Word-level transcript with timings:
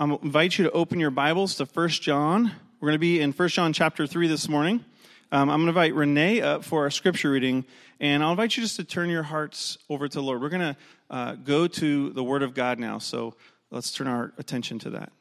I 0.00 0.04
invite 0.04 0.56
you 0.56 0.64
to 0.64 0.70
open 0.70 0.98
your 0.98 1.10
Bibles 1.10 1.56
to 1.56 1.66
1 1.66 1.88
John. 1.90 2.52
We're 2.80 2.86
going 2.86 2.94
to 2.94 2.98
be 2.98 3.20
in 3.20 3.32
1 3.32 3.48
John 3.50 3.74
chapter 3.74 4.06
3 4.06 4.28
this 4.28 4.48
morning. 4.48 4.82
Um, 5.30 5.50
I'm 5.50 5.58
going 5.62 5.66
to 5.66 5.68
invite 5.68 5.94
Renee 5.94 6.40
up 6.40 6.64
for 6.64 6.84
our 6.84 6.90
scripture 6.90 7.30
reading, 7.30 7.66
and 8.00 8.24
I'll 8.24 8.30
invite 8.30 8.56
you 8.56 8.62
just 8.62 8.76
to 8.76 8.84
turn 8.84 9.10
your 9.10 9.24
hearts 9.24 9.76
over 9.90 10.08
to 10.08 10.14
the 10.18 10.22
Lord. 10.22 10.40
We're 10.40 10.48
going 10.48 10.74
to 10.74 10.76
uh, 11.10 11.34
go 11.34 11.66
to 11.66 12.10
the 12.14 12.24
Word 12.24 12.42
of 12.42 12.54
God 12.54 12.78
now, 12.78 12.96
so 12.96 13.34
let's 13.70 13.92
turn 13.92 14.06
our 14.06 14.32
attention 14.38 14.78
to 14.78 14.90
that. 14.90 15.12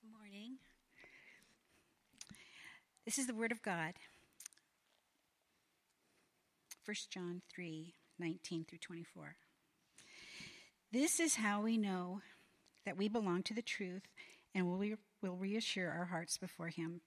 Good 0.00 0.10
morning. 0.18 0.56
This 3.04 3.18
is 3.18 3.26
the 3.26 3.34
Word 3.34 3.52
of 3.52 3.60
God. 3.60 3.92
1 6.86 6.96
John 7.10 7.42
3 7.54 7.92
19 8.18 8.64
through 8.64 8.78
24. 8.78 9.36
This 10.90 11.20
is 11.20 11.34
how 11.34 11.60
we 11.60 11.76
know 11.76 12.22
that 12.84 12.96
we 12.96 13.08
belong 13.08 13.42
to 13.44 13.54
the 13.54 13.62
truth 13.62 14.08
and 14.54 14.66
will, 14.66 14.96
will 15.22 15.36
reassure 15.36 15.90
our 15.90 16.06
hearts 16.06 16.36
before 16.36 16.68
Him. 16.68 17.00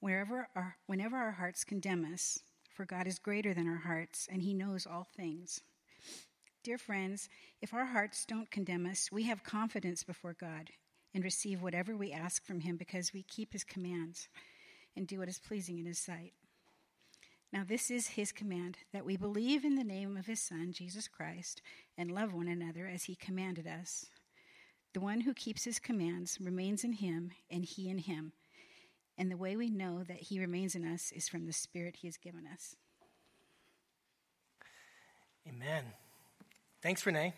Wherever 0.00 0.48
our, 0.54 0.76
whenever 0.86 1.16
our 1.16 1.32
hearts 1.32 1.64
condemn 1.64 2.04
us, 2.12 2.40
for 2.70 2.84
God 2.84 3.06
is 3.06 3.18
greater 3.18 3.54
than 3.54 3.66
our 3.68 3.78
hearts, 3.78 4.28
and 4.30 4.42
He 4.42 4.52
knows 4.52 4.86
all 4.86 5.06
things. 5.16 5.62
Dear 6.62 6.78
friends, 6.78 7.28
if 7.62 7.72
our 7.72 7.86
hearts 7.86 8.24
don't 8.26 8.50
condemn 8.50 8.86
us, 8.86 9.10
we 9.10 9.22
have 9.24 9.44
confidence 9.44 10.02
before 10.02 10.34
God 10.38 10.70
and 11.14 11.24
receive 11.24 11.62
whatever 11.62 11.96
we 11.96 12.12
ask 12.12 12.44
from 12.44 12.60
Him 12.60 12.76
because 12.76 13.14
we 13.14 13.22
keep 13.22 13.52
His 13.52 13.64
commands 13.64 14.28
and 14.96 15.06
do 15.06 15.18
what 15.18 15.28
is 15.28 15.38
pleasing 15.38 15.78
in 15.78 15.86
His 15.86 15.98
sight. 15.98 16.32
Now, 17.52 17.64
this 17.66 17.90
is 17.90 18.08
His 18.08 18.32
command 18.32 18.78
that 18.92 19.06
we 19.06 19.16
believe 19.16 19.64
in 19.64 19.76
the 19.76 19.84
name 19.84 20.16
of 20.16 20.26
His 20.26 20.40
Son, 20.40 20.72
Jesus 20.72 21.08
Christ, 21.08 21.62
and 21.96 22.10
love 22.10 22.34
one 22.34 22.48
another 22.48 22.86
as 22.86 23.04
He 23.04 23.14
commanded 23.14 23.66
us. 23.66 24.06
The 24.96 25.02
one 25.02 25.20
who 25.20 25.34
keeps 25.34 25.64
his 25.64 25.78
commands 25.78 26.38
remains 26.40 26.82
in 26.82 26.94
him, 26.94 27.32
and 27.50 27.66
he 27.66 27.90
in 27.90 27.98
him. 27.98 28.32
And 29.18 29.30
the 29.30 29.36
way 29.36 29.54
we 29.54 29.68
know 29.68 30.02
that 30.02 30.16
he 30.16 30.40
remains 30.40 30.74
in 30.74 30.90
us 30.90 31.12
is 31.12 31.28
from 31.28 31.44
the 31.44 31.52
Spirit 31.52 31.96
he 31.96 32.06
has 32.08 32.16
given 32.16 32.44
us. 32.50 32.76
Amen. 35.46 35.84
Thanks, 36.80 37.04
Renee. 37.04 37.34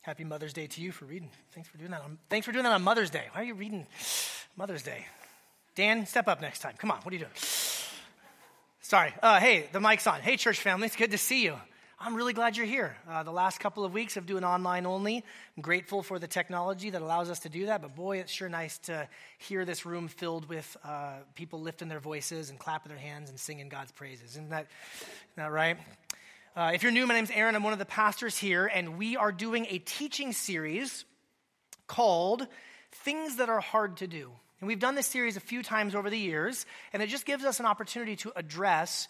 Happy 0.00 0.24
Mother's 0.24 0.54
Day 0.54 0.66
to 0.68 0.80
you 0.80 0.92
for 0.92 1.04
reading. 1.04 1.28
Thanks 1.52 1.68
for 1.68 1.76
doing 1.76 1.90
that. 1.90 2.00
On, 2.04 2.16
thanks 2.30 2.46
for 2.46 2.52
doing 2.52 2.64
that 2.64 2.72
on 2.72 2.80
Mother's 2.80 3.10
Day. 3.10 3.26
Why 3.32 3.42
are 3.42 3.44
you 3.44 3.52
reading 3.52 3.86
Mother's 4.56 4.82
Day? 4.82 5.04
Dan, 5.74 6.06
step 6.06 6.26
up 6.26 6.40
next 6.40 6.60
time. 6.60 6.76
Come 6.78 6.90
on. 6.90 7.00
What 7.02 7.12
are 7.12 7.16
you 7.16 7.24
doing? 7.24 7.36
Sorry. 8.80 9.12
Uh, 9.22 9.40
hey, 9.40 9.68
the 9.72 9.80
mic's 9.80 10.06
on. 10.06 10.22
Hey, 10.22 10.38
church 10.38 10.60
family. 10.60 10.86
It's 10.86 10.96
good 10.96 11.10
to 11.10 11.18
see 11.18 11.44
you. 11.44 11.56
I'm 12.04 12.16
really 12.16 12.32
glad 12.32 12.56
you're 12.56 12.66
here. 12.66 12.96
Uh, 13.08 13.22
the 13.22 13.30
last 13.30 13.60
couple 13.60 13.84
of 13.84 13.92
weeks 13.92 14.16
of 14.16 14.26
doing 14.26 14.42
online 14.42 14.86
only, 14.86 15.18
I'm 15.56 15.62
grateful 15.62 16.02
for 16.02 16.18
the 16.18 16.26
technology 16.26 16.90
that 16.90 17.00
allows 17.00 17.30
us 17.30 17.38
to 17.40 17.48
do 17.48 17.66
that. 17.66 17.80
But 17.80 17.94
boy, 17.94 18.18
it's 18.18 18.32
sure 18.32 18.48
nice 18.48 18.78
to 18.78 19.08
hear 19.38 19.64
this 19.64 19.86
room 19.86 20.08
filled 20.08 20.48
with 20.48 20.76
uh, 20.82 21.18
people 21.36 21.60
lifting 21.60 21.86
their 21.86 22.00
voices 22.00 22.50
and 22.50 22.58
clapping 22.58 22.90
their 22.90 22.98
hands 22.98 23.30
and 23.30 23.38
singing 23.38 23.68
God's 23.68 23.92
praises. 23.92 24.32
Isn't 24.32 24.50
that, 24.50 24.66
isn't 24.96 25.36
that 25.36 25.52
right? 25.52 25.76
Uh, 26.56 26.72
if 26.74 26.82
you're 26.82 26.90
new, 26.90 27.06
my 27.06 27.14
name's 27.14 27.30
Aaron. 27.30 27.54
I'm 27.54 27.62
one 27.62 27.72
of 27.72 27.78
the 27.78 27.84
pastors 27.84 28.36
here, 28.36 28.66
and 28.66 28.98
we 28.98 29.16
are 29.16 29.30
doing 29.30 29.68
a 29.70 29.78
teaching 29.78 30.32
series 30.32 31.04
called 31.86 32.48
Things 32.90 33.36
That 33.36 33.48
Are 33.48 33.60
Hard 33.60 33.98
to 33.98 34.08
Do. 34.08 34.32
And 34.60 34.66
we've 34.68 34.80
done 34.80 34.96
this 34.96 35.06
series 35.06 35.36
a 35.36 35.40
few 35.40 35.62
times 35.62 35.94
over 35.94 36.10
the 36.10 36.18
years, 36.18 36.66
and 36.92 37.00
it 37.00 37.08
just 37.08 37.26
gives 37.26 37.44
us 37.44 37.60
an 37.60 37.66
opportunity 37.66 38.16
to 38.16 38.32
address 38.34 39.06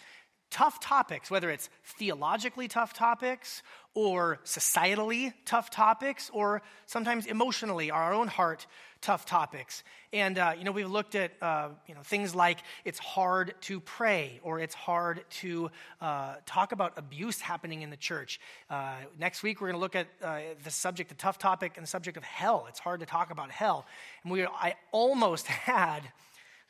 tough 0.52 0.78
topics, 0.80 1.30
whether 1.30 1.50
it's 1.50 1.68
theologically 1.84 2.68
tough 2.68 2.92
topics 2.92 3.62
or 3.94 4.38
societally 4.44 5.32
tough 5.44 5.70
topics 5.70 6.30
or 6.32 6.62
sometimes 6.86 7.26
emotionally, 7.26 7.90
our 7.90 8.12
own 8.12 8.28
heart, 8.28 8.66
tough 9.00 9.26
topics. 9.26 9.82
And, 10.12 10.38
uh, 10.38 10.52
you 10.56 10.64
know, 10.64 10.70
we've 10.70 10.90
looked 10.90 11.14
at, 11.14 11.32
uh, 11.40 11.70
you 11.88 11.94
know, 11.94 12.02
things 12.02 12.34
like 12.34 12.58
it's 12.84 12.98
hard 12.98 13.54
to 13.62 13.80
pray 13.80 14.40
or 14.42 14.60
it's 14.60 14.74
hard 14.74 15.24
to 15.40 15.70
uh, 16.00 16.34
talk 16.46 16.72
about 16.72 16.92
abuse 16.96 17.40
happening 17.40 17.82
in 17.82 17.90
the 17.90 17.96
church. 17.96 18.38
Uh, 18.70 18.94
next 19.18 19.42
week, 19.42 19.60
we're 19.60 19.68
going 19.68 19.78
to 19.78 19.80
look 19.80 19.96
at 19.96 20.06
uh, 20.22 20.40
the 20.62 20.70
subject, 20.70 21.08
the 21.08 21.16
tough 21.16 21.38
topic, 21.38 21.72
and 21.76 21.84
the 21.84 21.90
subject 21.90 22.16
of 22.16 22.24
hell. 22.24 22.66
It's 22.68 22.78
hard 22.78 23.00
to 23.00 23.06
talk 23.06 23.30
about 23.30 23.50
hell. 23.50 23.86
And 24.22 24.32
we, 24.32 24.44
I 24.44 24.74
almost 24.92 25.46
had 25.48 26.02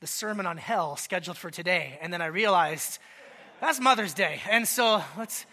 the 0.01 0.07
sermon 0.07 0.47
on 0.47 0.57
hell 0.57 0.97
scheduled 0.97 1.37
for 1.37 1.51
today. 1.51 1.99
And 2.01 2.13
then 2.13 2.23
I 2.23 2.27
realized 2.27 2.99
that's 3.63 3.79
Mother's 3.79 4.13
Day. 4.13 4.41
And 4.51 4.67
so 4.67 5.05
let's, 5.17 5.47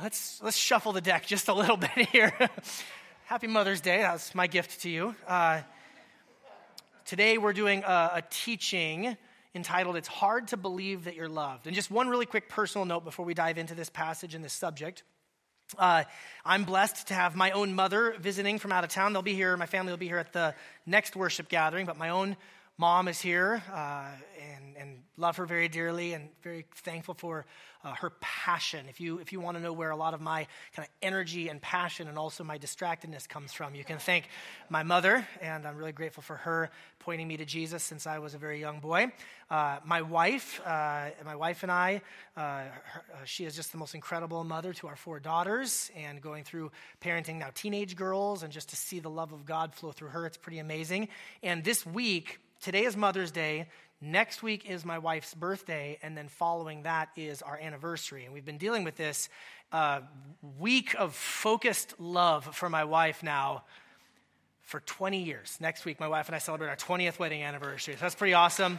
let's, 0.00 0.40
let's 0.40 0.56
shuffle 0.56 0.92
the 0.92 1.00
deck 1.00 1.26
just 1.26 1.48
a 1.48 1.52
little 1.52 1.76
bit 1.76 1.90
here. 2.12 2.32
Happy 3.24 3.48
Mother's 3.48 3.80
Day. 3.80 3.98
That's 3.98 4.36
my 4.36 4.46
gift 4.46 4.82
to 4.82 4.88
you. 4.88 5.16
Uh, 5.26 5.62
today 7.04 7.36
we're 7.36 7.52
doing 7.52 7.82
a, 7.82 8.10
a 8.14 8.22
teaching 8.30 9.16
entitled 9.52 9.96
It's 9.96 10.06
Hard 10.06 10.46
to 10.48 10.56
Believe 10.56 11.04
That 11.04 11.16
You're 11.16 11.28
Loved. 11.28 11.66
And 11.66 11.74
just 11.74 11.90
one 11.90 12.08
really 12.08 12.24
quick 12.24 12.48
personal 12.48 12.84
note 12.84 13.04
before 13.04 13.24
we 13.24 13.34
dive 13.34 13.58
into 13.58 13.74
this 13.74 13.90
passage 13.90 14.36
and 14.36 14.44
this 14.44 14.52
subject. 14.52 15.02
Uh, 15.76 16.04
I'm 16.44 16.62
blessed 16.62 17.08
to 17.08 17.14
have 17.14 17.34
my 17.34 17.50
own 17.50 17.74
mother 17.74 18.14
visiting 18.20 18.60
from 18.60 18.70
out 18.70 18.84
of 18.84 18.90
town. 18.90 19.12
They'll 19.12 19.22
be 19.22 19.34
here, 19.34 19.56
my 19.56 19.66
family 19.66 19.90
will 19.92 19.98
be 19.98 20.06
here 20.06 20.18
at 20.18 20.32
the 20.32 20.54
next 20.86 21.16
worship 21.16 21.48
gathering, 21.48 21.84
but 21.84 21.98
my 21.98 22.10
own 22.10 22.36
mom 22.76 23.06
is 23.06 23.20
here 23.20 23.62
uh, 23.72 24.08
and, 24.56 24.76
and 24.76 24.98
love 25.16 25.36
her 25.36 25.46
very 25.46 25.68
dearly 25.68 26.12
and 26.12 26.28
very 26.42 26.64
thankful 26.74 27.14
for 27.14 27.46
uh, 27.84 27.92
her 27.92 28.10
passion. 28.20 28.86
If 28.88 29.00
you, 29.00 29.18
if 29.18 29.32
you 29.32 29.40
want 29.40 29.56
to 29.56 29.62
know 29.62 29.72
where 29.72 29.90
a 29.90 29.96
lot 29.96 30.14
of 30.14 30.20
my 30.20 30.46
kind 30.74 30.88
of 30.88 30.92
energy 31.02 31.48
and 31.48 31.60
passion 31.60 32.08
and 32.08 32.18
also 32.18 32.42
my 32.42 32.58
distractedness 32.58 33.28
comes 33.28 33.52
from, 33.52 33.74
you 33.74 33.84
can 33.84 33.98
thank 33.98 34.28
my 34.70 34.82
mother, 34.82 35.26
and 35.40 35.66
I'm 35.66 35.76
really 35.76 35.92
grateful 35.92 36.22
for 36.22 36.36
her 36.36 36.70
pointing 36.98 37.28
me 37.28 37.36
to 37.36 37.44
Jesus 37.44 37.84
since 37.84 38.06
I 38.06 38.18
was 38.18 38.34
a 38.34 38.38
very 38.38 38.58
young 38.58 38.80
boy. 38.80 39.12
Uh, 39.50 39.78
my 39.84 40.02
wife, 40.02 40.60
uh, 40.64 41.10
my 41.24 41.36
wife 41.36 41.62
and 41.62 41.70
I, 41.70 42.00
uh, 42.36 42.40
her, 42.40 43.04
uh, 43.12 43.24
she 43.24 43.44
is 43.44 43.54
just 43.54 43.70
the 43.70 43.78
most 43.78 43.94
incredible 43.94 44.42
mother 44.42 44.72
to 44.72 44.88
our 44.88 44.96
four 44.96 45.20
daughters 45.20 45.90
and 45.94 46.20
going 46.20 46.42
through 46.42 46.72
parenting 47.00 47.38
now 47.38 47.50
teenage 47.54 47.94
girls 47.94 48.42
and 48.42 48.52
just 48.52 48.70
to 48.70 48.76
see 48.76 48.98
the 48.98 49.10
love 49.10 49.32
of 49.32 49.44
God 49.44 49.74
flow 49.74 49.92
through 49.92 50.08
her, 50.08 50.26
it's 50.26 50.38
pretty 50.38 50.58
amazing. 50.58 51.08
And 51.42 51.62
this 51.62 51.84
week, 51.84 52.40
today 52.60 52.84
is 52.84 52.96
Mother's 52.96 53.30
Day. 53.30 53.66
Next 54.00 54.42
week 54.42 54.68
is 54.68 54.84
my 54.84 54.98
wife's 54.98 55.32
birthday, 55.34 55.98
and 56.02 56.16
then 56.16 56.28
following 56.28 56.82
that 56.82 57.08
is 57.16 57.40
our 57.42 57.58
anniversary. 57.58 58.24
And 58.24 58.34
we've 58.34 58.44
been 58.44 58.58
dealing 58.58 58.84
with 58.84 58.96
this 58.96 59.28
uh, 59.72 60.00
week 60.58 60.94
of 60.98 61.14
focused 61.14 61.94
love 61.98 62.54
for 62.54 62.68
my 62.68 62.84
wife 62.84 63.22
now 63.22 63.64
for 64.62 64.80
20 64.80 65.22
years. 65.22 65.56
Next 65.60 65.84
week, 65.84 66.00
my 66.00 66.08
wife 66.08 66.26
and 66.26 66.36
I 66.36 66.38
celebrate 66.38 66.68
our 66.68 66.76
20th 66.76 67.18
wedding 67.18 67.42
anniversary. 67.42 67.94
So 67.94 68.00
that's 68.00 68.14
pretty 68.14 68.34
awesome. 68.34 68.78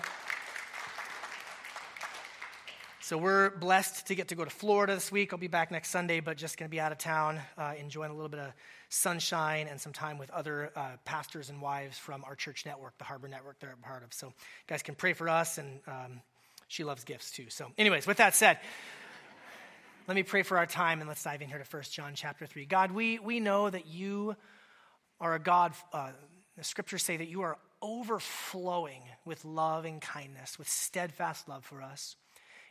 So 3.06 3.20
we're 3.20 3.52
blessed 3.52 4.08
to 4.08 4.16
get 4.16 4.30
to 4.30 4.36
go 4.36 4.44
to 4.44 4.50
Florida 4.50 4.96
this 4.96 5.12
week. 5.12 5.32
I'll 5.32 5.38
be 5.38 5.48
back 5.48 5.70
next 5.70 5.92
Sunday, 5.92 6.22
but 6.22 6.38
just 6.38 6.58
going 6.58 6.68
to 6.68 6.72
be 6.72 6.80
out 6.80 6.92
of 6.92 6.98
town, 6.98 7.40
uh, 7.56 7.74
enjoying 7.78 8.10
a 8.10 8.16
little 8.16 8.30
bit 8.30 8.40
of 8.40 8.52
sunshine 8.90 9.68
and 9.68 9.80
some 9.80 9.94
time 9.94 10.18
with 10.18 10.32
other 10.32 10.72
uh, 10.76 10.94
pastors 11.06 11.52
and 11.52 11.62
wives 11.62 12.00
from 12.00 12.24
our 12.24 12.34
church 12.34 12.66
network, 12.66 12.98
the 12.98 13.04
Harbor 13.04 13.28
Network 13.28 13.60
they're 13.60 13.76
a 13.80 13.86
part 13.86 14.04
of. 14.04 14.12
So, 14.12 14.30
you 14.30 14.34
guys 14.66 14.82
can 14.82 14.96
pray 14.96 15.14
for 15.14 15.30
us, 15.30 15.60
and 15.60 15.82
um, 15.86 16.22
she 16.68 16.84
loves 16.84 17.04
gifts 17.04 17.30
too. 17.30 17.46
So, 17.50 17.72
anyways, 17.78 18.08
with 18.08 18.18
that 18.18 18.34
said, 18.34 18.58
let 20.08 20.16
me 20.16 20.24
pray 20.24 20.42
for 20.42 20.58
our 20.58 20.66
time 20.66 21.00
and 21.00 21.08
let's 21.08 21.24
dive 21.24 21.44
in 21.44 21.48
here 21.48 21.60
to 21.60 21.78
1 21.78 21.84
John 21.92 22.14
chapter 22.16 22.48
3. 22.48 22.66
God, 22.66 22.92
we, 22.92 23.20
we 23.20 23.40
know 23.40 23.70
that 23.70 23.86
you 23.86 24.36
are 25.20 25.36
a 25.36 25.40
God, 25.40 25.74
uh, 25.94 26.10
the 26.58 26.64
scriptures 26.64 27.04
say 27.04 27.18
that 27.18 27.28
you 27.28 27.44
are 27.44 27.60
overflowing 27.84 29.04
with 29.26 29.46
love 29.46 29.86
and 29.86 30.02
kindness, 30.02 30.58
with 30.58 30.68
steadfast 30.68 31.48
love 31.48 31.64
for 31.64 31.84
us. 31.84 32.16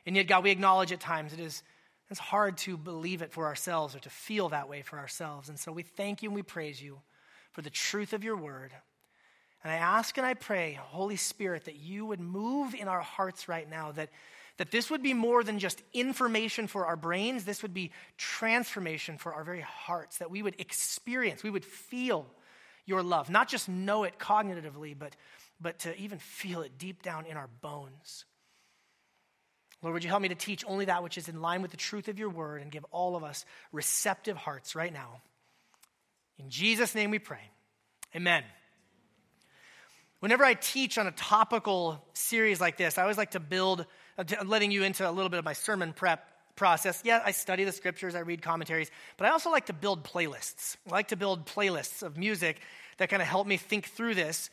And 0.06 0.16
yet, 0.16 0.26
God, 0.26 0.44
we 0.44 0.50
acknowledge 0.50 0.92
at 0.92 1.00
times 1.00 1.32
it 1.32 1.40
is 1.40 1.62
it's 2.10 2.20
hard 2.20 2.58
to 2.58 2.76
believe 2.76 3.22
it 3.22 3.32
for 3.32 3.46
ourselves 3.46 3.96
or 3.96 3.98
to 4.00 4.10
feel 4.10 4.50
that 4.50 4.68
way 4.68 4.82
for 4.82 4.98
ourselves. 4.98 5.48
And 5.48 5.58
so 5.58 5.72
we 5.72 5.82
thank 5.82 6.22
you 6.22 6.28
and 6.28 6.36
we 6.36 6.42
praise 6.42 6.80
you 6.82 7.00
for 7.52 7.62
the 7.62 7.70
truth 7.70 8.12
of 8.12 8.22
your 8.22 8.36
word. 8.36 8.72
And 9.62 9.72
I 9.72 9.76
ask 9.76 10.16
and 10.18 10.26
I 10.26 10.34
pray, 10.34 10.78
Holy 10.80 11.16
Spirit, 11.16 11.64
that 11.64 11.76
you 11.76 12.04
would 12.04 12.20
move 12.20 12.74
in 12.74 12.88
our 12.88 13.00
hearts 13.00 13.48
right 13.48 13.68
now, 13.68 13.92
that, 13.92 14.10
that 14.58 14.70
this 14.70 14.90
would 14.90 15.02
be 15.02 15.14
more 15.14 15.42
than 15.42 15.58
just 15.58 15.82
information 15.94 16.66
for 16.66 16.84
our 16.84 16.96
brains, 16.96 17.44
this 17.44 17.62
would 17.62 17.72
be 17.72 17.90
transformation 18.18 19.16
for 19.16 19.32
our 19.32 19.42
very 19.42 19.62
hearts, 19.62 20.18
that 20.18 20.30
we 20.30 20.42
would 20.42 20.60
experience, 20.60 21.42
we 21.42 21.50
would 21.50 21.64
feel 21.64 22.26
your 22.84 23.02
love, 23.02 23.30
not 23.30 23.48
just 23.48 23.66
know 23.66 24.04
it 24.04 24.18
cognitively, 24.18 24.94
but, 24.96 25.16
but 25.58 25.78
to 25.80 25.96
even 25.96 26.18
feel 26.18 26.60
it 26.60 26.76
deep 26.76 27.02
down 27.02 27.24
in 27.24 27.38
our 27.38 27.48
bones. 27.62 28.26
Lord, 29.84 29.92
would 29.92 30.02
you 30.02 30.08
help 30.08 30.22
me 30.22 30.30
to 30.30 30.34
teach 30.34 30.64
only 30.66 30.86
that 30.86 31.02
which 31.02 31.18
is 31.18 31.28
in 31.28 31.42
line 31.42 31.60
with 31.60 31.70
the 31.70 31.76
truth 31.76 32.08
of 32.08 32.18
your 32.18 32.30
word 32.30 32.62
and 32.62 32.70
give 32.70 32.86
all 32.90 33.16
of 33.16 33.22
us 33.22 33.44
receptive 33.70 34.34
hearts 34.34 34.74
right 34.74 34.92
now? 34.92 35.20
In 36.38 36.48
Jesus' 36.48 36.94
name 36.94 37.10
we 37.10 37.18
pray. 37.18 37.50
Amen. 38.16 38.44
Whenever 40.20 40.42
I 40.42 40.54
teach 40.54 40.96
on 40.96 41.06
a 41.06 41.10
topical 41.10 42.02
series 42.14 42.62
like 42.62 42.78
this, 42.78 42.96
I 42.96 43.02
always 43.02 43.18
like 43.18 43.32
to 43.32 43.40
build, 43.40 43.84
uh, 44.16 44.24
letting 44.46 44.70
you 44.70 44.84
into 44.84 45.06
a 45.08 45.12
little 45.12 45.28
bit 45.28 45.38
of 45.38 45.44
my 45.44 45.52
sermon 45.52 45.92
prep 45.92 46.26
process. 46.56 47.02
Yeah, 47.04 47.20
I 47.22 47.32
study 47.32 47.64
the 47.64 47.72
scriptures, 47.72 48.14
I 48.14 48.20
read 48.20 48.40
commentaries, 48.40 48.90
but 49.18 49.26
I 49.26 49.32
also 49.32 49.50
like 49.50 49.66
to 49.66 49.74
build 49.74 50.02
playlists. 50.02 50.78
I 50.88 50.92
like 50.92 51.08
to 51.08 51.16
build 51.16 51.44
playlists 51.44 52.02
of 52.02 52.16
music 52.16 52.58
that 52.96 53.10
kind 53.10 53.20
of 53.20 53.28
help 53.28 53.46
me 53.46 53.58
think 53.58 53.88
through 53.88 54.14
this. 54.14 54.48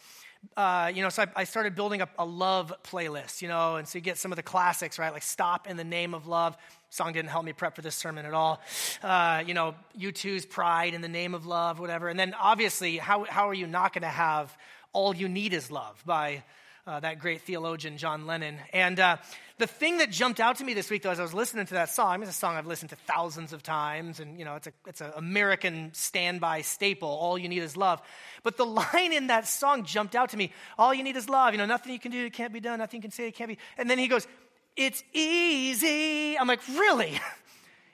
Uh, 0.57 0.91
you 0.93 1.01
know, 1.01 1.09
so 1.09 1.23
I, 1.23 1.41
I 1.41 1.43
started 1.43 1.75
building 1.75 2.01
up 2.01 2.09
a 2.17 2.25
love 2.25 2.73
playlist, 2.83 3.41
you 3.41 3.47
know, 3.47 3.77
and 3.77 3.87
so 3.87 3.97
you 3.97 4.01
get 4.01 4.17
some 4.17 4.31
of 4.31 4.35
the 4.35 4.43
classics, 4.43 4.99
right? 4.99 5.13
Like 5.13 5.23
Stop 5.23 5.67
in 5.67 5.77
the 5.77 5.83
Name 5.83 6.13
of 6.13 6.27
Love. 6.27 6.57
Song 6.89 7.13
didn't 7.13 7.29
help 7.29 7.45
me 7.45 7.53
prep 7.53 7.75
for 7.75 7.81
this 7.81 7.95
sermon 7.95 8.25
at 8.25 8.33
all. 8.33 8.59
Uh, 9.01 9.43
you 9.45 9.53
know, 9.53 9.75
U2's 9.97 10.45
Pride 10.45 10.93
in 10.93 11.01
the 11.01 11.07
Name 11.07 11.33
of 11.33 11.45
Love, 11.45 11.79
whatever. 11.79 12.09
And 12.09 12.19
then 12.19 12.33
obviously, 12.33 12.97
how, 12.97 13.23
how 13.23 13.47
are 13.47 13.53
you 13.53 13.65
not 13.65 13.93
going 13.93 14.01
to 14.01 14.07
have 14.07 14.57
All 14.91 15.15
You 15.15 15.29
Need 15.29 15.53
Is 15.53 15.71
Love 15.71 16.01
by 16.05 16.43
uh, 16.87 16.99
that 16.99 17.19
great 17.19 17.41
theologian, 17.41 17.97
John 17.97 18.25
Lennon. 18.25 18.57
And 18.73 18.99
uh, 18.99 19.17
the 19.57 19.67
thing 19.67 19.99
that 19.99 20.09
jumped 20.09 20.39
out 20.39 20.57
to 20.57 20.63
me 20.63 20.73
this 20.73 20.89
week, 20.89 21.03
though, 21.03 21.11
as 21.11 21.19
I 21.19 21.23
was 21.23 21.33
listening 21.33 21.65
to 21.67 21.73
that 21.75 21.89
song, 21.89 22.21
it's 22.21 22.31
a 22.31 22.33
song 22.33 22.55
I've 22.55 22.65
listened 22.65 22.89
to 22.89 22.95
thousands 22.95 23.53
of 23.53 23.61
times, 23.61 24.19
and, 24.19 24.39
you 24.39 24.45
know, 24.45 24.55
it's, 24.55 24.67
a, 24.67 24.73
it's 24.87 25.01
an 25.01 25.11
American 25.15 25.91
standby 25.93 26.61
staple, 26.61 27.09
All 27.09 27.37
You 27.37 27.49
Need 27.49 27.61
Is 27.61 27.77
Love. 27.77 28.01
But 28.43 28.57
the 28.57 28.65
line 28.93 29.13
in 29.13 29.27
that 29.27 29.47
song 29.47 29.83
jumped 29.83 30.15
out 30.15 30.29
to 30.31 30.37
me, 30.37 30.51
All 30.77 30.93
you 30.93 31.03
need 31.03 31.15
is 31.15 31.29
love. 31.29 31.53
You 31.53 31.59
know, 31.59 31.65
nothing 31.65 31.93
you 31.93 31.99
can 31.99 32.11
do, 32.11 32.25
it 32.25 32.33
can't 32.33 32.53
be 32.53 32.59
done, 32.59 32.79
nothing 32.79 32.97
you 32.97 33.03
can 33.03 33.11
say, 33.11 33.27
it 33.27 33.35
can't 33.35 33.49
be. 33.49 33.57
And 33.77 33.89
then 33.89 33.97
he 33.97 34.07
goes, 34.07 34.27
It's 34.75 35.03
easy. 35.13 36.37
I'm 36.37 36.47
like, 36.47 36.67
Really? 36.67 37.19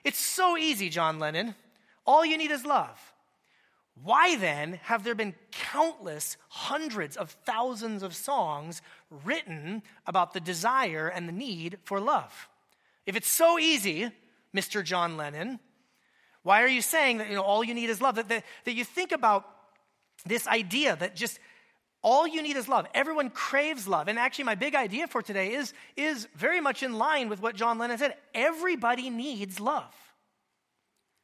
It's 0.04 0.20
so 0.20 0.56
easy, 0.56 0.88
John 0.88 1.18
Lennon. 1.18 1.54
All 2.06 2.24
you 2.24 2.38
need 2.38 2.50
is 2.50 2.64
love. 2.64 2.98
Why 4.02 4.36
then 4.36 4.74
have 4.84 5.02
there 5.04 5.14
been 5.14 5.34
countless 5.50 6.36
hundreds 6.48 7.16
of 7.16 7.30
thousands 7.44 8.02
of 8.02 8.14
songs 8.14 8.82
written 9.24 9.82
about 10.06 10.32
the 10.34 10.40
desire 10.40 11.08
and 11.08 11.28
the 11.28 11.32
need 11.32 11.78
for 11.84 12.00
love? 12.00 12.48
If 13.06 13.16
it's 13.16 13.28
so 13.28 13.58
easy, 13.58 14.10
Mr. 14.54 14.84
John 14.84 15.16
Lennon, 15.16 15.58
why 16.42 16.62
are 16.62 16.68
you 16.68 16.82
saying 16.82 17.18
that 17.18 17.28
you 17.28 17.34
know, 17.34 17.42
all 17.42 17.64
you 17.64 17.74
need 17.74 17.90
is 17.90 18.00
love? 18.00 18.14
That, 18.16 18.28
that, 18.28 18.44
that 18.64 18.74
you 18.74 18.84
think 18.84 19.12
about 19.12 19.48
this 20.24 20.46
idea 20.46 20.96
that 20.96 21.16
just 21.16 21.38
all 22.02 22.26
you 22.26 22.42
need 22.42 22.56
is 22.56 22.68
love. 22.68 22.86
Everyone 22.94 23.30
craves 23.30 23.88
love. 23.88 24.08
And 24.08 24.18
actually, 24.18 24.44
my 24.44 24.54
big 24.54 24.74
idea 24.74 25.08
for 25.08 25.20
today 25.20 25.54
is, 25.54 25.72
is 25.96 26.28
very 26.36 26.60
much 26.60 26.82
in 26.82 26.96
line 26.96 27.28
with 27.28 27.42
what 27.42 27.56
John 27.56 27.78
Lennon 27.78 27.98
said. 27.98 28.14
Everybody 28.34 29.10
needs 29.10 29.58
love. 29.58 29.92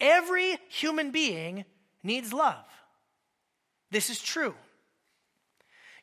Every 0.00 0.58
human 0.68 1.12
being 1.12 1.64
needs 2.04 2.32
love. 2.32 2.64
This 3.90 4.10
is 4.10 4.20
true. 4.20 4.54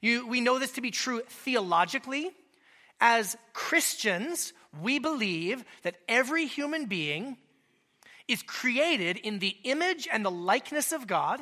You, 0.01 0.27
we 0.27 0.41
know 0.41 0.59
this 0.59 0.73
to 0.73 0.81
be 0.81 0.91
true 0.91 1.21
theologically. 1.27 2.31
As 2.99 3.37
Christians, 3.53 4.53
we 4.81 4.99
believe 4.99 5.63
that 5.83 5.95
every 6.07 6.45
human 6.45 6.85
being 6.85 7.37
is 8.27 8.43
created 8.43 9.17
in 9.17 9.39
the 9.39 9.55
image 9.63 10.07
and 10.11 10.23
the 10.23 10.31
likeness 10.31 10.91
of 10.91 11.07
God, 11.07 11.41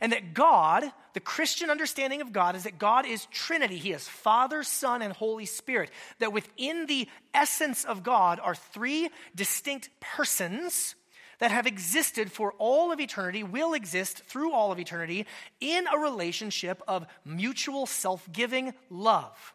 and 0.00 0.12
that 0.12 0.34
God, 0.34 0.84
the 1.14 1.20
Christian 1.20 1.70
understanding 1.70 2.20
of 2.20 2.32
God, 2.32 2.54
is 2.54 2.64
that 2.64 2.78
God 2.78 3.06
is 3.06 3.26
Trinity. 3.26 3.76
He 3.76 3.92
is 3.92 4.06
Father, 4.06 4.62
Son, 4.62 5.02
and 5.02 5.12
Holy 5.12 5.46
Spirit. 5.46 5.90
That 6.18 6.32
within 6.32 6.86
the 6.86 7.08
essence 7.34 7.84
of 7.84 8.02
God 8.02 8.40
are 8.40 8.54
three 8.54 9.10
distinct 9.34 9.90
persons 10.00 10.94
that 11.40 11.50
have 11.50 11.66
existed 11.66 12.30
for 12.30 12.54
all 12.58 12.92
of 12.92 13.00
eternity, 13.00 13.42
will 13.42 13.74
exist 13.74 14.18
through 14.24 14.52
all 14.52 14.70
of 14.70 14.78
eternity 14.78 15.26
in 15.60 15.86
a 15.92 15.98
relationship 15.98 16.80
of 16.86 17.06
mutual 17.24 17.86
self 17.86 18.30
giving 18.32 18.72
love. 18.88 19.54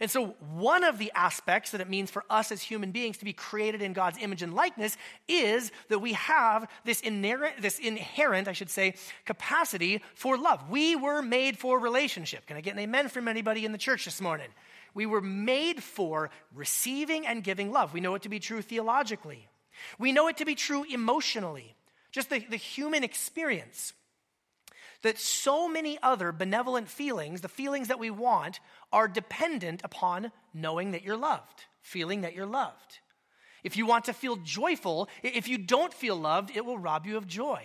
And 0.00 0.10
so, 0.10 0.36
one 0.54 0.84
of 0.84 0.98
the 0.98 1.10
aspects 1.14 1.72
that 1.72 1.80
it 1.80 1.90
means 1.90 2.10
for 2.10 2.24
us 2.30 2.52
as 2.52 2.62
human 2.62 2.92
beings 2.92 3.18
to 3.18 3.24
be 3.24 3.32
created 3.32 3.82
in 3.82 3.92
God's 3.92 4.18
image 4.18 4.42
and 4.42 4.54
likeness 4.54 4.96
is 5.26 5.72
that 5.88 5.98
we 5.98 6.12
have 6.12 6.68
this 6.84 7.00
inherent, 7.00 7.60
this 7.60 7.80
inherent, 7.80 8.46
I 8.46 8.52
should 8.52 8.70
say, 8.70 8.94
capacity 9.24 10.02
for 10.14 10.38
love. 10.38 10.70
We 10.70 10.94
were 10.94 11.20
made 11.20 11.58
for 11.58 11.80
relationship. 11.80 12.46
Can 12.46 12.56
I 12.56 12.60
get 12.60 12.74
an 12.74 12.80
amen 12.80 13.08
from 13.08 13.26
anybody 13.26 13.64
in 13.64 13.72
the 13.72 13.78
church 13.78 14.04
this 14.04 14.20
morning? 14.20 14.48
We 14.94 15.06
were 15.06 15.20
made 15.20 15.82
for 15.82 16.30
receiving 16.54 17.26
and 17.26 17.42
giving 17.42 17.72
love. 17.72 17.92
We 17.92 18.00
know 18.00 18.14
it 18.14 18.22
to 18.22 18.28
be 18.28 18.38
true 18.38 18.62
theologically. 18.62 19.48
We 19.98 20.12
know 20.12 20.28
it 20.28 20.36
to 20.38 20.44
be 20.44 20.54
true 20.54 20.84
emotionally, 20.84 21.74
just 22.12 22.30
the, 22.30 22.40
the 22.40 22.56
human 22.56 23.04
experience. 23.04 23.92
That 25.02 25.18
so 25.18 25.68
many 25.68 25.98
other 26.02 26.32
benevolent 26.32 26.88
feelings, 26.88 27.40
the 27.40 27.48
feelings 27.48 27.88
that 27.88 28.00
we 28.00 28.10
want, 28.10 28.58
are 28.92 29.06
dependent 29.06 29.82
upon 29.84 30.32
knowing 30.52 30.90
that 30.90 31.04
you're 31.04 31.16
loved, 31.16 31.64
feeling 31.82 32.22
that 32.22 32.34
you're 32.34 32.46
loved. 32.46 32.98
If 33.62 33.76
you 33.76 33.86
want 33.86 34.06
to 34.06 34.12
feel 34.12 34.36
joyful, 34.36 35.08
if 35.22 35.46
you 35.46 35.58
don't 35.58 35.94
feel 35.94 36.16
loved, 36.16 36.56
it 36.56 36.64
will 36.64 36.78
rob 36.78 37.06
you 37.06 37.16
of 37.16 37.26
joy. 37.26 37.62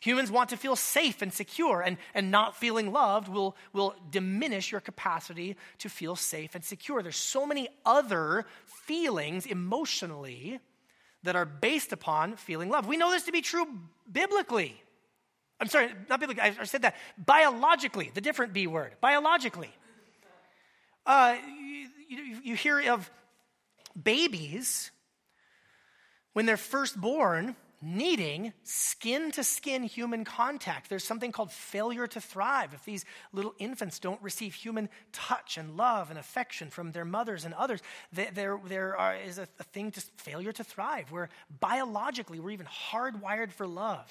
Humans 0.00 0.32
want 0.32 0.50
to 0.50 0.56
feel 0.56 0.74
safe 0.74 1.22
and 1.22 1.32
secure, 1.32 1.80
and, 1.80 1.96
and 2.12 2.32
not 2.32 2.56
feeling 2.56 2.92
loved 2.92 3.28
will, 3.28 3.56
will 3.72 3.94
diminish 4.10 4.72
your 4.72 4.80
capacity 4.80 5.56
to 5.78 5.88
feel 5.88 6.16
safe 6.16 6.56
and 6.56 6.64
secure. 6.64 7.02
There's 7.02 7.14
so 7.14 7.46
many 7.46 7.68
other 7.86 8.46
feelings 8.66 9.46
emotionally 9.46 10.58
that 11.22 11.36
are 11.36 11.44
based 11.44 11.92
upon 11.92 12.36
feeling 12.36 12.68
love. 12.68 12.86
We 12.86 12.96
know 12.96 13.10
this 13.10 13.24
to 13.24 13.32
be 13.32 13.42
true 13.42 13.66
biblically. 14.10 14.80
I'm 15.60 15.68
sorry, 15.68 15.90
not 16.08 16.18
biblically, 16.18 16.42
I 16.42 16.64
said 16.64 16.82
that. 16.82 16.96
Biologically, 17.16 18.10
the 18.12 18.20
different 18.20 18.52
B 18.52 18.66
word, 18.66 18.94
biologically. 19.00 19.70
Uh, 21.06 21.36
you, 22.08 22.40
you 22.42 22.56
hear 22.56 22.80
of 22.90 23.10
babies 24.00 24.90
when 26.32 26.46
they're 26.46 26.56
first 26.56 27.00
born 27.00 27.56
needing 27.82 28.52
skin 28.62 29.32
to 29.32 29.42
skin 29.42 29.82
human 29.82 30.24
contact. 30.24 30.88
There's 30.88 31.04
something 31.04 31.32
called 31.32 31.50
failure 31.50 32.06
to 32.06 32.20
thrive. 32.20 32.72
If 32.72 32.84
these 32.84 33.04
little 33.32 33.54
infants 33.58 33.98
don't 33.98 34.22
receive 34.22 34.54
human 34.54 34.88
touch 35.12 35.58
and 35.58 35.76
love 35.76 36.08
and 36.10 36.18
affection 36.18 36.70
from 36.70 36.92
their 36.92 37.04
mothers 37.04 37.44
and 37.44 37.52
others, 37.54 37.80
there, 38.12 38.58
there 38.64 38.96
are, 38.96 39.16
is 39.16 39.38
a, 39.38 39.48
a 39.58 39.64
thing 39.64 39.90
to 39.90 40.00
failure 40.18 40.52
to 40.52 40.64
thrive, 40.64 41.10
where 41.10 41.28
biologically 41.60 42.38
we're 42.38 42.52
even 42.52 42.66
hardwired 42.66 43.50
for 43.50 43.66
love. 43.66 44.10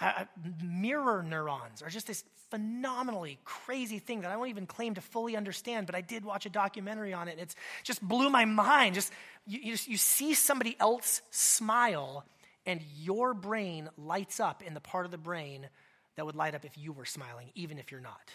Uh, 0.00 0.24
mirror 0.64 1.22
neurons 1.22 1.82
are 1.82 1.90
just 1.90 2.06
this 2.06 2.24
phenomenally 2.50 3.38
crazy 3.44 3.98
thing 3.98 4.22
that 4.22 4.30
I 4.30 4.36
won't 4.36 4.50
even 4.50 4.66
claim 4.66 4.94
to 4.94 5.00
fully 5.00 5.36
understand, 5.36 5.86
but 5.86 5.94
I 5.94 6.00
did 6.00 6.24
watch 6.24 6.46
a 6.46 6.50
documentary 6.50 7.12
on 7.12 7.28
it. 7.28 7.32
And 7.32 7.40
it's 7.40 7.54
just 7.84 8.02
blew 8.02 8.30
my 8.30 8.44
mind. 8.44 8.94
Just 8.94 9.12
you, 9.46 9.60
you, 9.62 9.76
you 9.84 9.96
see 9.96 10.34
somebody 10.34 10.76
else 10.80 11.22
smile 11.30 12.24
and 12.66 12.80
your 12.96 13.34
brain 13.34 13.88
lights 13.96 14.40
up 14.40 14.62
in 14.62 14.74
the 14.74 14.80
part 14.80 15.04
of 15.04 15.10
the 15.10 15.18
brain 15.18 15.68
that 16.16 16.26
would 16.26 16.36
light 16.36 16.54
up 16.54 16.64
if 16.64 16.76
you 16.76 16.92
were 16.92 17.04
smiling, 17.04 17.50
even 17.54 17.78
if 17.78 17.90
you're 17.90 18.00
not. 18.00 18.30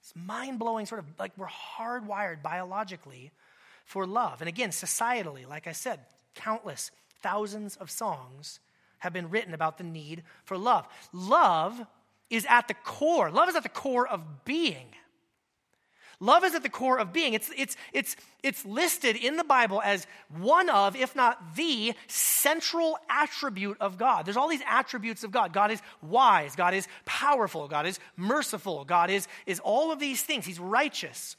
It's 0.00 0.14
mind 0.14 0.58
blowing, 0.58 0.86
sort 0.86 1.00
of 1.00 1.06
like 1.18 1.32
we're 1.36 1.46
hardwired 1.46 2.42
biologically 2.42 3.32
for 3.84 4.06
love. 4.06 4.40
And 4.40 4.48
again, 4.48 4.70
societally, 4.70 5.48
like 5.48 5.66
I 5.66 5.72
said, 5.72 6.00
countless 6.34 6.90
thousands 7.22 7.76
of 7.76 7.90
songs 7.90 8.60
have 8.98 9.12
been 9.12 9.30
written 9.30 9.54
about 9.54 9.78
the 9.78 9.84
need 9.84 10.22
for 10.44 10.58
love. 10.58 10.86
Love 11.12 11.80
is 12.30 12.46
at 12.48 12.68
the 12.68 12.74
core, 12.74 13.30
love 13.30 13.48
is 13.48 13.56
at 13.56 13.62
the 13.62 13.68
core 13.68 14.06
of 14.06 14.44
being. 14.44 14.88
Love 16.20 16.42
is 16.42 16.54
at 16.54 16.62
the 16.64 16.68
core 16.68 16.98
of 16.98 17.12
being. 17.12 17.34
It's, 17.34 17.50
it's, 17.56 17.76
it's, 17.92 18.16
it's 18.42 18.64
listed 18.64 19.14
in 19.14 19.36
the 19.36 19.44
Bible 19.44 19.80
as 19.84 20.06
one 20.36 20.68
of, 20.68 20.96
if 20.96 21.14
not 21.14 21.54
the, 21.54 21.94
central 22.08 22.98
attribute 23.08 23.76
of 23.80 23.98
God. 23.98 24.26
There's 24.26 24.36
all 24.36 24.48
these 24.48 24.62
attributes 24.66 25.22
of 25.22 25.30
God. 25.30 25.52
God 25.52 25.70
is 25.70 25.80
wise. 26.02 26.56
God 26.56 26.74
is 26.74 26.88
powerful. 27.04 27.68
God 27.68 27.86
is 27.86 28.00
merciful. 28.16 28.84
God 28.84 29.10
is, 29.10 29.28
is 29.46 29.60
all 29.60 29.92
of 29.92 30.00
these 30.00 30.22
things. 30.22 30.44
He's 30.44 30.58
righteous. 30.58 31.36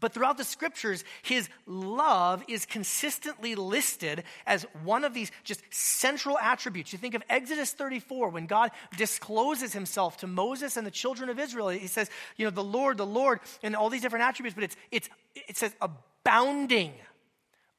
But 0.00 0.12
throughout 0.12 0.38
the 0.38 0.44
scriptures, 0.44 1.04
his 1.22 1.48
love 1.66 2.42
is 2.48 2.66
consistently 2.66 3.54
listed 3.54 4.24
as 4.46 4.64
one 4.82 5.04
of 5.04 5.14
these 5.14 5.30
just 5.44 5.62
central 5.70 6.38
attributes. 6.38 6.92
You 6.92 6.98
think 6.98 7.14
of 7.14 7.22
Exodus 7.28 7.72
34, 7.72 8.30
when 8.30 8.46
God 8.46 8.70
discloses 8.96 9.72
himself 9.72 10.16
to 10.18 10.26
Moses 10.26 10.76
and 10.76 10.86
the 10.86 10.90
children 10.90 11.28
of 11.28 11.38
Israel. 11.38 11.68
He 11.68 11.86
says, 11.86 12.10
you 12.36 12.46
know, 12.46 12.50
the 12.50 12.64
Lord, 12.64 12.96
the 12.96 13.06
Lord, 13.06 13.40
and 13.62 13.76
all 13.76 13.90
these 13.90 14.02
different 14.02 14.24
attributes, 14.24 14.54
but 14.54 14.64
it's, 14.64 14.76
it's, 14.90 15.08
it 15.34 15.56
says 15.56 15.74
abounding, 15.80 16.92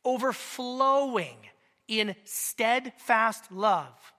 overflowing 0.05 1.37
in 1.87 2.15
steadfast 2.23 3.51
love. 3.51 4.13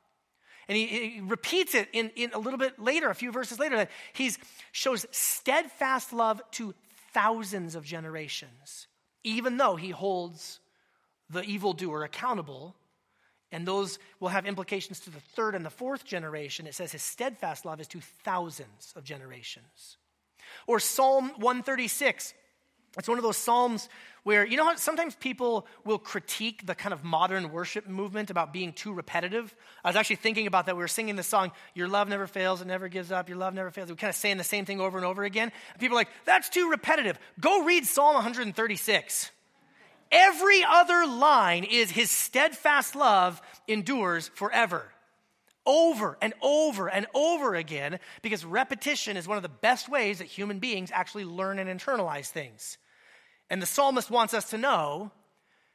And 0.69 0.77
he, 0.77 0.87
he, 0.87 1.21
repeats 1.21 1.75
it 1.75 1.89
in, 1.93 2.11
in 2.17 2.31
a 2.33 2.39
little 2.39 2.59
bit 2.59 2.79
later, 2.79 3.11
a 3.11 3.15
few 3.15 3.33
verses 3.33 3.59
later, 3.59 3.77
that 3.77 3.91
he 4.13 4.31
shows 4.71 5.07
steadfast 5.11 6.13
love 6.13 6.41
to 6.53 6.75
thousands 7.13 7.75
of 7.75 7.85
generations, 7.85 8.89
even 9.25 9.57
though 9.57 9.77
he 9.77 9.91
holds 9.91 10.61
the 11.31 11.43
evildoer 11.43 12.05
accountable. 12.05 12.75
And 13.51 13.67
those 13.67 13.99
will 14.19 14.29
have 14.29 14.47
implications 14.47 15.01
to 15.01 15.11
the 15.11 15.21
third 15.21 15.55
and 15.55 15.65
the 15.65 15.71
fourth 15.71 16.05
generation. 16.05 16.67
It 16.67 16.75
says 16.75 16.93
his 16.93 17.03
steadfast 17.03 17.65
love 17.67 17.81
is 17.81 17.89
to 17.89 18.01
thousands 18.01 18.95
of 18.97 19.05
generations. 19.05 19.99
Or 20.67 20.81
Psalm 20.81 21.29
136 21.37 22.35
It's 22.99 23.09
one 23.09 23.19
of 23.19 23.25
those 23.25 23.39
Psalms 23.39 23.89
where, 24.23 24.47
you 24.47 24.57
know 24.57 24.65
how 24.65 24.77
sometimes 24.77 25.15
people 25.17 25.67
will 25.85 25.99
critique 25.99 26.67
the 26.67 26.75
kind 26.75 26.93
of 26.93 27.03
modern 27.03 27.51
worship 27.51 27.89
movement 27.89 28.31
about 28.31 28.53
being 28.53 28.73
too 28.73 28.93
repetitive? 28.93 29.55
I 29.83 29.89
was 29.89 29.97
actually 29.97 30.17
thinking 30.17 30.47
about 30.47 30.67
that. 30.67 30.77
We 30.77 30.83
were 30.83 30.89
singing 30.89 31.17
the 31.17 31.23
song, 31.23 31.53
Your 31.75 31.89
Love 31.89 32.09
Never 32.09 32.27
Fails, 32.27 32.61
It 32.61 32.67
Never 32.67 32.89
Gives 32.89 33.11
Up, 33.11 33.29
Your 33.29 33.39
Love 33.39 33.55
Never 33.55 33.71
Fails. 33.71 33.89
We're 33.89 33.97
kind 33.97 34.11
of 34.11 34.17
saying 34.17 34.37
the 34.37 34.45
same 34.45 34.65
thing 34.65 34.81
over 34.81 34.99
and 34.99 35.07
over 35.07 35.25
again. 35.25 35.51
And 35.73 35.81
people 35.81 35.97
are 35.97 36.01
like, 36.01 36.09
That's 36.25 36.49
too 36.49 36.71
repetitive. 36.71 37.19
Go 37.41 37.65
read 37.65 37.87
Psalm 37.87 38.15
136. 38.15 39.31
Every 40.13 40.63
other 40.63 41.07
line 41.07 41.65
is 41.65 41.91
His 41.91 42.11
steadfast 42.11 42.95
love 42.95 43.41
endures 43.67 44.29
forever 44.29 44.93
over 45.67 46.19
and 46.21 46.35
over 46.43 46.89
and 46.89 47.07
over 47.15 47.55
again 47.55 47.99
because 48.21 48.45
repetition 48.45 49.17
is 49.17 49.29
one 49.29 49.37
of 49.37 49.43
the 49.43 49.49
best 49.49 49.89
ways 49.89 50.19
that 50.19 50.27
human 50.27 50.59
beings 50.59 50.91
actually 50.93 51.25
learn 51.25 51.59
and 51.59 51.69
internalize 51.69 52.29
things. 52.29 52.79
And 53.53 53.61
the 53.61 53.67
psalmist 53.67 54.11
wants 54.11 54.33
us 54.33 54.49
to 54.51 54.57
know 54.57 55.13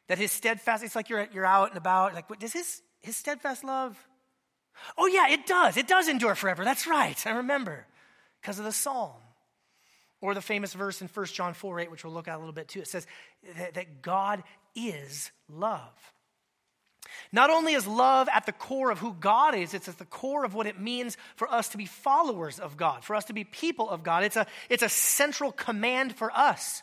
that 0.07 0.17
his 0.17 0.31
steadfast, 0.31 0.84
it's 0.84 0.96
like 0.96 1.10
you're, 1.10 1.27
you're 1.31 1.46
out 1.46 1.69
and 1.69 1.77
about, 1.77 2.15
like, 2.15 2.27
what, 2.27 2.39
does 2.39 2.51
his, 2.51 2.81
his 3.01 3.15
steadfast 3.15 3.63
love? 3.63 3.96
Oh, 4.98 5.05
yeah, 5.05 5.29
it 5.29 5.46
does. 5.46 5.77
It 5.77 5.88
does 5.88 6.07
endure 6.07 6.34
forever. 6.34 6.65
That's 6.65 6.88
right. 6.88 7.27
I 7.27 7.38
remember 7.38 7.86
because 8.41 8.57
of 8.57 8.65
the 8.65 8.72
psalm. 8.72 9.12
Or 10.22 10.34
the 10.34 10.41
famous 10.41 10.74
verse 10.74 11.03
in 11.03 11.07
1 11.07 11.25
John 11.27 11.53
4 11.53 11.81
8, 11.81 11.91
which 11.91 12.03
we'll 12.03 12.13
look 12.13 12.27
at 12.27 12.36
a 12.36 12.39
little 12.39 12.51
bit 12.51 12.67
too. 12.67 12.79
It 12.79 12.88
says 12.88 13.05
that, 13.55 13.75
that 13.75 14.01
God 14.01 14.41
is 14.75 15.29
love. 15.48 15.93
Not 17.31 17.51
only 17.51 17.74
is 17.74 17.86
love 17.86 18.27
at 18.34 18.48
the 18.48 18.53
core 18.53 18.89
of 18.89 18.98
who 18.98 19.13
God 19.13 19.53
is, 19.53 19.75
it's 19.75 19.88
at 19.88 20.00
the 20.00 20.05
core 20.05 20.43
of 20.43 20.55
what 20.55 20.65
it 20.65 20.79
means 20.79 21.15
for 21.36 21.48
us 21.48 21.69
to 21.69 21.77
be 21.77 21.86
followers 21.86 22.57
of 22.57 22.75
God, 22.75 23.03
for 23.03 23.15
us 23.15 23.25
to 23.25 23.34
be 23.34 23.43
people 23.43 23.88
of 23.88 24.01
God. 24.01 24.24
It's 24.24 24.36
a, 24.36 24.48
it's 24.67 24.81
a 24.81 24.89
central 24.89 25.51
command 25.51 26.15
for 26.15 26.31
us. 26.36 26.81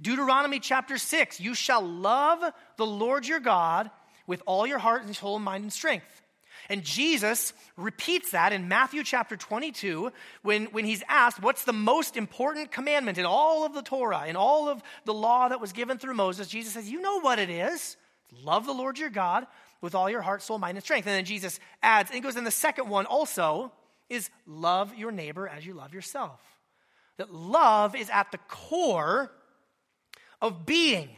Deuteronomy 0.00 0.60
chapter 0.60 0.98
6 0.98 1.40
You 1.40 1.54
shall 1.54 1.82
love 1.82 2.42
the 2.76 2.86
Lord 2.86 3.26
your 3.26 3.40
God 3.40 3.90
with 4.26 4.42
all 4.46 4.66
your 4.66 4.78
heart 4.78 5.04
and 5.04 5.14
soul, 5.14 5.38
mind, 5.38 5.64
and 5.64 5.72
strength. 5.72 6.22
And 6.68 6.84
Jesus 6.84 7.52
repeats 7.76 8.30
that 8.30 8.52
in 8.52 8.68
Matthew 8.68 9.02
chapter 9.02 9.36
22 9.36 10.12
when, 10.42 10.66
when 10.66 10.84
he's 10.84 11.02
asked, 11.08 11.42
What's 11.42 11.64
the 11.64 11.72
most 11.72 12.16
important 12.16 12.70
commandment 12.70 13.18
in 13.18 13.26
all 13.26 13.64
of 13.66 13.74
the 13.74 13.82
Torah, 13.82 14.26
in 14.26 14.36
all 14.36 14.68
of 14.68 14.82
the 15.04 15.14
law 15.14 15.48
that 15.48 15.60
was 15.60 15.72
given 15.72 15.98
through 15.98 16.14
Moses? 16.14 16.48
Jesus 16.48 16.74
says, 16.74 16.88
You 16.88 17.00
know 17.00 17.20
what 17.20 17.38
it 17.38 17.50
is. 17.50 17.96
Love 18.44 18.66
the 18.66 18.72
Lord 18.72 18.98
your 18.98 19.10
God 19.10 19.46
with 19.80 19.94
all 19.94 20.08
your 20.08 20.22
heart, 20.22 20.42
soul, 20.42 20.58
mind, 20.58 20.76
and 20.76 20.84
strength. 20.84 21.06
And 21.06 21.16
then 21.16 21.24
Jesus 21.24 21.58
adds, 21.82 22.10
and 22.12 22.22
goes 22.22 22.36
in 22.36 22.44
the 22.44 22.50
second 22.50 22.88
one 22.88 23.06
also, 23.06 23.72
is 24.08 24.30
love 24.46 24.94
your 24.94 25.10
neighbor 25.10 25.48
as 25.48 25.66
you 25.66 25.74
love 25.74 25.92
yourself. 25.92 26.40
That 27.16 27.32
love 27.34 27.96
is 27.96 28.08
at 28.10 28.30
the 28.30 28.38
core 28.48 29.32
of 30.40 30.66
being. 30.66 31.08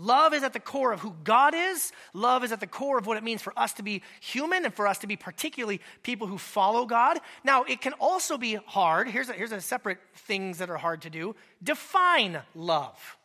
Love 0.00 0.32
is 0.32 0.44
at 0.44 0.52
the 0.52 0.60
core 0.60 0.92
of 0.92 1.00
who 1.00 1.12
God 1.24 1.54
is. 1.56 1.90
Love 2.12 2.44
is 2.44 2.52
at 2.52 2.60
the 2.60 2.68
core 2.68 2.98
of 2.98 3.06
what 3.06 3.16
it 3.16 3.24
means 3.24 3.42
for 3.42 3.52
us 3.58 3.72
to 3.74 3.82
be 3.82 4.02
human 4.20 4.64
and 4.64 4.72
for 4.72 4.86
us 4.86 4.98
to 4.98 5.08
be 5.08 5.16
particularly 5.16 5.80
people 6.04 6.28
who 6.28 6.38
follow 6.38 6.86
God. 6.86 7.18
Now, 7.42 7.64
it 7.64 7.80
can 7.80 7.94
also 7.94 8.38
be 8.38 8.54
hard. 8.54 9.08
Here's 9.08 9.28
a, 9.28 9.32
here's 9.32 9.50
a 9.50 9.60
separate 9.60 9.98
things 10.14 10.58
that 10.58 10.70
are 10.70 10.76
hard 10.76 11.02
to 11.02 11.10
do. 11.10 11.34
Define 11.60 12.40
love. 12.54 13.16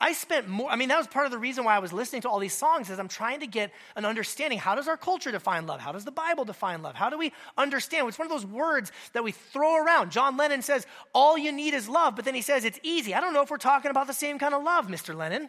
I 0.00 0.12
spent 0.12 0.48
more, 0.48 0.70
I 0.70 0.76
mean, 0.76 0.90
that 0.90 0.98
was 0.98 1.08
part 1.08 1.26
of 1.26 1.32
the 1.32 1.38
reason 1.38 1.64
why 1.64 1.74
I 1.74 1.80
was 1.80 1.92
listening 1.92 2.22
to 2.22 2.28
all 2.28 2.38
these 2.38 2.56
songs 2.56 2.88
is 2.88 3.00
I'm 3.00 3.08
trying 3.08 3.40
to 3.40 3.48
get 3.48 3.72
an 3.96 4.04
understanding. 4.04 4.58
How 4.58 4.76
does 4.76 4.86
our 4.86 4.96
culture 4.96 5.32
define 5.32 5.66
love? 5.66 5.80
How 5.80 5.90
does 5.90 6.04
the 6.04 6.12
Bible 6.12 6.44
define 6.44 6.82
love? 6.82 6.94
How 6.94 7.10
do 7.10 7.18
we 7.18 7.32
understand? 7.56 8.06
It's 8.06 8.18
one 8.18 8.26
of 8.26 8.30
those 8.30 8.46
words 8.46 8.92
that 9.12 9.24
we 9.24 9.32
throw 9.32 9.76
around. 9.76 10.12
John 10.12 10.36
Lennon 10.36 10.62
says, 10.62 10.86
all 11.12 11.36
you 11.36 11.50
need 11.50 11.74
is 11.74 11.88
love, 11.88 12.14
but 12.14 12.24
then 12.24 12.36
he 12.36 12.42
says 12.42 12.64
it's 12.64 12.78
easy. 12.84 13.12
I 13.12 13.20
don't 13.20 13.34
know 13.34 13.42
if 13.42 13.50
we're 13.50 13.56
talking 13.56 13.90
about 13.90 14.06
the 14.06 14.12
same 14.12 14.38
kind 14.38 14.54
of 14.54 14.62
love, 14.62 14.86
Mr. 14.86 15.16
Lennon. 15.16 15.48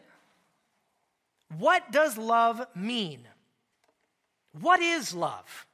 What 1.59 1.91
does 1.91 2.17
love 2.17 2.65
mean? 2.75 3.27
What 4.59 4.81
is 4.81 5.13
love? 5.13 5.67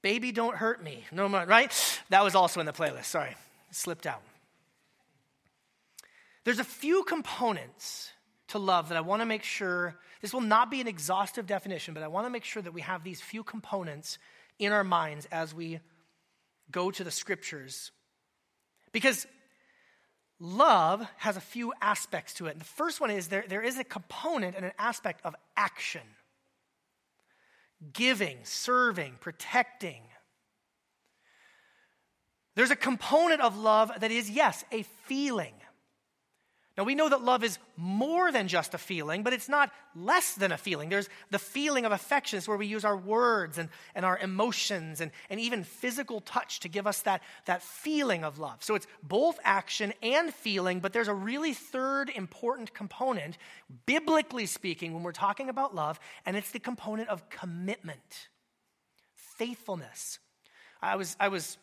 Baby, 0.00 0.32
don't 0.32 0.56
hurt 0.56 0.82
me. 0.82 1.04
No, 1.12 1.28
more, 1.28 1.44
right? 1.44 2.00
That 2.08 2.24
was 2.24 2.34
also 2.34 2.60
in 2.60 2.66
the 2.66 2.72
playlist. 2.72 3.04
Sorry, 3.04 3.30
it 3.30 3.36
slipped 3.70 4.06
out. 4.06 4.22
There's 6.44 6.58
a 6.58 6.64
few 6.64 7.04
components 7.04 8.10
to 8.48 8.58
love 8.58 8.90
that 8.90 8.98
I 8.98 9.00
want 9.00 9.22
to 9.22 9.26
make 9.26 9.42
sure, 9.42 9.96
this 10.20 10.32
will 10.32 10.42
not 10.42 10.70
be 10.70 10.80
an 10.80 10.86
exhaustive 10.86 11.46
definition, 11.46 11.94
but 11.94 12.02
I 12.02 12.08
want 12.08 12.26
to 12.26 12.30
make 12.30 12.44
sure 12.44 12.62
that 12.62 12.74
we 12.74 12.82
have 12.82 13.02
these 13.02 13.20
few 13.20 13.42
components 13.42 14.18
in 14.58 14.72
our 14.72 14.84
minds 14.84 15.26
as 15.32 15.54
we 15.54 15.80
go 16.70 16.90
to 16.90 17.02
the 17.02 17.10
scriptures. 17.10 17.90
Because 18.92 19.26
love 20.38 21.06
has 21.16 21.36
a 21.36 21.40
few 21.40 21.72
aspects 21.80 22.34
to 22.34 22.46
it. 22.46 22.52
And 22.52 22.60
the 22.60 22.66
first 22.66 23.00
one 23.00 23.10
is 23.10 23.28
there, 23.28 23.44
there 23.48 23.62
is 23.62 23.78
a 23.78 23.84
component 23.84 24.54
and 24.54 24.64
an 24.64 24.72
aspect 24.78 25.20
of 25.24 25.34
action 25.56 26.02
giving, 27.92 28.38
serving, 28.44 29.14
protecting. 29.20 30.02
There's 32.54 32.70
a 32.70 32.76
component 32.76 33.40
of 33.40 33.58
love 33.58 33.92
that 33.98 34.10
is, 34.10 34.30
yes, 34.30 34.64
a 34.72 34.84
feeling. 35.06 35.54
Now, 36.76 36.82
we 36.82 36.96
know 36.96 37.08
that 37.08 37.22
love 37.22 37.44
is 37.44 37.58
more 37.76 38.32
than 38.32 38.48
just 38.48 38.74
a 38.74 38.78
feeling, 38.78 39.22
but 39.22 39.32
it's 39.32 39.48
not 39.48 39.70
less 39.94 40.34
than 40.34 40.50
a 40.50 40.58
feeling. 40.58 40.88
There's 40.88 41.08
the 41.30 41.38
feeling 41.38 41.84
of 41.84 41.92
affections 41.92 42.48
where 42.48 42.56
we 42.56 42.66
use 42.66 42.84
our 42.84 42.96
words 42.96 43.58
and, 43.58 43.68
and 43.94 44.04
our 44.04 44.18
emotions 44.18 45.00
and, 45.00 45.12
and 45.30 45.38
even 45.38 45.62
physical 45.62 46.20
touch 46.20 46.58
to 46.60 46.68
give 46.68 46.84
us 46.88 47.02
that, 47.02 47.22
that 47.44 47.62
feeling 47.62 48.24
of 48.24 48.40
love. 48.40 48.64
So 48.64 48.74
it's 48.74 48.88
both 49.04 49.38
action 49.44 49.94
and 50.02 50.34
feeling, 50.34 50.80
but 50.80 50.92
there's 50.92 51.06
a 51.06 51.14
really 51.14 51.54
third 51.54 52.10
important 52.10 52.74
component, 52.74 53.38
biblically 53.86 54.46
speaking, 54.46 54.94
when 54.94 55.04
we're 55.04 55.12
talking 55.12 55.48
about 55.48 55.76
love, 55.76 56.00
and 56.26 56.36
it's 56.36 56.50
the 56.50 56.58
component 56.58 57.08
of 57.08 57.30
commitment, 57.30 58.30
faithfulness. 59.14 60.18
I 60.82 60.96
was, 60.96 61.16
I 61.20 61.28
was 61.28 61.56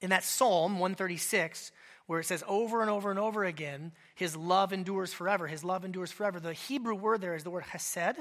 in 0.00 0.08
that 0.08 0.24
Psalm 0.24 0.78
136 0.78 1.70
where 2.06 2.20
it 2.20 2.24
says 2.24 2.44
over 2.46 2.80
and 2.80 2.90
over 2.90 3.10
and 3.10 3.18
over 3.18 3.44
again, 3.44 3.92
his 4.14 4.36
love 4.36 4.72
endures 4.72 5.12
forever. 5.12 5.46
His 5.46 5.64
love 5.64 5.84
endures 5.84 6.12
forever. 6.12 6.40
The 6.40 6.52
Hebrew 6.52 6.94
word 6.94 7.20
there 7.20 7.34
is 7.34 7.44
the 7.44 7.50
word 7.50 7.64
hesed. 7.64 8.16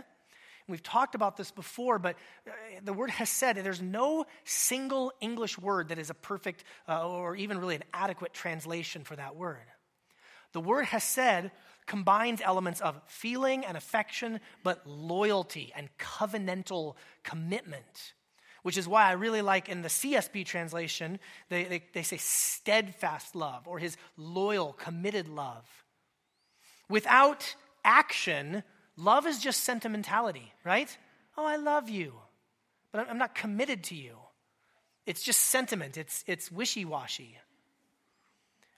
We've 0.68 0.84
talked 0.84 1.16
about 1.16 1.38
this 1.38 1.52
before, 1.52 2.00
but 2.00 2.16
uh, 2.48 2.52
the 2.84 2.94
word 2.94 3.10
hesed, 3.10 3.58
there's 3.58 3.82
no 3.82 4.26
single 4.44 5.12
English 5.20 5.58
word 5.58 5.90
that 5.90 6.00
is 6.00 6.10
a 6.10 6.14
perfect 6.14 6.64
uh, 6.88 7.08
or 7.08 7.36
even 7.36 7.60
really 7.60 7.76
an 7.76 7.84
adequate 7.94 8.34
translation 8.34 9.04
for 9.04 9.16
that 9.16 9.36
word. 9.36 9.58
The 10.54 10.62
word 10.62 10.86
hesed 10.86 11.52
combines 11.88 12.42
elements 12.42 12.80
of 12.82 13.02
feeling 13.08 13.66
and 13.66 13.76
affection, 13.76 14.40
but 14.64 14.86
loyalty 14.86 15.74
and 15.76 15.90
covenantal 15.98 16.96
commitment 17.24 18.14
which 18.64 18.78
is 18.78 18.88
why 18.88 19.06
I 19.06 19.14
really 19.14 19.42
like 19.42 19.70
in 19.70 19.82
the 19.82 19.88
CSB 19.88 20.46
translation, 20.46 21.20
they, 21.50 21.64
they, 21.64 21.84
they 21.94 22.04
say 22.04 22.18
steadfast 22.18 23.36
love 23.36 23.68
or 23.68 23.80
his 23.80 23.98
loyal, 24.18 24.74
committed 24.74 25.28
love. 25.28 25.66
Without 26.90 27.56
action, 27.84 28.64
love 28.96 29.26
is 29.26 29.40
just 29.40 29.64
sentimentality, 29.64 30.54
right? 30.64 30.96
Oh, 31.38 31.46
I 31.46 31.56
love 31.56 31.90
you, 31.90 32.14
but 32.92 33.10
I'm 33.10 33.18
not 33.18 33.34
committed 33.34 33.84
to 33.86 33.96
you. 33.96 34.18
It's 35.06 35.24
just 35.24 35.42
sentiment, 35.42 35.98
it's, 35.98 36.24
it's 36.28 36.52
wishy 36.52 36.86
washy. 36.86 37.38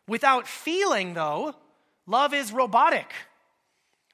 Without 0.07 0.47
feeling, 0.47 1.13
though, 1.13 1.55
love 2.05 2.33
is 2.33 2.51
robotic. 2.51 3.11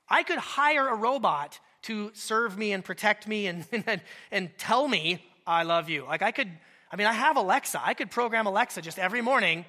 I 0.08 0.24
could 0.24 0.38
hire 0.40 0.88
a 0.88 0.96
robot 0.96 1.60
to 1.84 2.12
serve 2.14 2.58
me 2.58 2.72
and 2.74 2.84
protect 2.84 3.28
me 3.28 3.48
and, 3.48 3.66
and, 3.86 4.02
and 4.32 4.50
tell 4.58 4.88
me 4.88 5.24
I 5.50 5.64
love 5.64 5.90
you. 5.90 6.06
Like 6.06 6.22
I 6.22 6.32
could, 6.32 6.48
I 6.92 6.96
mean, 6.96 7.08
I 7.08 7.14
have 7.14 7.36
Alexa. 7.36 7.82
I 7.84 7.96
could 7.96 8.12
program 8.12 8.46
Alexa 8.46 8.84
just 8.84 9.00
every 9.00 9.22
morning. 9.22 9.66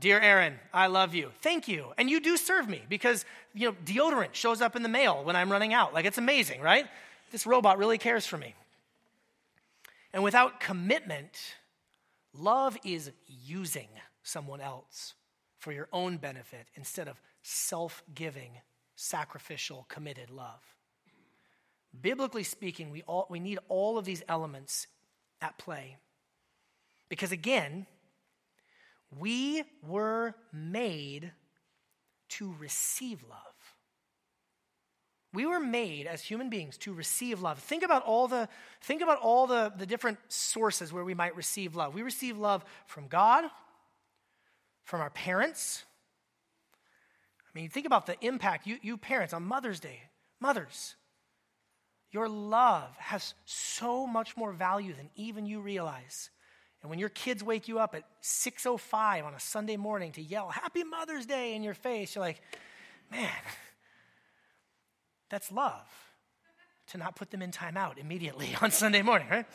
Dear 0.00 0.18
Aaron, 0.18 0.58
I 0.74 0.88
love 0.88 1.14
you. 1.14 1.30
Thank 1.40 1.68
you. 1.68 1.92
And 1.96 2.10
you 2.10 2.20
do 2.20 2.36
serve 2.36 2.68
me 2.68 2.82
because, 2.88 3.24
you 3.54 3.68
know, 3.68 3.76
deodorant 3.84 4.34
shows 4.34 4.60
up 4.60 4.74
in 4.74 4.82
the 4.82 4.88
mail 4.88 5.22
when 5.22 5.36
I'm 5.36 5.52
running 5.52 5.72
out. 5.72 5.94
Like 5.94 6.04
it's 6.04 6.18
amazing, 6.18 6.60
right? 6.60 6.86
This 7.30 7.46
robot 7.46 7.78
really 7.78 7.96
cares 7.96 8.26
for 8.26 8.36
me. 8.36 8.54
And 10.12 10.24
without 10.24 10.58
commitment, 10.58 11.38
love 12.32 12.76
is 12.84 13.12
using 13.26 13.88
someone 14.24 14.60
else 14.60 15.14
for 15.58 15.70
your 15.70 15.88
own 15.92 16.16
benefit 16.16 16.66
instead 16.74 17.06
of 17.06 17.20
self 17.42 18.02
giving, 18.16 18.50
sacrificial, 18.96 19.86
committed 19.88 20.30
love. 20.30 20.77
Biblically 22.00 22.42
speaking, 22.42 22.90
we, 22.90 23.02
all, 23.02 23.26
we 23.28 23.40
need 23.40 23.58
all 23.68 23.98
of 23.98 24.04
these 24.04 24.22
elements 24.28 24.86
at 25.40 25.58
play. 25.58 25.96
Because 27.08 27.32
again, 27.32 27.86
we 29.18 29.64
were 29.86 30.34
made 30.52 31.32
to 32.30 32.54
receive 32.58 33.24
love. 33.28 33.38
We 35.32 35.46
were 35.46 35.60
made 35.60 36.06
as 36.06 36.22
human 36.22 36.48
beings 36.48 36.78
to 36.78 36.92
receive 36.92 37.42
love. 37.42 37.58
Think 37.58 37.82
about 37.82 38.02
all 38.04 38.28
the 38.28 38.48
think 38.80 39.02
about 39.02 39.18
all 39.20 39.46
the, 39.46 39.72
the 39.76 39.84
different 39.84 40.18
sources 40.28 40.92
where 40.92 41.04
we 41.04 41.14
might 41.14 41.36
receive 41.36 41.76
love. 41.76 41.94
We 41.94 42.02
receive 42.02 42.38
love 42.38 42.64
from 42.86 43.08
God, 43.08 43.44
from 44.84 45.02
our 45.02 45.10
parents, 45.10 45.84
I 47.48 47.58
mean, 47.58 47.70
think 47.70 47.86
about 47.86 48.06
the 48.06 48.16
impact, 48.24 48.66
you, 48.66 48.78
you 48.82 48.96
parents, 48.96 49.32
on 49.32 49.44
Mother's 49.44 49.80
Day. 49.80 50.02
Mothers, 50.40 50.94
your 52.10 52.28
love 52.28 52.96
has 52.96 53.34
so 53.44 54.06
much 54.06 54.36
more 54.36 54.52
value 54.52 54.94
than 54.94 55.10
even 55.14 55.46
you 55.46 55.60
realize. 55.60 56.30
And 56.82 56.90
when 56.90 56.98
your 56.98 57.08
kids 57.08 57.42
wake 57.42 57.68
you 57.68 57.78
up 57.78 57.94
at 57.94 58.04
6:05 58.22 59.24
on 59.24 59.34
a 59.34 59.40
Sunday 59.40 59.76
morning 59.76 60.12
to 60.12 60.22
yell 60.22 60.48
"Happy 60.48 60.84
Mother's 60.84 61.26
Day" 61.26 61.54
in 61.54 61.62
your 61.62 61.74
face, 61.74 62.14
you're 62.14 62.24
like, 62.24 62.40
"Man, 63.10 63.30
that's 65.28 65.50
love." 65.52 65.88
To 66.88 66.98
not 66.98 67.16
put 67.16 67.30
them 67.30 67.42
in 67.42 67.50
timeout 67.50 67.98
immediately 67.98 68.56
on 68.62 68.70
Sunday 68.70 69.02
morning, 69.02 69.28
right? 69.28 69.46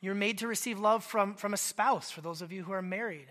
You're 0.00 0.16
made 0.16 0.38
to 0.38 0.48
receive 0.48 0.80
love 0.80 1.04
from, 1.04 1.34
from 1.34 1.54
a 1.54 1.56
spouse, 1.56 2.10
for 2.10 2.22
those 2.22 2.42
of 2.42 2.50
you 2.50 2.64
who 2.64 2.72
are 2.72 2.82
married. 2.82 3.28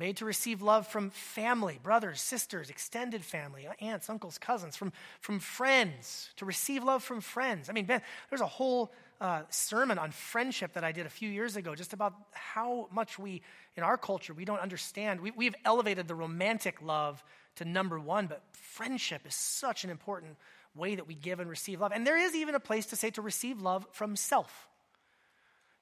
Made 0.00 0.16
to 0.16 0.24
receive 0.24 0.62
love 0.62 0.86
from 0.86 1.10
family, 1.10 1.78
brothers, 1.82 2.22
sisters, 2.22 2.70
extended 2.70 3.22
family, 3.22 3.68
aunts, 3.82 4.08
uncles, 4.08 4.38
cousins, 4.38 4.74
from, 4.74 4.94
from 5.20 5.38
friends, 5.40 6.30
to 6.36 6.46
receive 6.46 6.82
love 6.82 7.02
from 7.02 7.20
friends. 7.20 7.68
I 7.68 7.74
mean, 7.74 7.84
there's 7.84 8.40
a 8.40 8.46
whole 8.46 8.94
uh, 9.20 9.42
sermon 9.50 9.98
on 9.98 10.10
friendship 10.10 10.72
that 10.72 10.84
I 10.84 10.92
did 10.92 11.04
a 11.04 11.10
few 11.10 11.28
years 11.28 11.56
ago, 11.56 11.74
just 11.74 11.92
about 11.92 12.14
how 12.32 12.88
much 12.90 13.18
we, 13.18 13.42
in 13.76 13.82
our 13.82 13.98
culture, 13.98 14.32
we 14.32 14.46
don't 14.46 14.60
understand. 14.60 15.20
We, 15.20 15.32
we've 15.32 15.54
elevated 15.66 16.08
the 16.08 16.14
romantic 16.14 16.80
love 16.80 17.22
to 17.56 17.66
number 17.66 18.00
one, 18.00 18.26
but 18.26 18.42
friendship 18.52 19.26
is 19.26 19.34
such 19.34 19.84
an 19.84 19.90
important 19.90 20.38
way 20.74 20.94
that 20.94 21.06
we 21.06 21.14
give 21.14 21.40
and 21.40 21.50
receive 21.50 21.82
love. 21.82 21.92
And 21.92 22.06
there 22.06 22.16
is 22.16 22.34
even 22.34 22.54
a 22.54 22.60
place 22.60 22.86
to 22.86 22.96
say 22.96 23.10
to 23.10 23.20
receive 23.20 23.60
love 23.60 23.86
from 23.92 24.16
self. 24.16 24.69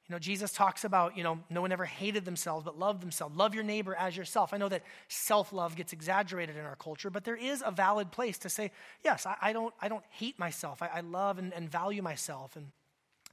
You 0.09 0.15
know, 0.15 0.19
Jesus 0.19 0.53
talks 0.53 0.85
about, 0.85 1.19
you 1.19 1.23
know, 1.23 1.39
no 1.51 1.61
one 1.61 1.71
ever 1.71 1.85
hated 1.85 2.25
themselves, 2.25 2.65
but 2.65 2.79
loved 2.79 3.03
themselves. 3.03 3.37
Love 3.37 3.55
your 3.55 3.65
neighbor 3.65 3.95
as 3.95 4.17
yourself. 4.17 4.55
I 4.55 4.57
know 4.57 4.71
that 4.71 4.83
self 5.09 5.53
love 5.53 5.77
gets 5.77 5.93
exaggerated 5.93 6.57
in 6.57 6.65
our 6.65 6.77
culture, 6.77 7.11
but 7.11 7.25
there 7.25 7.37
is 7.37 7.63
a 7.65 7.71
valid 7.71 8.11
place 8.11 8.39
to 8.39 8.49
say, 8.49 8.71
yes, 9.05 9.27
I, 9.27 9.37
I 9.43 9.53
don't, 9.53 9.75
I 9.83 9.89
don't 9.89 10.05
hate 10.09 10.39
myself. 10.39 10.81
I, 10.81 10.87
I 10.87 11.01
love 11.01 11.39
and, 11.39 11.53
and 11.53 11.71
value 11.71 12.01
myself, 12.01 12.57
and 12.57 12.69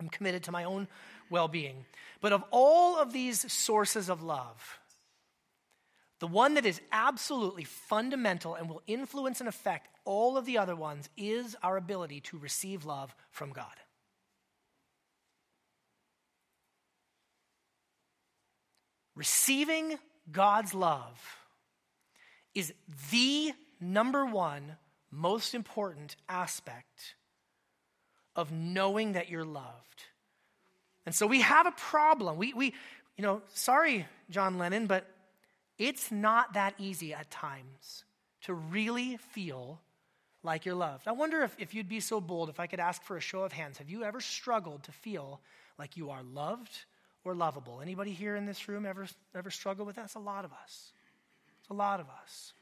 I'm 0.01 0.09
committed 0.09 0.43
to 0.43 0.51
my 0.51 0.65
own 0.65 0.89
well 1.29 1.47
being. 1.47 1.85
But 2.19 2.33
of 2.33 2.43
all 2.51 2.99
of 2.99 3.13
these 3.13 3.49
sources 3.49 4.09
of 4.09 4.21
love, 4.21 4.79
the 6.19 6.27
one 6.27 6.55
that 6.55 6.65
is 6.65 6.81
absolutely 6.91 7.63
fundamental 7.63 8.55
and 8.55 8.69
will 8.69 8.81
influence 8.85 9.39
and 9.39 9.47
affect 9.47 9.87
all 10.03 10.37
of 10.37 10.45
the 10.45 10.57
other 10.57 10.75
ones 10.75 11.09
is 11.15 11.55
our 11.63 11.77
ability 11.77 12.19
to 12.21 12.37
receive 12.37 12.83
love 12.83 13.15
from 13.31 13.51
God. 13.51 13.75
Receiving 19.15 19.97
God's 20.31 20.73
love 20.73 21.37
is 22.53 22.73
the 23.11 23.53
number 23.79 24.25
one 24.25 24.77
most 25.11 25.53
important 25.53 26.15
aspect 26.27 27.15
of 28.35 28.51
knowing 28.51 29.13
that 29.13 29.29
you're 29.29 29.45
loved. 29.45 30.03
And 31.05 31.15
so 31.15 31.27
we 31.27 31.41
have 31.41 31.67
a 31.67 31.71
problem. 31.71 32.37
We, 32.37 32.53
we 32.53 32.73
you 33.17 33.23
know, 33.23 33.41
sorry, 33.53 34.05
John 34.29 34.57
Lennon, 34.57 34.87
but 34.87 35.05
it's 35.77 36.11
not 36.11 36.53
that 36.53 36.73
easy 36.77 37.13
at 37.13 37.29
times 37.31 38.03
to 38.41 38.53
really 38.53 39.17
feel 39.17 39.79
like 40.43 40.65
you're 40.65 40.75
loved. 40.75 41.07
I 41.07 41.11
wonder 41.13 41.43
if, 41.43 41.55
if 41.57 41.73
you'd 41.73 41.89
be 41.89 41.99
so 41.99 42.19
bold 42.21 42.49
if 42.49 42.59
I 42.59 42.67
could 42.67 42.79
ask 42.79 43.01
for 43.03 43.17
a 43.17 43.21
show 43.21 43.41
of 43.41 43.51
hands. 43.51 43.77
Have 43.77 43.89
you 43.89 44.03
ever 44.03 44.21
struggled 44.21 44.83
to 44.83 44.91
feel 44.91 45.41
like 45.77 45.97
you 45.97 46.09
are 46.09 46.23
loved 46.23 46.85
or 47.25 47.35
lovable. 47.35 47.81
Anybody 47.81 48.11
here 48.11 48.35
in 48.35 48.45
this 48.45 48.69
room 48.69 48.85
ever, 48.85 49.07
ever 49.35 49.49
struggle 49.49 49.85
with 49.85 49.97
that? 49.97 50.05
It's 50.05 50.15
a 50.15 50.19
lot 50.19 50.45
of 50.45 50.51
us. 50.53 50.93
It's 51.59 51.69
a 51.69 51.73
lot 51.73 51.99
of 51.99 52.05
us. 52.23 52.53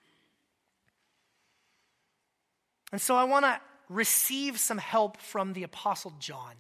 And 2.91 3.01
so 3.01 3.15
I 3.15 3.25
want 3.25 3.46
to 3.46 3.60
receive 3.89 4.60
some 4.60 4.77
help 4.77 5.17
from 5.17 5.53
the 5.53 5.63
Apostle 5.63 6.13
John. 6.20 6.53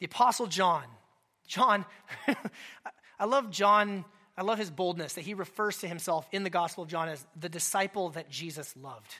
The 0.00 0.06
Apostle 0.06 0.46
John. 0.46 0.84
John, 1.46 1.84
I 3.18 3.26
love 3.26 3.50
John. 3.50 4.04
I 4.36 4.42
love 4.42 4.58
his 4.58 4.70
boldness 4.70 5.14
that 5.14 5.20
he 5.20 5.34
refers 5.34 5.78
to 5.78 5.88
himself 5.88 6.26
in 6.32 6.42
the 6.42 6.50
Gospel 6.50 6.84
of 6.84 6.88
John 6.88 7.08
as 7.10 7.24
the 7.38 7.50
disciple 7.50 8.10
that 8.10 8.30
Jesus 8.30 8.74
loved. 8.80 9.18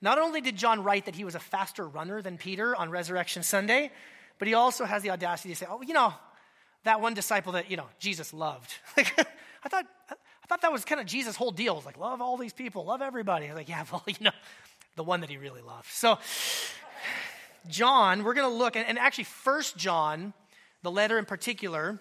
Not 0.00 0.18
only 0.18 0.40
did 0.40 0.56
John 0.56 0.84
write 0.84 1.06
that 1.06 1.16
he 1.16 1.24
was 1.24 1.34
a 1.34 1.40
faster 1.40 1.88
runner 1.88 2.22
than 2.22 2.38
Peter 2.38 2.76
on 2.76 2.90
Resurrection 2.90 3.42
Sunday, 3.42 3.90
but 4.38 4.48
he 4.48 4.54
also 4.54 4.84
has 4.84 5.02
the 5.02 5.10
audacity 5.10 5.50
to 5.50 5.56
say, 5.56 5.66
oh, 5.68 5.82
you 5.82 5.94
know, 5.94 6.12
that 6.84 7.00
one 7.00 7.14
disciple 7.14 7.52
that, 7.52 7.70
you 7.70 7.76
know, 7.76 7.86
Jesus 7.98 8.32
loved. 8.32 8.72
Like, 8.96 9.26
I 9.64 9.68
thought, 9.68 9.86
I 10.10 10.46
thought 10.46 10.62
that 10.62 10.70
was 10.70 10.84
kind 10.84 11.00
of 11.00 11.08
Jesus' 11.08 11.34
whole 11.34 11.50
deal. 11.50 11.72
It 11.72 11.76
was 11.76 11.86
like, 11.86 11.98
love 11.98 12.20
all 12.20 12.36
these 12.36 12.52
people, 12.52 12.84
love 12.84 13.02
everybody. 13.02 13.46
I 13.46 13.48
was 13.48 13.56
like, 13.56 13.68
yeah, 13.68 13.84
well, 13.92 14.04
you 14.06 14.14
know, 14.20 14.30
the 14.94 15.02
one 15.02 15.20
that 15.22 15.30
he 15.30 15.38
really 15.38 15.60
loved. 15.60 15.88
So, 15.90 16.18
John, 17.68 18.22
we're 18.22 18.34
going 18.34 18.48
to 18.48 18.56
look, 18.56 18.76
and, 18.76 18.86
and 18.86 18.98
actually, 18.98 19.24
First 19.24 19.76
John, 19.76 20.32
the 20.82 20.90
letter 20.90 21.18
in 21.18 21.24
particular, 21.24 21.98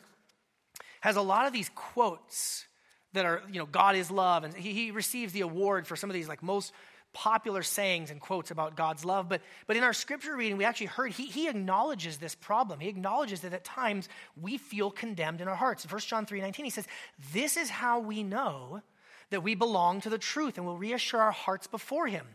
has 1.01 1.15
a 1.15 1.21
lot 1.21 1.47
of 1.47 1.53
these 1.53 1.69
quotes 1.73 2.65
that 3.13 3.25
are, 3.25 3.41
you 3.51 3.57
know, 3.57 3.65
God 3.65 3.95
is 3.95 4.11
love, 4.11 4.43
and 4.43 4.53
he, 4.53 4.73
he 4.73 4.91
receives 4.91 5.33
the 5.33 5.41
award 5.41 5.87
for 5.87 5.95
some 5.95 6.09
of 6.09 6.13
these 6.13 6.27
like 6.27 6.43
most 6.43 6.71
popular 7.15 7.63
sayings 7.63 8.11
and 8.11 8.19
quotes 8.19 8.51
about 8.51 8.75
God's 8.75 9.05
love, 9.05 9.29
but, 9.29 9.41
but 9.67 9.77
in 9.77 9.83
our 9.83 9.93
scripture 9.93 10.35
reading, 10.35 10.57
we 10.57 10.65
actually 10.65 10.87
heard 10.87 11.13
he, 11.13 11.27
he 11.27 11.47
acknowledges 11.47 12.17
this 12.17 12.35
problem. 12.35 12.81
He 12.81 12.89
acknowledges 12.89 13.39
that 13.39 13.53
at 13.53 13.63
times 13.63 14.09
we 14.39 14.57
feel 14.57 14.91
condemned 14.91 15.39
in 15.39 15.47
our 15.47 15.55
hearts. 15.55 15.85
In 15.85 15.89
1 15.89 16.01
John 16.01 16.25
3 16.25 16.41
19, 16.41 16.65
he 16.65 16.69
says, 16.69 16.87
This 17.33 17.55
is 17.55 17.69
how 17.69 17.99
we 17.99 18.21
know 18.21 18.81
that 19.29 19.41
we 19.41 19.55
belong 19.55 20.01
to 20.01 20.09
the 20.09 20.17
truth 20.17 20.57
and 20.57 20.67
will 20.67 20.77
reassure 20.77 21.21
our 21.21 21.31
hearts 21.31 21.67
before 21.67 22.07
him. 22.07 22.27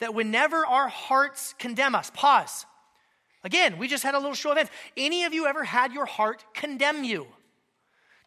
That 0.00 0.14
whenever 0.14 0.66
our 0.66 0.88
hearts 0.88 1.54
condemn 1.58 1.94
us, 1.94 2.10
pause. 2.12 2.66
Again, 3.44 3.78
we 3.78 3.86
just 3.86 4.02
had 4.02 4.14
a 4.14 4.18
little 4.18 4.34
show 4.34 4.50
of 4.50 4.56
hands. 4.56 4.70
Any 4.96 5.24
of 5.24 5.32
you 5.32 5.46
ever 5.46 5.62
had 5.62 5.92
your 5.92 6.06
heart 6.06 6.44
condemn 6.54 7.04
you? 7.04 7.28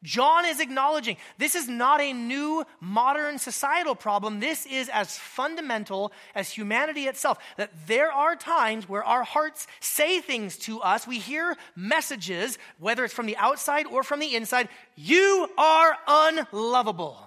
John 0.04 0.46
is 0.46 0.60
acknowledging 0.60 1.18
this 1.38 1.56
is 1.56 1.68
not 1.68 2.02
a 2.02 2.14
new 2.14 2.66
modern 2.80 3.40
societal 3.40 3.96
problem. 3.96 4.40
This 4.40 4.66
is 4.68 4.90
as 4.90 5.18
fundamental 5.18 6.12
as 6.36 6.50
humanity 6.50 7.08
itself. 7.08 7.40
That 7.58 7.72
there 7.88 8.12
are 8.12 8.36
times 8.36 8.88
where 8.88 9.04
our 9.04 9.24
hearts 9.24 9.66
say 9.80 10.22
things 10.22 10.58
to 10.60 10.82
us. 10.82 11.08
We 11.08 11.18
hear 11.18 11.56
messages, 11.76 12.60
whether 12.78 13.04
it's 13.04 13.14
from 13.14 13.26
the 13.26 13.38
outside 13.38 13.88
or 13.88 14.04
from 14.04 14.20
the 14.20 14.36
inside. 14.36 14.70
You 14.96 15.50
are 15.58 15.98
unlovable. 16.08 17.18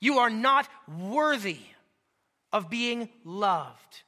You 0.00 0.18
are 0.18 0.30
not 0.30 0.68
worthy 0.88 1.60
of 2.52 2.70
being 2.70 3.08
loved. 3.24 4.02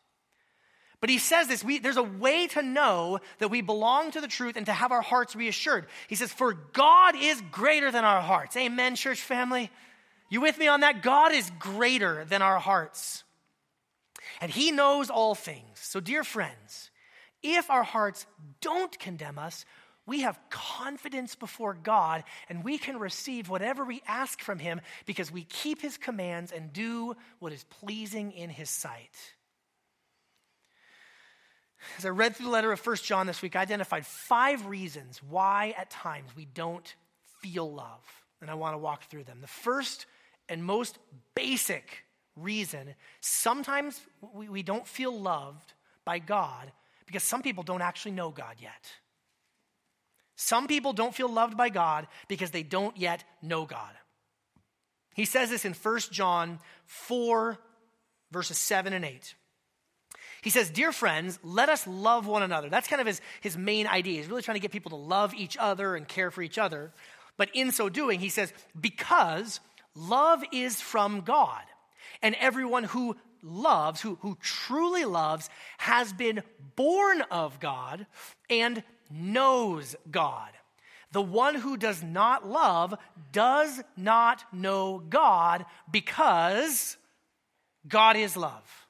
But 1.04 1.10
he 1.10 1.18
says 1.18 1.48
this 1.48 1.62
we, 1.62 1.80
there's 1.80 1.98
a 1.98 2.02
way 2.02 2.46
to 2.46 2.62
know 2.62 3.18
that 3.36 3.50
we 3.50 3.60
belong 3.60 4.12
to 4.12 4.22
the 4.22 4.26
truth 4.26 4.56
and 4.56 4.64
to 4.64 4.72
have 4.72 4.90
our 4.90 5.02
hearts 5.02 5.36
reassured. 5.36 5.84
He 6.08 6.14
says, 6.14 6.32
For 6.32 6.54
God 6.54 7.14
is 7.14 7.42
greater 7.52 7.90
than 7.90 8.06
our 8.06 8.22
hearts. 8.22 8.56
Amen, 8.56 8.96
church 8.96 9.20
family? 9.20 9.70
You 10.30 10.40
with 10.40 10.56
me 10.56 10.66
on 10.66 10.80
that? 10.80 11.02
God 11.02 11.32
is 11.32 11.52
greater 11.58 12.24
than 12.24 12.40
our 12.40 12.58
hearts. 12.58 13.22
And 14.40 14.50
he 14.50 14.72
knows 14.72 15.10
all 15.10 15.34
things. 15.34 15.78
So, 15.78 16.00
dear 16.00 16.24
friends, 16.24 16.90
if 17.42 17.68
our 17.68 17.84
hearts 17.84 18.24
don't 18.62 18.98
condemn 18.98 19.38
us, 19.38 19.66
we 20.06 20.22
have 20.22 20.40
confidence 20.48 21.34
before 21.34 21.74
God 21.74 22.24
and 22.48 22.64
we 22.64 22.78
can 22.78 22.98
receive 22.98 23.50
whatever 23.50 23.84
we 23.84 24.00
ask 24.08 24.40
from 24.40 24.58
Him 24.58 24.80
because 25.04 25.30
we 25.30 25.44
keep 25.44 25.82
His 25.82 25.98
commands 25.98 26.50
and 26.50 26.72
do 26.72 27.14
what 27.40 27.52
is 27.52 27.64
pleasing 27.64 28.32
in 28.32 28.48
His 28.48 28.70
sight. 28.70 29.34
As 31.98 32.06
I 32.06 32.10
read 32.10 32.36
through 32.36 32.46
the 32.46 32.52
letter 32.52 32.72
of 32.72 32.80
First 32.80 33.04
John 33.04 33.26
this 33.26 33.42
week, 33.42 33.56
I 33.56 33.62
identified 33.62 34.06
five 34.06 34.66
reasons 34.66 35.20
why 35.28 35.74
at 35.78 35.90
times 35.90 36.30
we 36.36 36.44
don't 36.44 36.94
feel 37.40 37.70
love. 37.72 38.04
And 38.40 38.50
I 38.50 38.54
want 38.54 38.74
to 38.74 38.78
walk 38.78 39.04
through 39.04 39.24
them. 39.24 39.38
The 39.40 39.46
first 39.46 40.06
and 40.48 40.64
most 40.64 40.98
basic 41.34 42.04
reason 42.36 42.94
sometimes 43.20 44.00
we, 44.34 44.48
we 44.48 44.62
don't 44.62 44.86
feel 44.86 45.18
loved 45.18 45.72
by 46.04 46.18
God 46.18 46.70
because 47.06 47.22
some 47.22 47.42
people 47.42 47.62
don't 47.62 47.82
actually 47.82 48.12
know 48.12 48.30
God 48.30 48.56
yet. 48.60 48.90
Some 50.36 50.66
people 50.66 50.92
don't 50.92 51.14
feel 51.14 51.28
loved 51.28 51.56
by 51.56 51.68
God 51.68 52.08
because 52.28 52.50
they 52.50 52.64
don't 52.64 52.96
yet 52.96 53.24
know 53.40 53.66
God. 53.66 53.92
He 55.14 55.24
says 55.24 55.50
this 55.50 55.64
in 55.64 55.74
1 55.74 55.98
John 56.10 56.58
4, 56.86 57.56
verses 58.32 58.58
7 58.58 58.92
and 58.92 59.04
8. 59.04 59.34
He 60.44 60.50
says, 60.50 60.68
Dear 60.68 60.92
friends, 60.92 61.38
let 61.42 61.70
us 61.70 61.86
love 61.86 62.26
one 62.26 62.42
another. 62.42 62.68
That's 62.68 62.86
kind 62.86 63.00
of 63.00 63.06
his, 63.06 63.22
his 63.40 63.56
main 63.56 63.86
idea. 63.86 64.18
He's 64.18 64.28
really 64.28 64.42
trying 64.42 64.56
to 64.56 64.60
get 64.60 64.72
people 64.72 64.90
to 64.90 64.96
love 64.96 65.32
each 65.32 65.56
other 65.56 65.96
and 65.96 66.06
care 66.06 66.30
for 66.30 66.42
each 66.42 66.58
other. 66.58 66.92
But 67.38 67.48
in 67.54 67.72
so 67.72 67.88
doing, 67.88 68.20
he 68.20 68.28
says, 68.28 68.52
Because 68.78 69.60
love 69.94 70.44
is 70.52 70.82
from 70.82 71.22
God, 71.22 71.62
and 72.20 72.36
everyone 72.38 72.84
who 72.84 73.16
loves, 73.42 74.02
who, 74.02 74.18
who 74.20 74.36
truly 74.42 75.06
loves, 75.06 75.48
has 75.78 76.12
been 76.12 76.42
born 76.76 77.22
of 77.30 77.58
God 77.58 78.06
and 78.50 78.82
knows 79.10 79.96
God. 80.10 80.50
The 81.12 81.22
one 81.22 81.54
who 81.54 81.78
does 81.78 82.02
not 82.02 82.46
love 82.46 82.94
does 83.32 83.82
not 83.96 84.44
know 84.52 84.98
God 84.98 85.64
because 85.90 86.98
God 87.88 88.18
is 88.18 88.36
love. 88.36 88.83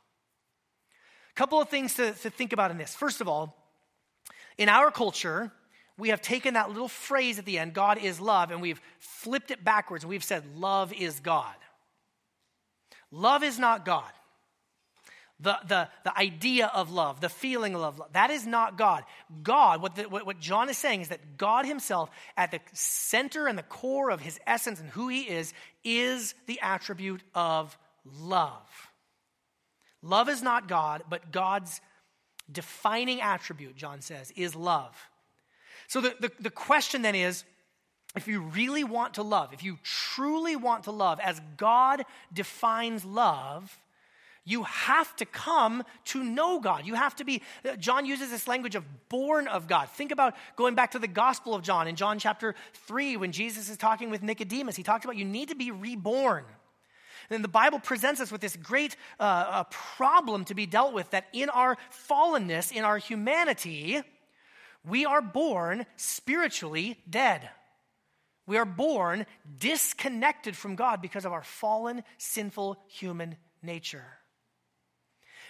Couple 1.34 1.60
of 1.60 1.68
things 1.68 1.94
to, 1.94 2.12
to 2.12 2.30
think 2.30 2.52
about 2.52 2.70
in 2.70 2.78
this. 2.78 2.94
First 2.94 3.20
of 3.20 3.28
all, 3.28 3.56
in 4.56 4.68
our 4.68 4.90
culture, 4.90 5.50
we 5.98 6.10
have 6.10 6.20
taken 6.20 6.54
that 6.54 6.68
little 6.68 6.88
phrase 6.88 7.38
at 7.38 7.44
the 7.44 7.58
end, 7.58 7.72
God 7.72 7.98
is 7.98 8.20
love, 8.20 8.50
and 8.50 8.60
we've 8.60 8.80
flipped 8.98 9.50
it 9.50 9.64
backwards 9.64 10.04
and 10.04 10.10
we've 10.10 10.24
said, 10.24 10.44
love 10.56 10.92
is 10.92 11.20
God. 11.20 11.54
Love 13.10 13.42
is 13.42 13.58
not 13.58 13.84
God. 13.84 14.10
The, 15.40 15.58
the, 15.66 15.88
the 16.04 16.16
idea 16.16 16.70
of 16.72 16.92
love, 16.92 17.20
the 17.20 17.28
feeling 17.28 17.74
of 17.74 17.98
love, 17.98 18.12
that 18.12 18.30
is 18.30 18.46
not 18.46 18.78
God. 18.78 19.04
God, 19.42 19.82
what, 19.82 19.96
the, 19.96 20.04
what, 20.04 20.24
what 20.24 20.38
John 20.38 20.68
is 20.68 20.78
saying 20.78 21.00
is 21.00 21.08
that 21.08 21.36
God 21.36 21.66
himself, 21.66 22.10
at 22.36 22.52
the 22.52 22.60
center 22.72 23.48
and 23.48 23.58
the 23.58 23.64
core 23.64 24.10
of 24.10 24.20
his 24.20 24.38
essence 24.46 24.80
and 24.80 24.88
who 24.90 25.08
he 25.08 25.22
is, 25.22 25.52
is 25.82 26.34
the 26.46 26.60
attribute 26.60 27.22
of 27.34 27.76
love. 28.04 28.92
Love 30.04 30.28
is 30.28 30.42
not 30.42 30.68
God, 30.68 31.02
but 31.08 31.32
God's 31.32 31.80
defining 32.52 33.22
attribute, 33.22 33.74
John 33.74 34.02
says, 34.02 34.30
is 34.36 34.54
love. 34.54 34.94
So 35.88 36.02
the, 36.02 36.14
the, 36.20 36.30
the, 36.38 36.50
question 36.50 37.00
then 37.00 37.14
is 37.14 37.44
if 38.14 38.28
you 38.28 38.40
really 38.40 38.84
want 38.84 39.14
to 39.14 39.22
love, 39.22 39.54
if 39.54 39.64
you 39.64 39.78
truly 39.82 40.56
want 40.56 40.84
to 40.84 40.90
love 40.90 41.20
as 41.20 41.40
God 41.56 42.04
defines 42.32 43.02
love, 43.04 43.78
you 44.44 44.64
have 44.64 45.16
to 45.16 45.24
come 45.24 45.84
to 46.06 46.22
know 46.22 46.60
God. 46.60 46.86
You 46.86 46.94
have 46.94 47.16
to 47.16 47.24
be, 47.24 47.40
John 47.78 48.04
uses 48.04 48.30
this 48.30 48.46
language 48.46 48.74
of 48.74 48.84
born 49.08 49.48
of 49.48 49.66
God. 49.66 49.88
Think 49.88 50.12
about 50.12 50.34
going 50.54 50.74
back 50.74 50.90
to 50.90 50.98
the 50.98 51.08
Gospel 51.08 51.54
of 51.54 51.62
John 51.62 51.88
in 51.88 51.96
John 51.96 52.18
chapter 52.18 52.54
3 52.86 53.16
when 53.16 53.32
Jesus 53.32 53.70
is 53.70 53.78
talking 53.78 54.10
with 54.10 54.22
Nicodemus. 54.22 54.76
He 54.76 54.82
talks 54.82 55.06
about 55.06 55.16
you 55.16 55.24
need 55.24 55.48
to 55.48 55.54
be 55.54 55.70
reborn. 55.70 56.44
And 57.30 57.44
the 57.44 57.48
Bible 57.48 57.78
presents 57.78 58.20
us 58.20 58.30
with 58.30 58.40
this 58.40 58.56
great 58.56 58.96
uh, 59.18 59.22
uh, 59.22 59.64
problem 59.70 60.44
to 60.46 60.54
be 60.54 60.66
dealt 60.66 60.92
with 60.92 61.10
that 61.10 61.26
in 61.32 61.48
our 61.50 61.76
fallenness, 62.08 62.72
in 62.72 62.84
our 62.84 62.98
humanity, 62.98 64.02
we 64.84 65.04
are 65.04 65.22
born 65.22 65.86
spiritually 65.96 66.98
dead. 67.08 67.48
We 68.46 68.58
are 68.58 68.66
born 68.66 69.26
disconnected 69.58 70.56
from 70.56 70.76
God 70.76 71.00
because 71.00 71.24
of 71.24 71.32
our 71.32 71.42
fallen, 71.42 72.02
sinful 72.18 72.78
human 72.88 73.36
nature. 73.62 74.04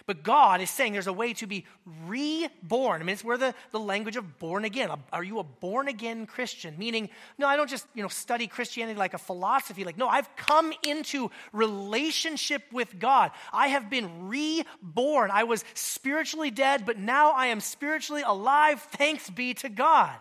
But 0.07 0.21
God 0.21 0.61
is 0.61 0.69
saying 0.69 0.93
there's 0.93 1.07
a 1.07 1.13
way 1.13 1.33
to 1.33 1.47
be 1.47 1.65
reborn. 2.05 3.01
I 3.01 3.03
mean, 3.03 3.13
it's 3.13 3.23
where 3.23 3.37
the, 3.37 3.55
the 3.71 3.79
language 3.79 4.15
of 4.15 4.37
born 4.37 4.63
again. 4.63 4.89
Are 5.11 5.23
you 5.23 5.39
a 5.39 5.43
born 5.43 5.87
again 5.87 6.27
Christian? 6.27 6.77
Meaning, 6.77 7.09
no, 7.39 7.47
I 7.47 7.55
don't 7.55 7.69
just, 7.69 7.87
you 7.95 8.03
know, 8.03 8.07
study 8.07 8.45
Christianity 8.45 8.99
like 8.99 9.15
a 9.15 9.17
philosophy. 9.17 9.83
Like, 9.83 9.97
no, 9.97 10.07
I've 10.07 10.33
come 10.35 10.73
into 10.83 11.31
relationship 11.53 12.61
with 12.71 12.99
God. 12.99 13.31
I 13.51 13.69
have 13.69 13.89
been 13.89 14.27
reborn. 14.27 15.31
I 15.31 15.45
was 15.45 15.63
spiritually 15.73 16.51
dead, 16.51 16.85
but 16.85 16.99
now 16.99 17.31
I 17.31 17.47
am 17.47 17.59
spiritually 17.59 18.21
alive. 18.23 18.81
Thanks 18.91 19.27
be 19.29 19.55
to 19.55 19.69
God. 19.69 20.15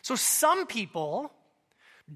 So 0.00 0.14
some 0.14 0.66
people 0.66 1.32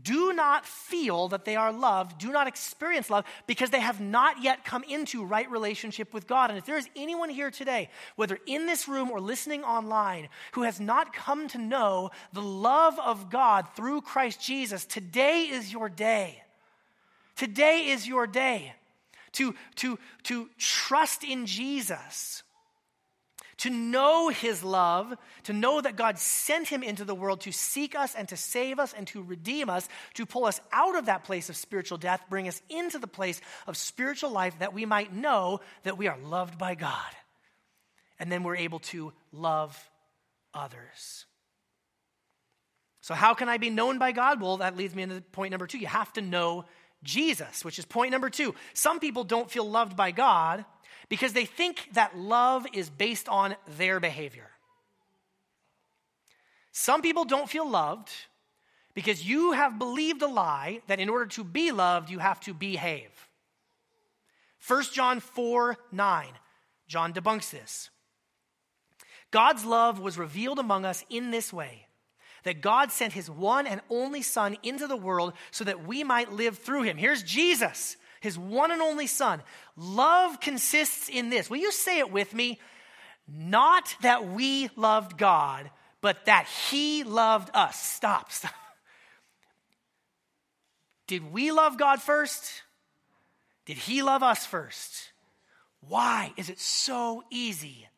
do 0.03 0.33
not 0.33 0.65
feel 0.65 1.29
that 1.29 1.45
they 1.45 1.57
are 1.57 1.73
loved, 1.73 2.19
do 2.19 2.31
not 2.31 2.47
experience 2.47 3.11
love 3.11 3.25
because 3.49 3.71
they 3.71 3.81
have 3.81 4.01
not 4.01 4.41
yet 4.41 4.65
come 4.65 4.85
into 4.85 5.25
right 5.25 5.51
relationship 5.51 6.15
with 6.15 6.29
God. 6.29 6.51
And 6.51 6.59
if 6.59 6.65
there 6.65 6.77
is 6.77 6.89
anyone 6.95 7.29
here 7.29 7.51
today, 7.51 7.91
whether 8.15 8.39
in 8.47 8.67
this 8.67 8.87
room 8.87 9.11
or 9.11 9.21
listening 9.21 9.65
online, 9.65 10.29
who 10.53 10.63
has 10.63 10.79
not 10.79 11.13
come 11.13 11.49
to 11.49 11.59
know 11.59 12.11
the 12.33 12.43
love 12.43 13.01
of 13.01 13.31
God 13.31 13.67
through 13.75 14.03
Christ 14.03 14.41
Jesus, 14.41 14.85
today 14.85 15.43
is 15.43 15.73
your 15.73 15.89
day. 15.89 16.43
Today 17.35 17.89
is 17.89 18.07
your 18.07 18.29
day 18.29 18.75
to, 19.33 19.55
to, 19.77 19.99
to 20.25 20.49
trust 20.57 21.25
in 21.25 21.47
Jesus 21.47 22.45
to 23.61 23.71
know 23.71 24.29
his 24.29 24.65
love, 24.65 25.15
to 25.45 25.53
know 25.53 25.81
that 25.81 25.97
God 25.97 26.19
sent 26.19 26.69
him 26.69 26.83
into 26.83 27.05
the 27.05 27.15
world 27.15 27.43
to 27.43 27.53
seek 27.53 27.95
us 27.95 28.15
and 28.15 28.27
to 28.29 28.37
save 28.37 28.79
us 28.79 28.95
and 28.95 29.07
to 29.09 29.23
redeem 29.23 29.69
us, 29.69 29.87
to 30.15 30.25
pull 30.25 30.47
us 30.47 30.61
out 30.73 30.97
of 30.97 31.07
that 31.07 31.25
place 31.25 31.51
of 31.51 31.57
spiritual 31.57 31.99
death, 31.99 32.25
bring 32.31 32.49
us 32.49 32.63
into 32.71 32.99
the 32.99 33.07
place 33.07 33.41
of 33.67 33.77
spiritual 33.77 34.31
life 34.31 34.59
that 34.61 34.73
we 34.73 34.87
might 34.87 35.15
know 35.15 35.61
that 35.83 35.99
we 35.99 36.09
are 36.09 36.19
loved 36.25 36.59
by 36.59 36.75
God. 36.75 37.13
And 38.19 38.33
then 38.33 38.45
we're 38.45 38.57
able 38.57 38.79
to 38.81 39.13
love 39.31 39.79
others. 40.55 41.27
So, 43.03 43.15
how 43.15 43.35
can 43.35 43.49
I 43.49 43.59
be 43.59 43.71
known 43.71 43.99
by 43.99 44.13
God? 44.13 44.41
Well, 44.41 44.59
that 44.59 44.77
leads 44.77 44.95
me 44.95 45.03
into 45.03 45.21
point 45.21 45.51
number 45.51 45.67
two. 45.67 45.79
You 45.79 45.87
have 45.87 46.13
to 46.15 46.23
know 46.23 46.65
Jesus, 47.03 47.65
which 47.65 47.79
is 47.79 47.85
point 47.85 48.11
number 48.11 48.31
two. 48.31 48.55
Some 48.73 49.01
people 49.01 49.25
don't 49.25 49.51
feel 49.51 49.69
loved 49.69 49.97
by 49.97 50.11
God 50.11 50.65
because 51.11 51.35
they 51.35 51.45
think 51.45 51.91
that 51.93 52.17
love 52.17 52.67
is 52.73 52.89
based 52.89 53.29
on 53.29 53.57
their 53.77 54.01
behavior. 54.01 54.49
Some 56.73 57.03
people 57.03 57.27
don't 57.27 57.51
feel 57.51 57.69
loved 57.69 58.11
because 58.95 59.27
you 59.27 59.53
have 59.53 59.79
believed 59.79 60.23
a 60.23 60.29
lie 60.29 60.81
that 60.87 61.01
in 61.01 61.11
order 61.11 61.27
to 61.27 61.45
be 61.45 61.73
loved, 61.73 62.09
you 62.11 62.21
have 62.21 62.41
to 62.41 62.55
behave. 62.55 63.11
1 64.67 64.85
John 64.93 65.21
4 65.21 65.77
9, 65.91 66.27
John 66.87 67.13
debunks 67.13 67.51
this. 67.51 67.91
God's 69.33 69.65
love 69.65 69.99
was 69.99 70.17
revealed 70.17 70.59
among 70.59 70.85
us 70.85 71.05
in 71.11 71.31
this 71.31 71.53
way 71.53 71.87
that 72.45 72.61
God 72.61 72.91
sent 72.91 73.13
his 73.13 73.29
one 73.31 73.67
and 73.67 73.81
only 73.91 74.23
Son 74.23 74.57
into 74.63 74.87
the 74.87 74.97
world 74.97 75.33
so 75.51 75.65
that 75.65 75.87
we 75.87 76.05
might 76.05 76.33
live 76.33 76.59
through 76.59 76.83
him. 76.83 76.97
Here's 76.97 77.23
Jesus 77.23 77.97
his 78.21 78.39
one 78.39 78.71
and 78.71 78.83
only 78.83 79.07
Son. 79.07 79.43
Love 79.77 80.41
consists 80.41 81.09
in 81.09 81.31
this. 81.31 81.49
Will 81.49 81.57
you 81.57 81.73
say 81.73 81.99
it 81.99 82.13
with 82.13 82.35
me? 82.35 82.61
Not 83.27 83.97
that 84.03 84.29
we 84.29 84.69
loved 84.77 85.17
God, 85.17 85.71
but 86.01 86.27
that 86.27 86.47
He 86.47 87.03
loved 87.03 87.51
us. 87.55 87.81
Stop, 87.81 88.31
stop. 88.33 88.53
Did 91.07 91.33
we 91.33 91.51
love 91.51 91.79
God 91.79 92.01
first? 92.01 92.63
Did 93.65 93.79
He 93.79 94.03
love 94.03 94.23
us 94.23 94.45
first? 94.45 95.13
Why 95.81 96.33
is 96.37 96.51
it 96.51 96.61
so 96.61 97.25
easy 97.31 97.89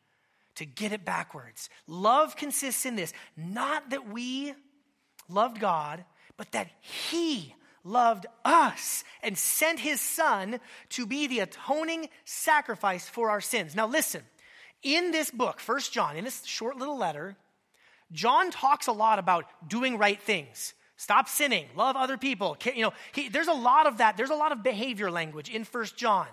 to 0.55 0.65
get 0.65 0.93
it 0.93 1.03
backwards? 1.03 1.69
Love 1.85 2.37
consists 2.37 2.85
in 2.85 2.95
this 2.95 3.11
not 3.35 3.89
that 3.89 4.07
we 4.07 4.53
loved 5.27 5.59
God, 5.59 6.05
but 6.37 6.51
that 6.53 6.69
He 6.79 7.55
loved 7.83 8.25
us 8.45 9.03
and 9.21 9.37
sent 9.37 9.79
his 9.79 9.99
son 9.99 10.59
to 10.89 11.05
be 11.05 11.27
the 11.27 11.39
atoning 11.39 12.09
sacrifice 12.25 13.07
for 13.07 13.29
our 13.29 13.41
sins. 13.41 13.75
Now, 13.75 13.87
listen, 13.87 14.21
in 14.81 15.11
this 15.11 15.31
book, 15.31 15.59
First 15.59 15.93
John, 15.93 16.17
in 16.17 16.23
this 16.23 16.43
short 16.45 16.77
little 16.77 16.97
letter, 16.97 17.35
John 18.11 18.51
talks 18.51 18.87
a 18.87 18.91
lot 18.91 19.19
about 19.19 19.45
doing 19.67 19.97
right 19.97 20.21
things. 20.21 20.73
Stop 20.97 21.27
sinning, 21.27 21.65
love 21.75 21.95
other 21.95 22.17
people. 22.17 22.57
You 22.63 22.83
know, 22.83 22.93
he, 23.11 23.27
there's 23.27 23.47
a 23.47 23.53
lot 23.53 23.87
of 23.87 23.97
that. 23.97 24.15
There's 24.15 24.29
a 24.29 24.35
lot 24.35 24.51
of 24.51 24.63
behavior 24.63 25.09
language 25.09 25.49
in 25.49 25.63
First 25.63 25.97
John. 25.97 26.27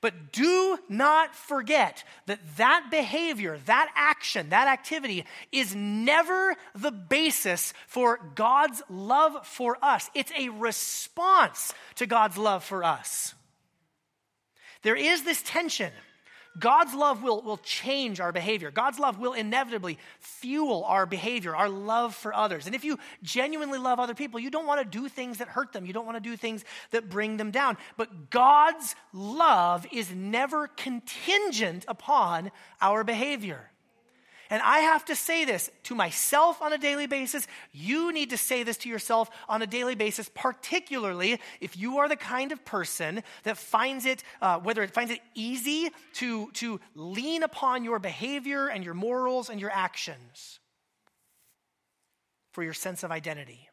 But 0.00 0.32
do 0.32 0.78
not 0.88 1.34
forget 1.34 2.04
that 2.26 2.40
that 2.56 2.88
behavior, 2.90 3.58
that 3.66 3.90
action, 3.94 4.50
that 4.50 4.68
activity 4.68 5.24
is 5.50 5.74
never 5.74 6.54
the 6.74 6.90
basis 6.90 7.72
for 7.86 8.20
God's 8.34 8.82
love 8.88 9.46
for 9.46 9.76
us. 9.82 10.10
It's 10.14 10.32
a 10.38 10.50
response 10.50 11.72
to 11.96 12.06
God's 12.06 12.38
love 12.38 12.64
for 12.64 12.84
us. 12.84 13.34
There 14.82 14.96
is 14.96 15.24
this 15.24 15.42
tension 15.42 15.92
God's 16.58 16.94
love 16.94 17.22
will, 17.22 17.42
will 17.42 17.58
change 17.58 18.20
our 18.20 18.32
behavior. 18.32 18.70
God's 18.70 18.98
love 18.98 19.18
will 19.18 19.32
inevitably 19.32 19.98
fuel 20.20 20.84
our 20.84 21.06
behavior, 21.06 21.54
our 21.54 21.68
love 21.68 22.14
for 22.14 22.34
others. 22.34 22.66
And 22.66 22.74
if 22.74 22.84
you 22.84 22.98
genuinely 23.22 23.78
love 23.78 23.98
other 23.98 24.14
people, 24.14 24.40
you 24.40 24.50
don't 24.50 24.66
want 24.66 24.80
to 24.80 24.98
do 24.98 25.08
things 25.08 25.38
that 25.38 25.48
hurt 25.48 25.72
them. 25.72 25.86
You 25.86 25.92
don't 25.92 26.06
want 26.06 26.16
to 26.16 26.30
do 26.30 26.36
things 26.36 26.64
that 26.90 27.08
bring 27.08 27.36
them 27.36 27.50
down. 27.50 27.76
But 27.96 28.30
God's 28.30 28.96
love 29.12 29.86
is 29.92 30.12
never 30.12 30.68
contingent 30.68 31.84
upon 31.88 32.50
our 32.80 33.04
behavior. 33.04 33.70
And 34.50 34.62
I 34.62 34.78
have 34.78 35.04
to 35.06 35.16
say 35.16 35.44
this 35.44 35.70
to 35.84 35.94
myself 35.94 36.62
on 36.62 36.72
a 36.72 36.78
daily 36.78 37.06
basis. 37.06 37.46
You 37.72 38.12
need 38.12 38.30
to 38.30 38.38
say 38.38 38.62
this 38.62 38.78
to 38.78 38.88
yourself 38.88 39.30
on 39.48 39.60
a 39.60 39.66
daily 39.66 39.94
basis, 39.94 40.30
particularly 40.34 41.40
if 41.60 41.76
you 41.76 41.98
are 41.98 42.08
the 42.08 42.16
kind 42.16 42.50
of 42.50 42.64
person 42.64 43.22
that 43.42 43.58
finds 43.58 44.06
it, 44.06 44.24
uh, 44.40 44.58
whether 44.58 44.82
it 44.82 44.92
finds 44.92 45.12
it 45.12 45.20
easy 45.34 45.90
to, 46.14 46.50
to 46.52 46.80
lean 46.94 47.42
upon 47.42 47.84
your 47.84 47.98
behavior 47.98 48.68
and 48.68 48.84
your 48.84 48.94
morals 48.94 49.50
and 49.50 49.60
your 49.60 49.70
actions 49.70 50.60
for 52.52 52.62
your 52.64 52.74
sense 52.74 53.02
of 53.02 53.10
identity. 53.10 53.68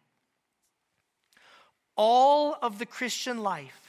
All 1.95 2.57
of 2.61 2.79
the 2.79 2.85
Christian 2.85 3.41
life 3.41 3.84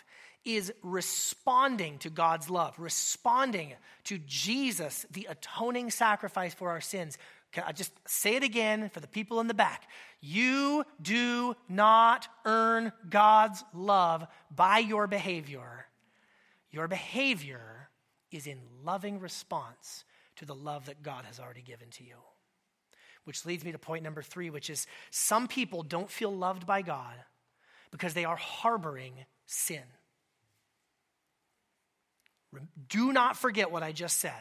is 0.46 0.72
responding 0.82 1.98
to 1.98 2.08
God's 2.08 2.48
love, 2.48 2.78
responding 2.78 3.74
to 4.04 4.18
Jesus, 4.18 5.04
the 5.10 5.26
atoning 5.28 5.90
sacrifice 5.90 6.54
for 6.54 6.70
our 6.70 6.80
sins, 6.80 7.18
Can 7.52 7.64
I 7.66 7.72
just 7.72 7.92
say 8.06 8.36
it 8.36 8.44
again 8.44 8.88
for 8.90 9.00
the 9.00 9.08
people 9.08 9.40
in 9.40 9.48
the 9.48 9.54
back? 9.54 9.88
You 10.20 10.84
do 11.02 11.56
not 11.68 12.28
earn 12.44 12.92
God's 13.10 13.62
love 13.74 14.26
by 14.54 14.78
your 14.78 15.06
behavior. 15.06 15.86
Your 16.70 16.88
behavior 16.88 17.88
is 18.30 18.46
in 18.46 18.58
loving 18.84 19.18
response 19.20 20.04
to 20.36 20.44
the 20.44 20.54
love 20.54 20.86
that 20.86 21.02
God 21.02 21.24
has 21.24 21.40
already 21.40 21.62
given 21.62 21.88
to 21.90 22.04
you. 22.04 22.16
Which 23.24 23.44
leads 23.44 23.64
me 23.64 23.72
to 23.72 23.78
point 23.78 24.04
number 24.04 24.22
three, 24.22 24.50
which 24.50 24.70
is 24.70 24.86
some 25.10 25.48
people 25.48 25.82
don't 25.82 26.10
feel 26.10 26.34
loved 26.34 26.66
by 26.66 26.82
God 26.82 27.14
because 27.90 28.14
they 28.14 28.24
are 28.24 28.36
harboring 28.36 29.14
sin. 29.46 29.82
Do 32.88 33.12
not 33.12 33.36
forget 33.36 33.70
what 33.70 33.82
I 33.82 33.92
just 33.92 34.18
said. 34.18 34.32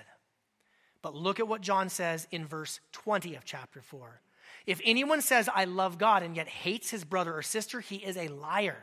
But 1.02 1.15
look 1.15 1.39
at 1.39 1.48
what 1.48 1.62
John 1.62 1.89
says 1.89 2.28
in 2.32 2.46
verse 2.46 2.80
20 2.94 3.36
of 3.36 3.46
chapter 3.46 3.82
4. 3.82 4.22
If 4.65 4.82
anyone 4.84 5.22
says, 5.22 5.50
I 5.54 5.65
love 5.65 5.98
God, 5.98 6.24
and 6.24 6.36
yet 6.36 6.48
hates 6.48 6.89
his 6.89 7.04
brother 7.04 7.36
or 7.36 7.44
sister, 7.44 7.80
he 7.80 7.98
is 7.98 8.18
a 8.18 8.30
liar. 8.30 8.78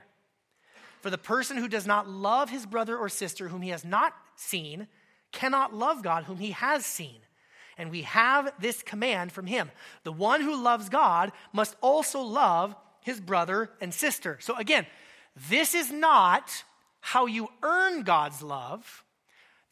For 1.01 1.11
the 1.11 1.19
person 1.19 1.57
who 1.57 1.67
does 1.67 1.87
not 1.87 2.09
love 2.09 2.49
his 2.49 2.65
brother 2.65 2.97
or 2.97 3.09
sister 3.09 3.49
whom 3.49 3.63
he 3.63 3.71
has 3.71 3.85
not 3.85 4.15
seen 4.37 4.87
cannot 5.33 5.75
love 5.75 6.03
God 6.03 6.25
whom 6.25 6.39
he 6.39 6.53
has 6.53 6.87
seen. 6.87 7.17
And 7.77 7.91
we 7.91 8.03
have 8.03 8.53
this 8.61 8.83
command 8.83 9.33
from 9.33 9.47
him 9.47 9.71
the 10.05 10.13
one 10.13 10.43
who 10.43 10.63
loves 10.63 10.89
God 10.89 11.33
must 11.53 11.75
also 11.81 12.21
love 12.21 12.77
his 13.01 13.21
brother 13.21 13.71
and 13.81 13.93
sister. 13.93 14.39
So 14.41 14.57
again, 14.57 14.87
this 15.49 15.75
is 15.75 15.91
not 15.91 16.65
how 17.01 17.27
you 17.27 17.49
earn 17.63 18.03
God's 18.03 18.43
love. 18.43 19.03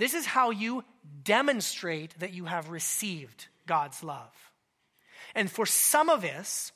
This 0.00 0.14
is 0.14 0.24
how 0.24 0.48
you 0.48 0.82
demonstrate 1.24 2.18
that 2.20 2.32
you 2.32 2.46
have 2.46 2.70
received 2.70 3.48
God's 3.66 4.02
love. 4.02 4.32
And 5.34 5.50
for 5.50 5.66
some 5.66 6.08
of 6.08 6.24
us, 6.24 6.72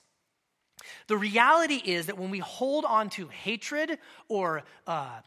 the 1.07 1.17
reality 1.17 1.81
is 1.83 2.05
that 2.05 2.19
when 2.19 2.29
we 2.29 2.41
hold 2.41 2.85
on 2.85 3.09
to 3.11 3.29
hatred 3.29 3.97
or 4.29 4.63
uh, 4.87 5.21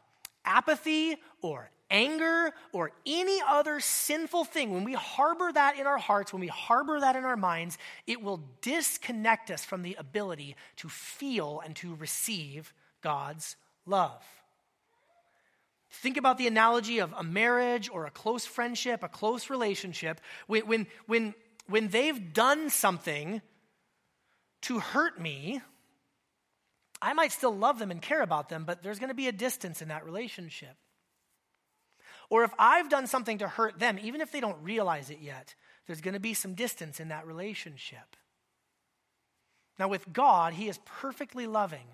apathy 0.45 1.17
or 1.41 1.71
anger 1.89 2.51
or 2.71 2.91
any 3.07 3.41
other 3.47 3.79
sinful 3.79 4.45
thing, 4.45 4.71
when 4.71 4.83
we 4.83 4.93
harbor 4.93 5.51
that 5.51 5.79
in 5.79 5.87
our 5.87 5.97
hearts, 5.97 6.31
when 6.31 6.41
we 6.41 6.49
harbor 6.49 6.99
that 6.99 7.15
in 7.15 7.23
our 7.23 7.35
minds, 7.35 7.79
it 8.05 8.21
will 8.21 8.43
disconnect 8.61 9.49
us 9.49 9.65
from 9.65 9.81
the 9.81 9.95
ability 9.97 10.55
to 10.75 10.87
feel 10.87 11.63
and 11.65 11.75
to 11.77 11.95
receive 11.95 12.75
God's 13.01 13.55
love. 13.87 14.23
Think 15.89 16.17
about 16.17 16.37
the 16.37 16.47
analogy 16.47 16.99
of 16.99 17.13
a 17.17 17.23
marriage 17.23 17.89
or 17.89 18.05
a 18.05 18.11
close 18.11 18.45
friendship, 18.45 19.03
a 19.03 19.07
close 19.07 19.49
relationship. 19.49 20.19
When, 20.47 20.67
when, 20.67 20.87
when, 21.05 21.33
when 21.67 21.87
they've 21.87 22.33
done 22.33 22.69
something 22.69 23.41
to 24.63 24.79
hurt 24.79 25.19
me, 25.19 25.61
I 27.01 27.13
might 27.13 27.31
still 27.31 27.55
love 27.55 27.79
them 27.79 27.91
and 27.91 28.01
care 28.01 28.21
about 28.21 28.49
them, 28.49 28.65
but 28.65 28.83
there's 28.83 28.99
going 28.99 29.09
to 29.09 29.15
be 29.15 29.27
a 29.27 29.31
distance 29.31 29.81
in 29.81 29.87
that 29.89 30.05
relationship. 30.05 30.75
Or 32.29 32.43
if 32.43 32.51
I've 32.59 32.89
done 32.89 33.07
something 33.07 33.37
to 33.37 33.47
hurt 33.47 33.79
them, 33.79 33.97
even 34.01 34.19
if 34.19 34.31
they 34.31 34.41
don't 34.41 34.61
realize 34.61 35.09
it 35.09 35.19
yet, 35.21 35.55
there's 35.85 36.01
going 36.01 36.15
to 36.15 36.19
be 36.19 36.33
some 36.33 36.53
distance 36.53 36.99
in 36.99 37.07
that 37.09 37.25
relationship. 37.25 38.17
Now, 39.79 39.87
with 39.87 40.11
God, 40.11 40.53
He 40.53 40.67
is 40.67 40.79
perfectly 40.85 41.47
loving. 41.47 41.87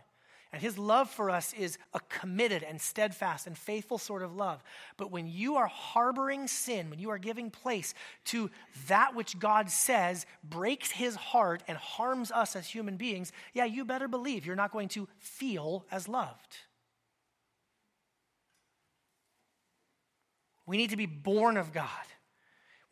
And 0.53 0.61
his 0.61 0.77
love 0.77 1.09
for 1.09 1.31
us 1.31 1.51
is 1.53 1.79
a 1.95 1.99
committed 2.09 2.61
and 2.61 2.79
steadfast 2.79 3.47
and 3.47 3.57
faithful 3.57 3.97
sort 3.97 4.21
of 4.21 4.35
love. 4.35 4.63
But 4.97 5.11
when 5.11 5.25
you 5.27 5.55
are 5.55 5.65
harboring 5.65 6.47
sin, 6.47 6.91
when 6.91 6.99
you 6.99 7.09
are 7.09 7.17
giving 7.17 7.49
place 7.49 7.95
to 8.25 8.51
that 8.87 9.15
which 9.15 9.39
God 9.39 9.71
says 9.71 10.27
breaks 10.43 10.91
his 10.91 11.15
heart 11.15 11.63
and 11.67 11.75
harms 11.75 12.31
us 12.31 12.55
as 12.55 12.67
human 12.67 12.97
beings, 12.97 13.31
yeah, 13.55 13.65
you 13.65 13.83
better 13.83 14.07
believe 14.07 14.45
you're 14.45 14.55
not 14.55 14.71
going 14.71 14.89
to 14.89 15.07
feel 15.17 15.87
as 15.91 16.07
loved. 16.07 16.57
We 20.67 20.77
need 20.77 20.91
to 20.91 20.97
be 20.97 21.07
born 21.07 21.57
of 21.57 21.73
God. 21.73 21.89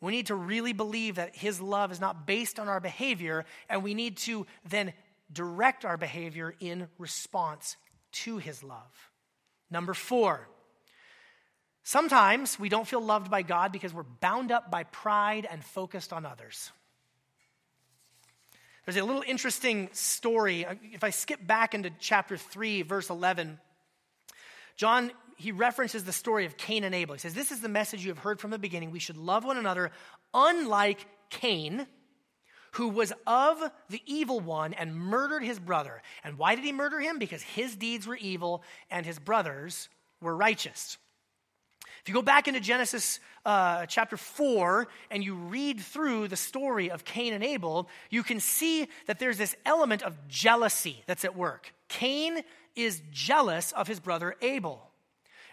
We 0.00 0.10
need 0.10 0.26
to 0.26 0.34
really 0.34 0.72
believe 0.72 1.14
that 1.14 1.36
His 1.36 1.60
love 1.60 1.92
is 1.92 2.00
not 2.00 2.26
based 2.26 2.58
on 2.58 2.68
our 2.68 2.80
behavior, 2.80 3.44
and 3.70 3.84
we 3.84 3.94
need 3.94 4.16
to 4.18 4.46
then 4.68 4.92
direct 5.32 5.84
our 5.84 5.96
behavior 5.96 6.54
in 6.60 6.88
response 6.98 7.76
to 8.12 8.38
his 8.38 8.62
love. 8.62 9.10
Number 9.70 9.94
four, 9.94 10.48
sometimes 11.82 12.58
we 12.58 12.68
don't 12.68 12.86
feel 12.86 13.00
loved 13.00 13.30
by 13.30 13.42
God 13.42 13.72
because 13.72 13.94
we're 13.94 14.02
bound 14.02 14.52
up 14.52 14.70
by 14.70 14.84
pride 14.84 15.46
and 15.50 15.64
focused 15.64 16.12
on 16.12 16.26
others. 16.26 16.70
There's 18.84 18.96
a 18.96 19.04
little 19.04 19.24
interesting 19.26 19.88
story. 19.92 20.66
If 20.92 21.04
I 21.04 21.10
skip 21.10 21.44
back 21.46 21.72
into 21.72 21.90
chapter 22.00 22.36
3, 22.36 22.82
verse 22.82 23.10
11, 23.10 23.58
John, 24.76 25.12
he 25.36 25.52
references 25.52 26.04
the 26.04 26.12
story 26.12 26.46
of 26.46 26.56
Cain 26.56 26.82
and 26.84 26.94
Abel. 26.94 27.14
He 27.14 27.20
says, 27.20 27.34
This 27.34 27.52
is 27.52 27.60
the 27.60 27.68
message 27.68 28.04
you 28.04 28.10
have 28.10 28.18
heard 28.18 28.40
from 28.40 28.50
the 28.50 28.58
beginning. 28.58 28.90
We 28.90 28.98
should 28.98 29.16
love 29.16 29.44
one 29.44 29.56
another, 29.56 29.92
unlike 30.34 31.06
Cain 31.30 31.86
who 32.72 32.88
was 32.88 33.12
of 33.26 33.62
the 33.88 34.02
evil 34.06 34.40
one 34.40 34.72
and 34.74 34.94
murdered 34.94 35.44
his 35.44 35.58
brother. 35.58 36.02
And 36.24 36.38
why 36.38 36.54
did 36.54 36.64
he 36.64 36.72
murder 36.72 37.00
him? 37.00 37.18
Because 37.18 37.42
his 37.42 37.76
deeds 37.76 38.06
were 38.06 38.16
evil 38.16 38.62
and 38.90 39.06
his 39.06 39.18
brothers 39.18 39.88
were 40.20 40.36
righteous. 40.36 40.98
If 42.02 42.08
you 42.08 42.14
go 42.14 42.22
back 42.22 42.48
into 42.48 42.60
Genesis 42.60 43.20
uh, 43.46 43.86
chapter 43.86 44.16
4 44.16 44.88
and 45.10 45.22
you 45.22 45.34
read 45.34 45.80
through 45.80 46.28
the 46.28 46.36
story 46.36 46.90
of 46.90 47.04
Cain 47.04 47.32
and 47.32 47.44
Abel, 47.44 47.88
you 48.10 48.24
can 48.24 48.40
see 48.40 48.88
that 49.06 49.20
there's 49.20 49.38
this 49.38 49.54
element 49.64 50.02
of 50.02 50.16
jealousy 50.26 51.02
that's 51.06 51.24
at 51.24 51.36
work. 51.36 51.72
Cain 51.88 52.42
is 52.74 53.02
jealous 53.12 53.70
of 53.72 53.86
his 53.86 54.00
brother 54.00 54.34
Abel. 54.42 54.91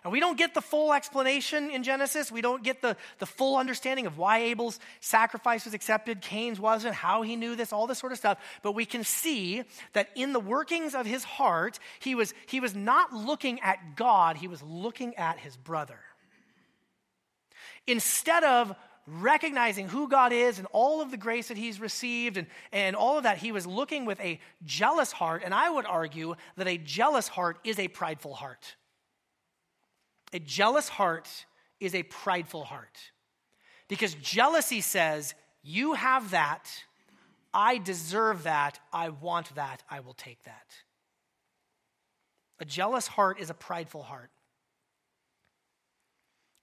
And 0.04 0.14
we 0.14 0.20
don't 0.20 0.38
get 0.38 0.54
the 0.54 0.62
full 0.62 0.94
explanation 0.94 1.70
in 1.70 1.84
Genesis. 1.84 2.32
We 2.32 2.42
don't 2.42 2.64
get 2.64 2.82
the, 2.82 2.96
the 3.20 3.26
full 3.26 3.58
understanding 3.58 4.06
of 4.06 4.18
why 4.18 4.40
Abel's 4.40 4.80
sacrifice 5.02 5.66
was 5.66 5.74
accepted, 5.74 6.22
Cain's 6.22 6.60
wasn't, 6.60 6.96
how 6.96 7.22
he 7.22 7.36
knew 7.36 7.56
this, 7.56 7.74
all 7.74 7.88
this 7.88 8.00
sort 8.00 8.12
of 8.12 8.18
stuff. 8.18 8.38
But 8.64 8.74
we 8.74 8.86
can 8.86 9.04
see 9.04 9.64
that 9.94 10.10
in 10.16 10.32
the 10.32 10.40
workings 10.40 10.96
of 10.96 11.06
his 11.06 11.24
heart, 11.24 11.80
he 12.00 12.16
was, 12.16 12.34
he 12.48 12.60
was 12.60 12.76
not 12.76 13.14
looking 13.14 13.60
at 13.60 13.96
God, 13.96 14.38
he 14.38 14.48
was 14.48 14.64
looking 14.64 15.16
at 15.16 15.38
his 15.38 15.58
brother. 15.58 16.00
Instead 17.86 18.44
of 18.44 18.76
recognizing 19.08 19.90
who 19.90 20.08
God 20.08 20.32
is 20.32 20.60
and 20.60 20.68
all 20.72 21.02
of 21.02 21.12
the 21.12 21.18
grace 21.18 21.48
that 21.48 21.58
he's 21.58 21.80
received 21.80 22.38
and, 22.38 22.48
and 22.72 22.96
all 22.96 23.18
of 23.18 23.24
that, 23.24 23.38
he 23.38 23.52
was 23.52 23.66
looking 23.66 24.06
with 24.06 24.20
a 24.22 24.40
jealous 24.64 25.12
heart. 25.12 25.42
And 25.44 25.54
I 25.54 25.70
would 25.70 25.86
argue 25.86 26.36
that 26.58 26.68
a 26.68 26.78
jealous 26.78 27.28
heart 27.28 27.58
is 27.64 27.80
a 27.80 27.88
prideful 27.88 28.34
heart. 28.34 28.76
A 30.34 30.40
jealous 30.40 30.90
heart 30.90 31.28
is 31.80 31.96
a 31.96 32.04
prideful 32.04 32.64
heart. 32.64 32.98
Because 33.88 34.14
jealousy 34.16 34.82
says, 34.82 35.34
You 35.64 35.94
have 35.94 36.32
that, 36.32 36.70
I 37.54 37.78
deserve 37.78 38.44
that, 38.44 38.80
I 38.94 39.10
want 39.10 39.56
that, 39.56 39.84
I 39.90 40.02
will 40.02 40.14
take 40.14 40.44
that. 40.44 40.74
A 42.60 42.66
jealous 42.66 43.08
heart 43.08 43.40
is 43.40 43.50
a 43.50 43.56
prideful 43.56 44.04
heart. 44.04 44.30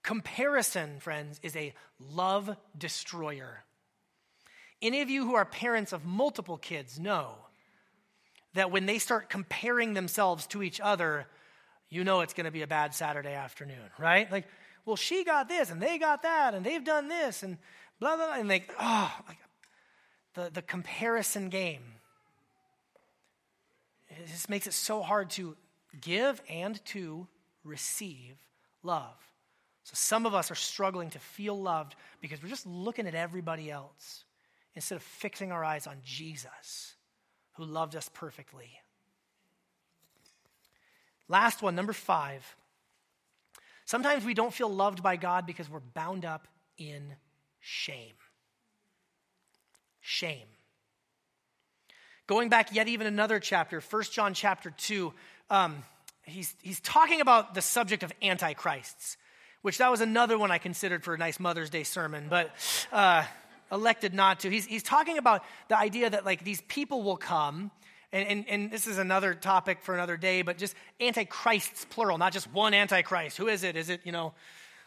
Comparison, 0.03 0.99
friends, 0.99 1.39
is 1.43 1.55
a 1.55 1.73
love 1.99 2.55
destroyer. 2.77 3.63
Any 4.81 5.01
of 5.01 5.09
you 5.09 5.25
who 5.25 5.35
are 5.35 5.43
parents 5.43 5.91
of 5.91 6.05
multiple 6.05 6.57
kids 6.57 6.99
know 6.99 7.33
that 8.53 8.71
when 8.71 8.85
they 8.85 8.99
start 8.99 9.29
comparing 9.29 9.93
themselves 9.93 10.47
to 10.47 10.63
each 10.63 10.79
other, 10.79 11.27
you 11.89 12.03
know 12.03 12.21
it's 12.21 12.33
going 12.33 12.45
to 12.45 12.51
be 12.51 12.61
a 12.61 12.67
bad 12.67 12.93
Saturday 12.93 13.33
afternoon, 13.33 13.89
right? 13.97 14.31
Like, 14.31 14.47
well, 14.85 14.95
she 14.95 15.23
got 15.23 15.47
this 15.47 15.69
and 15.69 15.81
they 15.81 15.97
got 15.97 16.23
that 16.23 16.53
and 16.53 16.65
they've 16.65 16.83
done 16.83 17.07
this 17.07 17.43
and 17.43 17.57
blah, 17.99 18.15
blah, 18.15 18.27
blah. 18.27 18.35
And 18.35 18.49
like, 18.49 18.73
oh, 18.79 19.13
like 19.27 19.37
the, 20.33 20.49
the 20.53 20.61
comparison 20.61 21.49
game. 21.49 21.83
It 24.09 24.27
just 24.27 24.49
makes 24.49 24.67
it 24.67 24.73
so 24.73 25.01
hard 25.01 25.29
to 25.31 25.55
give 26.01 26.41
and 26.49 26.83
to 26.85 27.27
receive 27.63 28.37
love. 28.83 29.15
So 29.83 29.91
some 29.93 30.25
of 30.25 30.33
us 30.33 30.51
are 30.51 30.55
struggling 30.55 31.09
to 31.11 31.19
feel 31.19 31.59
loved 31.59 31.95
because 32.21 32.41
we're 32.41 32.49
just 32.49 32.65
looking 32.65 33.07
at 33.07 33.15
everybody 33.15 33.71
else 33.71 34.25
instead 34.75 34.95
of 34.95 35.01
fixing 35.01 35.51
our 35.51 35.63
eyes 35.63 35.87
on 35.87 35.97
Jesus 36.03 36.95
who 37.53 37.65
loved 37.65 37.95
us 37.95 38.09
perfectly. 38.13 38.69
Last 41.29 41.61
one, 41.61 41.75
number 41.75 41.93
five. 41.93 42.55
Sometimes 43.85 44.25
we 44.25 44.33
don't 44.33 44.53
feel 44.53 44.69
loved 44.69 45.01
by 45.01 45.15
God 45.15 45.45
because 45.45 45.69
we're 45.69 45.79
bound 45.79 46.25
up 46.25 46.47
in 46.77 47.15
shame. 47.59 48.15
Shame. 50.01 50.47
Going 52.27 52.49
back 52.49 52.73
yet 52.73 52.89
even 52.89 53.07
another 53.07 53.39
chapter, 53.39 53.79
1 53.79 54.03
John 54.11 54.33
chapter 54.33 54.71
2, 54.71 55.13
um, 55.49 55.83
he's, 56.23 56.53
he's 56.61 56.81
talking 56.81 57.21
about 57.21 57.53
the 57.53 57.61
subject 57.61 58.03
of 58.03 58.11
antichrists, 58.21 59.15
which 59.61 59.77
that 59.77 59.89
was 59.89 60.01
another 60.01 60.37
one 60.37 60.51
I 60.51 60.57
considered 60.57 61.03
for 61.03 61.13
a 61.13 61.17
nice 61.17 61.39
Mother's 61.39 61.69
Day 61.69 61.83
sermon, 61.83 62.27
but 62.29 62.51
uh, 62.91 63.23
elected 63.71 64.13
not 64.13 64.41
to. 64.41 64.49
He's, 64.49 64.65
he's 64.65 64.83
talking 64.83 65.17
about 65.17 65.43
the 65.69 65.77
idea 65.77 66.09
that 66.09 66.25
like 66.25 66.43
these 66.43 66.61
people 66.61 67.03
will 67.03 67.17
come, 67.17 67.71
and, 68.13 68.27
and, 68.27 68.45
and 68.49 68.71
this 68.71 68.87
is 68.87 68.97
another 68.97 69.33
topic 69.33 69.81
for 69.81 69.93
another 69.93 70.17
day, 70.17 70.41
but 70.41 70.57
just 70.57 70.75
antichrists, 70.99 71.85
plural, 71.85 72.17
not 72.17 72.33
just 72.33 72.51
one 72.53 72.73
antichrist. 72.73 73.37
Who 73.37 73.47
is 73.47 73.63
it? 73.63 73.75
Is 73.75 73.89
it, 73.89 74.01
you 74.03 74.11
know, 74.11 74.33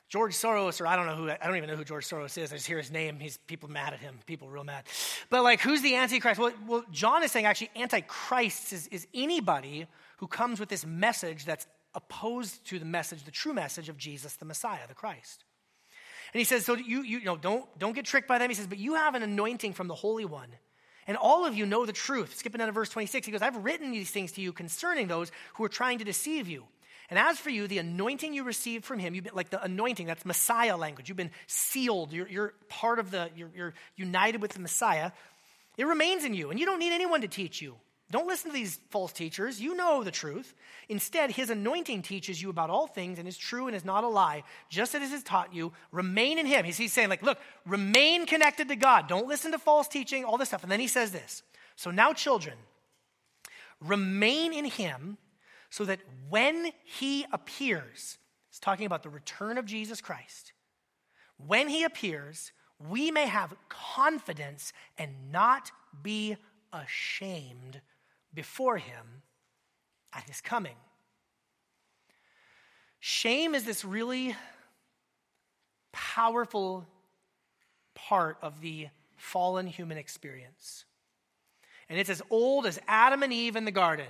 George 0.08 0.34
Soros, 0.34 0.80
or 0.80 0.88
I 0.88 0.96
don't 0.96 1.06
know 1.06 1.14
who, 1.14 1.30
I 1.30 1.46
don't 1.46 1.56
even 1.56 1.70
know 1.70 1.76
who 1.76 1.84
George 1.84 2.04
Soros 2.04 2.36
is. 2.36 2.52
I 2.52 2.56
just 2.56 2.66
hear 2.66 2.78
his 2.78 2.90
name. 2.90 3.20
He's 3.20 3.36
people 3.36 3.70
mad 3.70 3.92
at 3.92 4.00
him, 4.00 4.18
people 4.26 4.48
real 4.48 4.64
mad. 4.64 4.84
But 5.30 5.44
like, 5.44 5.60
who's 5.60 5.82
the 5.82 5.94
Antichrist? 5.94 6.40
Well, 6.40 6.52
well 6.66 6.84
John 6.90 7.22
is 7.22 7.30
saying 7.30 7.46
actually, 7.46 7.70
Antichrist 7.76 8.72
is, 8.72 8.88
is 8.88 9.06
anybody 9.14 9.86
who 10.16 10.26
comes 10.26 10.58
with 10.58 10.68
this 10.68 10.84
message 10.84 11.44
that's 11.44 11.66
opposed 11.94 12.64
to 12.66 12.78
the 12.78 12.84
message, 12.84 13.22
the 13.22 13.30
true 13.30 13.52
message 13.52 13.88
of 13.88 13.96
Jesus, 13.96 14.34
the 14.34 14.44
Messiah, 14.44 14.80
the 14.88 14.94
Christ. 14.94 15.44
And 16.32 16.38
he 16.38 16.44
says, 16.44 16.64
so 16.64 16.74
you, 16.74 17.02
you, 17.02 17.18
you 17.18 17.24
know, 17.24 17.36
don't, 17.36 17.66
don't 17.78 17.94
get 17.94 18.04
tricked 18.04 18.28
by 18.28 18.38
them. 18.38 18.48
He 18.48 18.54
says, 18.54 18.66
but 18.66 18.78
you 18.78 18.94
have 18.94 19.14
an 19.14 19.22
anointing 19.22 19.74
from 19.74 19.88
the 19.88 19.94
Holy 19.94 20.24
One. 20.24 20.48
And 21.10 21.16
all 21.16 21.44
of 21.44 21.56
you 21.56 21.66
know 21.66 21.86
the 21.86 21.92
truth. 21.92 22.36
Skipping 22.38 22.60
down 22.60 22.68
to 22.68 22.72
verse 22.72 22.88
26, 22.88 23.26
he 23.26 23.32
goes, 23.32 23.42
I've 23.42 23.64
written 23.64 23.90
these 23.90 24.12
things 24.12 24.30
to 24.32 24.40
you 24.40 24.52
concerning 24.52 25.08
those 25.08 25.32
who 25.54 25.64
are 25.64 25.68
trying 25.68 25.98
to 25.98 26.04
deceive 26.04 26.46
you. 26.46 26.62
And 27.08 27.18
as 27.18 27.36
for 27.36 27.50
you, 27.50 27.66
the 27.66 27.78
anointing 27.78 28.32
you 28.32 28.44
received 28.44 28.84
from 28.84 29.00
him, 29.00 29.16
you've 29.16 29.24
been 29.24 29.34
like 29.34 29.50
the 29.50 29.60
anointing, 29.60 30.06
that's 30.06 30.24
Messiah 30.24 30.76
language. 30.76 31.08
You've 31.08 31.16
been 31.16 31.32
sealed. 31.48 32.12
You're, 32.12 32.28
you're 32.28 32.54
part 32.68 33.00
of 33.00 33.10
the, 33.10 33.28
you're, 33.34 33.50
you're 33.56 33.74
united 33.96 34.40
with 34.40 34.52
the 34.52 34.60
Messiah. 34.60 35.10
It 35.76 35.88
remains 35.88 36.24
in 36.24 36.32
you, 36.32 36.50
and 36.50 36.60
you 36.60 36.66
don't 36.66 36.78
need 36.78 36.92
anyone 36.92 37.22
to 37.22 37.28
teach 37.28 37.60
you. 37.60 37.74
Don't 38.10 38.26
listen 38.26 38.50
to 38.50 38.54
these 38.54 38.80
false 38.90 39.12
teachers. 39.12 39.60
You 39.60 39.76
know 39.76 40.02
the 40.02 40.10
truth. 40.10 40.54
Instead, 40.88 41.30
his 41.30 41.48
anointing 41.48 42.02
teaches 42.02 42.42
you 42.42 42.50
about 42.50 42.68
all 42.68 42.88
things 42.88 43.20
and 43.20 43.28
is 43.28 43.38
true 43.38 43.68
and 43.68 43.76
is 43.76 43.84
not 43.84 44.02
a 44.02 44.08
lie, 44.08 44.42
just 44.68 44.96
as 44.96 45.02
it 45.02 45.10
has 45.10 45.22
taught 45.22 45.54
you. 45.54 45.72
Remain 45.92 46.38
in 46.38 46.46
him. 46.46 46.64
He's, 46.64 46.76
he's 46.76 46.92
saying, 46.92 47.08
like, 47.08 47.22
look, 47.22 47.38
remain 47.64 48.26
connected 48.26 48.66
to 48.68 48.76
God. 48.76 49.06
Don't 49.06 49.28
listen 49.28 49.52
to 49.52 49.58
false 49.58 49.86
teaching, 49.86 50.24
all 50.24 50.38
this 50.38 50.48
stuff. 50.48 50.64
And 50.64 50.72
then 50.72 50.80
he 50.80 50.88
says 50.88 51.12
this 51.12 51.44
So 51.76 51.92
now, 51.92 52.12
children, 52.12 52.56
remain 53.80 54.52
in 54.52 54.64
him 54.64 55.16
so 55.70 55.84
that 55.84 56.00
when 56.28 56.72
he 56.82 57.26
appears, 57.32 58.18
he's 58.50 58.58
talking 58.58 58.86
about 58.86 59.04
the 59.04 59.08
return 59.08 59.56
of 59.56 59.66
Jesus 59.66 60.00
Christ, 60.00 60.52
when 61.36 61.68
he 61.68 61.84
appears, 61.84 62.50
we 62.88 63.12
may 63.12 63.26
have 63.26 63.54
confidence 63.68 64.72
and 64.98 65.30
not 65.30 65.70
be 66.02 66.36
ashamed 66.72 67.80
before 68.34 68.78
him 68.78 69.22
at 70.14 70.24
his 70.24 70.40
coming. 70.40 70.76
Shame 73.00 73.54
is 73.54 73.64
this 73.64 73.84
really 73.84 74.36
powerful 75.92 76.86
part 77.94 78.36
of 78.42 78.60
the 78.60 78.88
fallen 79.16 79.66
human 79.66 79.98
experience. 79.98 80.84
And 81.88 81.98
it's 81.98 82.10
as 82.10 82.22
old 82.30 82.66
as 82.66 82.78
Adam 82.86 83.22
and 83.22 83.32
Eve 83.32 83.56
in 83.56 83.64
the 83.64 83.70
garden. 83.70 84.06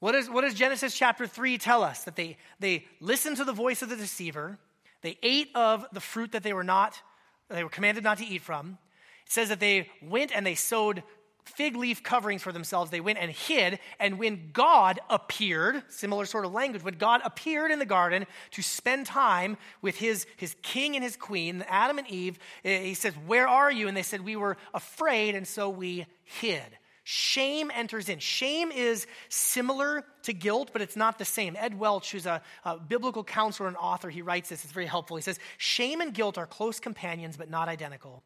What, 0.00 0.14
is, 0.14 0.30
what 0.30 0.42
does 0.42 0.54
Genesis 0.54 0.96
chapter 0.96 1.26
3 1.26 1.58
tell 1.58 1.82
us? 1.82 2.04
That 2.04 2.16
they, 2.16 2.36
they 2.60 2.86
listened 3.00 3.38
to 3.38 3.44
the 3.44 3.52
voice 3.52 3.82
of 3.82 3.88
the 3.88 3.96
deceiver, 3.96 4.58
they 5.02 5.18
ate 5.22 5.50
of 5.54 5.86
the 5.92 6.00
fruit 6.00 6.32
that 6.32 6.42
they 6.42 6.52
were 6.52 6.64
not, 6.64 7.00
they 7.48 7.64
were 7.64 7.70
commanded 7.70 8.04
not 8.04 8.18
to 8.18 8.26
eat 8.26 8.42
from. 8.42 8.78
It 9.26 9.32
says 9.32 9.48
that 9.48 9.60
they 9.60 9.90
went 10.02 10.32
and 10.34 10.46
they 10.46 10.54
sewed 10.54 11.02
fig 11.48 11.76
leaf 11.76 12.02
coverings 12.02 12.42
for 12.42 12.52
themselves. 12.52 12.90
They 12.90 13.00
went 13.00 13.18
and 13.18 13.30
hid. 13.30 13.78
And 13.98 14.18
when 14.18 14.50
God 14.52 15.00
appeared, 15.10 15.82
similar 15.88 16.24
sort 16.24 16.44
of 16.44 16.52
language, 16.52 16.82
when 16.82 16.94
God 16.94 17.20
appeared 17.24 17.70
in 17.70 17.78
the 17.78 17.86
garden 17.86 18.26
to 18.52 18.62
spend 18.62 19.06
time 19.06 19.56
with 19.82 19.96
his, 19.96 20.26
his 20.36 20.54
king 20.62 20.94
and 20.94 21.04
his 21.04 21.16
queen, 21.16 21.64
Adam 21.68 21.98
and 21.98 22.08
Eve, 22.08 22.38
eh, 22.64 22.80
he 22.80 22.94
says, 22.94 23.14
Where 23.26 23.48
are 23.48 23.70
you? 23.70 23.88
And 23.88 23.96
they 23.96 24.02
said, 24.02 24.24
We 24.24 24.36
were 24.36 24.56
afraid, 24.74 25.34
and 25.34 25.46
so 25.46 25.68
we 25.70 26.06
hid. 26.24 26.78
Shame 27.10 27.70
enters 27.74 28.10
in. 28.10 28.18
Shame 28.18 28.70
is 28.70 29.06
similar 29.30 30.04
to 30.24 30.34
guilt, 30.34 30.70
but 30.74 30.82
it's 30.82 30.94
not 30.94 31.18
the 31.18 31.24
same. 31.24 31.56
Ed 31.58 31.78
Welch, 31.78 32.12
who's 32.12 32.26
a, 32.26 32.42
a, 32.66 32.76
biblical 32.76 33.24
counselor 33.24 33.66
and 33.66 33.78
author, 33.78 34.10
he 34.10 34.20
writes 34.20 34.50
this. 34.50 34.62
It's 34.62 34.74
very 34.74 34.84
helpful. 34.84 35.16
He 35.16 35.22
says, 35.22 35.38
Shame 35.56 36.02
and 36.02 36.12
guilt 36.12 36.36
are 36.36 36.46
close 36.46 36.80
companions, 36.80 37.38
but 37.38 37.48
not 37.48 37.66
identical. 37.66 38.22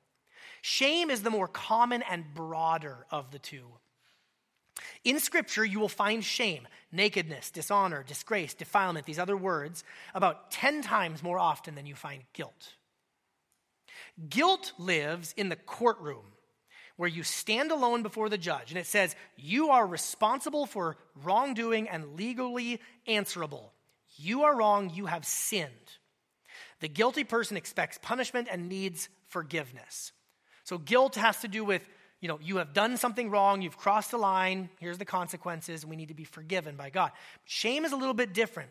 Shame 0.62 1.10
is 1.10 1.22
the 1.22 1.30
more 1.30 1.48
common 1.48 2.02
and 2.02 2.32
broader 2.34 3.04
of 3.10 3.32
the 3.32 3.38
two. 3.40 3.66
In 5.04 5.18
Scripture, 5.18 5.64
you 5.64 5.80
will 5.80 5.88
find 5.88 6.24
shame, 6.24 6.66
nakedness, 6.92 7.50
dishonor, 7.50 8.04
disgrace, 8.04 8.54
defilement, 8.54 9.04
these 9.04 9.18
other 9.18 9.36
words, 9.36 9.82
about 10.14 10.52
10 10.52 10.82
times 10.82 11.22
more 11.22 11.38
often 11.38 11.74
than 11.74 11.84
you 11.84 11.96
find 11.96 12.22
guilt. 12.32 12.74
Guilt 14.28 14.72
lives 14.78 15.34
in 15.36 15.48
the 15.48 15.56
courtroom 15.56 16.24
where 16.96 17.08
you 17.08 17.24
stand 17.24 17.72
alone 17.72 18.04
before 18.04 18.28
the 18.28 18.38
judge, 18.38 18.70
and 18.70 18.78
it 18.78 18.86
says, 18.86 19.16
You 19.36 19.70
are 19.70 19.86
responsible 19.86 20.66
for 20.66 20.96
wrongdoing 21.24 21.88
and 21.88 22.16
legally 22.16 22.80
answerable. 23.08 23.72
You 24.16 24.44
are 24.44 24.56
wrong, 24.56 24.90
you 24.94 25.06
have 25.06 25.24
sinned. 25.24 25.70
The 26.80 26.88
guilty 26.88 27.24
person 27.24 27.56
expects 27.56 27.98
punishment 28.00 28.46
and 28.50 28.68
needs 28.68 29.08
forgiveness. 29.26 30.12
So 30.72 30.78
guilt 30.78 31.16
has 31.16 31.38
to 31.42 31.48
do 31.48 31.66
with, 31.66 31.86
you 32.22 32.28
know, 32.28 32.38
you 32.40 32.56
have 32.56 32.72
done 32.72 32.96
something 32.96 33.28
wrong, 33.28 33.60
you've 33.60 33.76
crossed 33.76 34.10
the 34.10 34.16
line, 34.16 34.70
here's 34.80 34.96
the 34.96 35.04
consequences, 35.04 35.82
and 35.82 35.90
we 35.90 35.96
need 35.96 36.08
to 36.08 36.14
be 36.14 36.24
forgiven 36.24 36.76
by 36.76 36.88
God. 36.88 37.12
Shame 37.44 37.84
is 37.84 37.92
a 37.92 37.96
little 37.96 38.14
bit 38.14 38.32
different. 38.32 38.70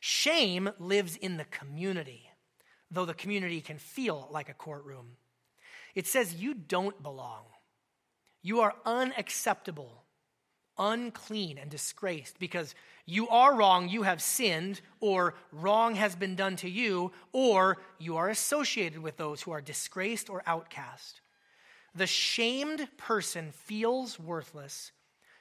Shame 0.00 0.70
lives 0.78 1.16
in 1.16 1.36
the 1.36 1.44
community, 1.44 2.30
though 2.90 3.04
the 3.04 3.12
community 3.12 3.60
can 3.60 3.76
feel 3.76 4.26
like 4.30 4.48
a 4.48 4.54
courtroom. 4.54 5.18
It 5.94 6.06
says 6.06 6.34
you 6.34 6.54
don't 6.54 7.02
belong. 7.02 7.42
You 8.40 8.60
are 8.62 8.72
unacceptable, 8.86 10.03
unclean, 10.78 11.58
and 11.58 11.70
disgraced 11.70 12.38
because 12.38 12.74
you 13.06 13.28
are 13.28 13.54
wrong, 13.54 13.88
you 13.88 14.02
have 14.02 14.22
sinned, 14.22 14.80
or 15.00 15.34
wrong 15.52 15.94
has 15.94 16.16
been 16.16 16.36
done 16.36 16.56
to 16.56 16.68
you, 16.68 17.12
or 17.32 17.78
you 17.98 18.16
are 18.16 18.28
associated 18.28 19.00
with 19.00 19.16
those 19.16 19.42
who 19.42 19.50
are 19.50 19.60
disgraced 19.60 20.30
or 20.30 20.42
outcast. 20.46 21.20
The 21.94 22.06
shamed 22.06 22.88
person 22.96 23.52
feels 23.52 24.18
worthless, 24.18 24.92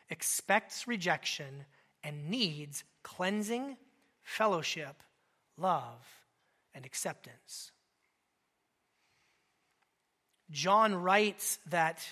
expects 0.10 0.88
rejection, 0.88 1.66
and 2.04 2.30
needs 2.30 2.84
cleansing, 3.02 3.78
fellowship, 4.22 5.02
love, 5.58 6.06
and 6.76 6.86
acceptance. 6.86 7.72
John 10.52 10.94
writes 10.94 11.58
that 11.70 12.06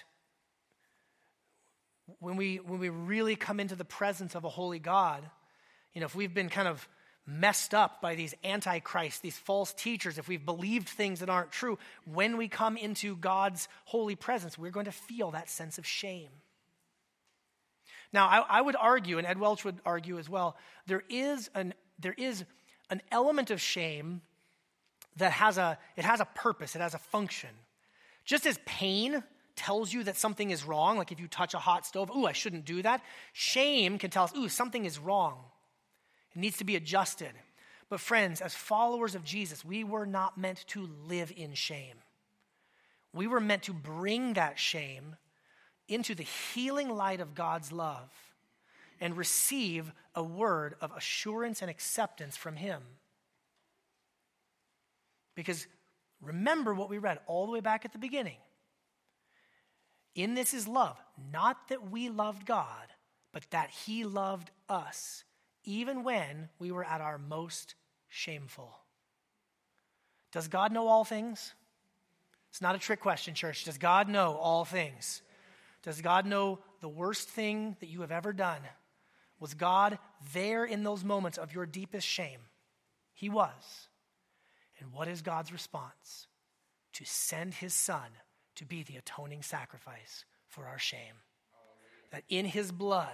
when 2.19 2.35
we, 2.35 2.57
when 2.57 2.79
we 2.79 2.89
really 2.89 3.35
come 3.35 3.59
into 3.59 3.75
the 3.75 3.85
presence 3.85 4.35
of 4.35 4.43
a 4.43 4.49
holy 4.49 4.79
God, 4.79 5.23
you 5.93 6.01
know, 6.01 6.05
if 6.05 6.15
we've 6.15 6.33
been 6.33 6.49
kind 6.49 6.67
of 6.67 6.87
messed 7.25 7.73
up 7.73 8.01
by 8.01 8.15
these 8.15 8.33
antichrists, 8.43 9.19
these 9.19 9.37
false 9.37 9.73
teachers, 9.73 10.17
if 10.17 10.27
we've 10.27 10.45
believed 10.45 10.89
things 10.89 11.19
that 11.19 11.29
aren't 11.29 11.51
true, 11.51 11.77
when 12.05 12.37
we 12.37 12.47
come 12.47 12.77
into 12.77 13.15
God's 13.15 13.67
holy 13.85 14.15
presence, 14.15 14.57
we're 14.57 14.71
going 14.71 14.85
to 14.85 14.91
feel 14.91 15.31
that 15.31 15.49
sense 15.49 15.77
of 15.77 15.85
shame. 15.85 16.29
Now, 18.13 18.27
I, 18.27 18.57
I 18.57 18.61
would 18.61 18.75
argue, 18.75 19.17
and 19.17 19.27
Ed 19.27 19.39
Welch 19.39 19.63
would 19.63 19.79
argue 19.85 20.19
as 20.19 20.29
well, 20.29 20.57
there 20.87 21.03
is 21.09 21.49
an, 21.55 21.73
there 21.99 22.15
is 22.17 22.43
an 22.89 23.01
element 23.11 23.51
of 23.51 23.61
shame 23.61 24.21
that 25.17 25.31
has 25.31 25.57
a, 25.57 25.77
it 25.95 26.05
has 26.05 26.19
a 26.19 26.25
purpose, 26.25 26.75
it 26.75 26.81
has 26.81 26.93
a 26.93 26.99
function. 26.99 27.49
Just 28.25 28.45
as 28.45 28.59
pain 28.65 29.23
tells 29.55 29.93
you 29.93 30.03
that 30.03 30.17
something 30.17 30.51
is 30.51 30.63
wrong, 30.63 30.97
like 30.97 31.11
if 31.11 31.19
you 31.19 31.27
touch 31.27 31.53
a 31.53 31.59
hot 31.59 31.85
stove, 31.85 32.11
ooh, 32.15 32.25
I 32.25 32.31
shouldn't 32.31 32.65
do 32.65 32.81
that, 32.81 33.01
shame 33.33 33.97
can 33.97 34.09
tell 34.09 34.23
us, 34.23 34.35
ooh, 34.35 34.49
something 34.49 34.85
is 34.85 34.99
wrong. 34.99 35.37
It 36.35 36.39
needs 36.39 36.57
to 36.57 36.63
be 36.63 36.75
adjusted. 36.75 37.31
But, 37.89 37.99
friends, 37.99 38.39
as 38.39 38.55
followers 38.55 39.15
of 39.15 39.25
Jesus, 39.25 39.65
we 39.65 39.83
were 39.83 40.05
not 40.05 40.37
meant 40.37 40.65
to 40.67 40.87
live 41.07 41.33
in 41.35 41.53
shame. 41.53 41.97
We 43.13 43.27
were 43.27 43.41
meant 43.41 43.63
to 43.63 43.73
bring 43.73 44.33
that 44.33 44.57
shame 44.57 45.17
into 45.89 46.15
the 46.15 46.23
healing 46.23 46.89
light 46.89 47.19
of 47.19 47.35
God's 47.35 47.71
love 47.71 48.09
and 49.01 49.17
receive 49.17 49.91
a 50.15 50.23
word 50.23 50.75
of 50.79 50.95
assurance 50.95 51.61
and 51.61 51.69
acceptance 51.69 52.37
from 52.37 52.55
Him. 52.55 52.81
Because 55.35 55.67
remember 56.21 56.73
what 56.73 56.89
we 56.89 56.97
read 56.97 57.19
all 57.27 57.45
the 57.45 57.51
way 57.51 57.59
back 57.59 57.83
at 57.83 57.91
the 57.91 57.97
beginning. 57.97 58.37
In 60.15 60.33
this 60.33 60.53
is 60.53 60.67
love, 60.67 60.97
not 61.31 61.69
that 61.69 61.89
we 61.89 62.09
loved 62.09 62.45
God, 62.45 62.87
but 63.31 63.49
that 63.51 63.69
He 63.69 64.03
loved 64.03 64.51
us 64.67 65.23
even 65.63 66.03
when 66.03 66.49
we 66.59 66.71
were 66.71 66.83
at 66.83 67.01
our 67.01 67.17
most 67.17 67.75
shameful. 68.09 68.71
Does 70.31 70.47
God 70.47 70.71
know 70.71 70.87
all 70.87 71.03
things? 71.03 71.53
It's 72.49 72.61
not 72.61 72.75
a 72.75 72.79
trick 72.79 72.99
question, 72.99 73.33
church. 73.33 73.63
Does 73.63 73.77
God 73.77 74.09
know 74.09 74.35
all 74.35 74.65
things? 74.65 75.21
Does 75.83 76.01
God 76.01 76.25
know 76.25 76.59
the 76.81 76.89
worst 76.89 77.29
thing 77.29 77.77
that 77.79 77.89
you 77.89 78.01
have 78.01 78.11
ever 78.11 78.33
done? 78.33 78.61
Was 79.39 79.53
God 79.53 79.97
there 80.33 80.65
in 80.65 80.83
those 80.83 81.03
moments 81.03 81.37
of 81.37 81.53
your 81.53 81.65
deepest 81.65 82.07
shame? 82.07 82.41
He 83.13 83.29
was. 83.29 83.87
And 84.79 84.91
what 84.91 85.07
is 85.07 85.21
God's 85.21 85.53
response? 85.53 86.27
to 86.93 87.05
send 87.05 87.53
his 87.55 87.73
son 87.73 88.07
to 88.55 88.65
be 88.65 88.83
the 88.83 88.97
atoning 88.97 89.41
sacrifice 89.41 90.25
for 90.47 90.65
our 90.65 90.79
shame. 90.79 91.15
That 92.11 92.23
in 92.29 92.45
his 92.45 92.71
blood 92.71 93.13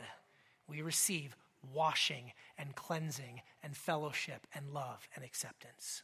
we 0.68 0.82
receive 0.82 1.36
washing 1.74 2.32
and 2.58 2.76
cleansing 2.76 3.42
and 3.64 3.76
fellowship 3.76 4.48
and 4.54 4.74
love 4.74 5.08
and 5.16 5.24
acceptance. 5.24 6.04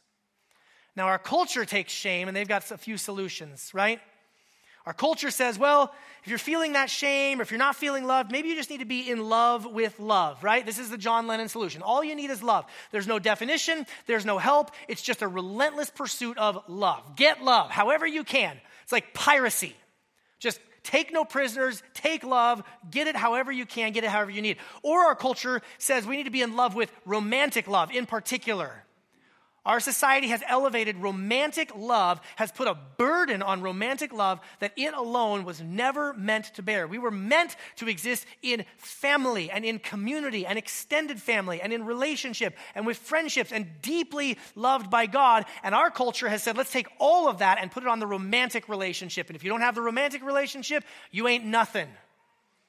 Now, 0.96 1.06
our 1.06 1.18
culture 1.18 1.64
takes 1.64 1.92
shame 1.92 2.28
and 2.28 2.36
they've 2.36 2.46
got 2.46 2.70
a 2.70 2.78
few 2.78 2.96
solutions, 2.96 3.70
right? 3.74 4.00
Our 4.86 4.92
culture 4.92 5.30
says, 5.30 5.58
well, 5.58 5.94
if 6.22 6.28
you're 6.28 6.38
feeling 6.38 6.74
that 6.74 6.90
shame 6.90 7.40
or 7.40 7.42
if 7.42 7.50
you're 7.50 7.58
not 7.58 7.74
feeling 7.74 8.04
loved, 8.04 8.30
maybe 8.30 8.48
you 8.48 8.54
just 8.54 8.68
need 8.68 8.80
to 8.80 8.84
be 8.84 9.10
in 9.10 9.30
love 9.30 9.64
with 9.64 9.98
love, 9.98 10.44
right? 10.44 10.64
This 10.64 10.78
is 10.78 10.90
the 10.90 10.98
John 10.98 11.26
Lennon 11.26 11.48
solution. 11.48 11.80
All 11.80 12.04
you 12.04 12.14
need 12.14 12.28
is 12.28 12.42
love. 12.42 12.66
There's 12.90 13.06
no 13.06 13.18
definition, 13.18 13.86
there's 14.06 14.26
no 14.26 14.36
help. 14.36 14.72
It's 14.86 15.00
just 15.00 15.22
a 15.22 15.28
relentless 15.28 15.88
pursuit 15.88 16.36
of 16.36 16.62
love. 16.68 17.16
Get 17.16 17.42
love 17.42 17.70
however 17.70 18.06
you 18.06 18.24
can. 18.24 18.60
It's 18.84 18.92
like 18.92 19.12
piracy. 19.12 19.74
Just 20.38 20.60
take 20.84 21.12
no 21.12 21.24
prisoners, 21.24 21.82
take 21.94 22.22
love, 22.22 22.62
get 22.90 23.08
it 23.08 23.16
however 23.16 23.50
you 23.50 23.66
can, 23.66 23.92
get 23.92 24.04
it 24.04 24.10
however 24.10 24.30
you 24.30 24.42
need. 24.42 24.58
Or 24.82 25.00
our 25.06 25.16
culture 25.16 25.60
says 25.78 26.06
we 26.06 26.16
need 26.16 26.24
to 26.24 26.30
be 26.30 26.42
in 26.42 26.54
love 26.54 26.74
with 26.74 26.92
romantic 27.04 27.66
love 27.66 27.90
in 27.90 28.06
particular. 28.06 28.84
Our 29.66 29.80
society 29.80 30.28
has 30.28 30.42
elevated 30.46 30.98
romantic 30.98 31.74
love, 31.74 32.20
has 32.36 32.52
put 32.52 32.68
a 32.68 32.76
burden 32.98 33.40
on 33.40 33.62
romantic 33.62 34.12
love 34.12 34.40
that 34.60 34.72
it 34.76 34.92
alone 34.92 35.44
was 35.44 35.62
never 35.62 36.12
meant 36.12 36.54
to 36.56 36.62
bear. 36.62 36.86
We 36.86 36.98
were 36.98 37.10
meant 37.10 37.56
to 37.76 37.88
exist 37.88 38.26
in 38.42 38.66
family 38.76 39.50
and 39.50 39.64
in 39.64 39.78
community 39.78 40.44
and 40.44 40.58
extended 40.58 41.20
family 41.20 41.62
and 41.62 41.72
in 41.72 41.86
relationship 41.86 42.56
and 42.74 42.86
with 42.86 42.98
friendships 42.98 43.52
and 43.52 43.66
deeply 43.80 44.36
loved 44.54 44.90
by 44.90 45.06
God. 45.06 45.46
And 45.62 45.74
our 45.74 45.90
culture 45.90 46.28
has 46.28 46.42
said, 46.42 46.58
let's 46.58 46.72
take 46.72 46.88
all 46.98 47.28
of 47.28 47.38
that 47.38 47.58
and 47.58 47.70
put 47.70 47.84
it 47.84 47.88
on 47.88 48.00
the 48.00 48.06
romantic 48.06 48.68
relationship. 48.68 49.28
And 49.28 49.36
if 49.36 49.44
you 49.44 49.50
don't 49.50 49.62
have 49.62 49.74
the 49.74 49.80
romantic 49.80 50.22
relationship, 50.22 50.84
you 51.10 51.26
ain't 51.26 51.46
nothing. 51.46 51.88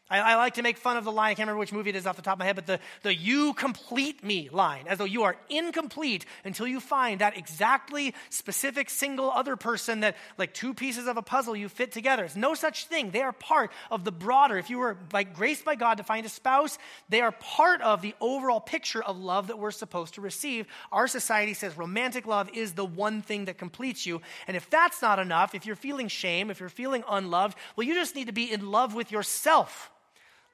I, 0.08 0.20
I, 0.20 0.36
like 0.36 0.54
to 0.56 0.62
make 0.62 0.78
fun 0.78 0.98
of 0.98 1.04
the 1.04 1.12
line, 1.12 1.32
I 1.32 1.34
can't 1.34 1.48
remember 1.48 1.60
which 1.60 1.74
movie 1.74 1.90
it 1.90 1.96
is 1.96 2.06
off 2.06 2.16
the 2.16 2.22
top 2.22 2.34
of 2.34 2.40
my 2.40 2.46
head, 2.46 2.56
but 2.56 2.68
the, 2.68 2.80
the 3.02 3.16
you 3.16 3.56
complete 3.56 4.24
me 4.24 4.50
line, 4.52 4.86
as 4.88 5.00
though 5.00 5.06
you 5.06 5.24
are 5.24 5.36
incomplete 5.50 6.28
until 6.44 6.68
you 6.68 6.80
find 6.80 7.22
that 7.22 7.36
exactly 7.36 8.14
specific 8.30 8.92
single 8.92 9.32
other 9.32 9.56
person 9.56 10.02
that, 10.02 10.16
like 10.38 10.54
two 10.54 10.76
pieces 10.76 11.08
of 11.08 11.18
a 11.18 11.24
puzzle, 11.24 11.56
you 11.56 11.68
fit 11.68 11.92
together. 11.92 12.24
It's 12.24 12.36
no 12.36 12.54
such 12.54 12.86
thing. 12.86 13.10
They 13.10 13.24
are 13.24 13.32
part 13.32 13.72
of 13.90 14.04
the 14.04 14.12
broader. 14.12 14.60
If 14.60 14.70
you 14.70 14.78
were 14.78 14.94
by 14.94 15.24
graced 15.24 15.66
by 15.66 15.74
God 15.74 15.98
to 15.98 16.04
find 16.04 16.24
a 16.24 16.30
spouse, 16.30 16.78
they 17.10 17.22
are 17.22 17.32
part 17.32 17.82
of 17.82 18.04
the 18.04 18.14
overall 18.22 18.60
picture 18.60 19.04
of 19.04 19.18
love 19.18 19.48
that 19.48 19.58
we're 19.58 19.72
supposed 19.72 20.14
to 20.16 20.22
receive. 20.22 20.68
Our 20.92 21.08
society 21.08 21.56
says 21.56 21.76
romantic 21.76 22.28
love 22.28 22.48
is 22.54 22.74
the 22.74 22.86
one 22.86 23.24
thing 23.24 23.46
that 23.46 23.58
completes 23.58 24.06
you. 24.06 24.22
And 24.48 24.56
if 24.56 24.70
that's 24.70 25.02
not 25.02 25.18
enough, 25.18 25.56
if 25.56 25.66
you're 25.66 25.76
feeling 25.76 26.10
shame, 26.10 26.52
if 26.52 26.60
you're 26.60 26.70
feeling 26.70 27.04
unloved, 27.10 27.58
well, 27.76 27.88
you 27.88 27.96
just 27.96 28.14
need 28.14 28.28
to 28.28 28.34
be 28.34 28.52
in 28.52 28.70
love 28.70 28.94
with 28.94 29.12
yourself. 29.12 29.90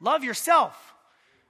Love 0.01 0.23
yourself. 0.23 0.75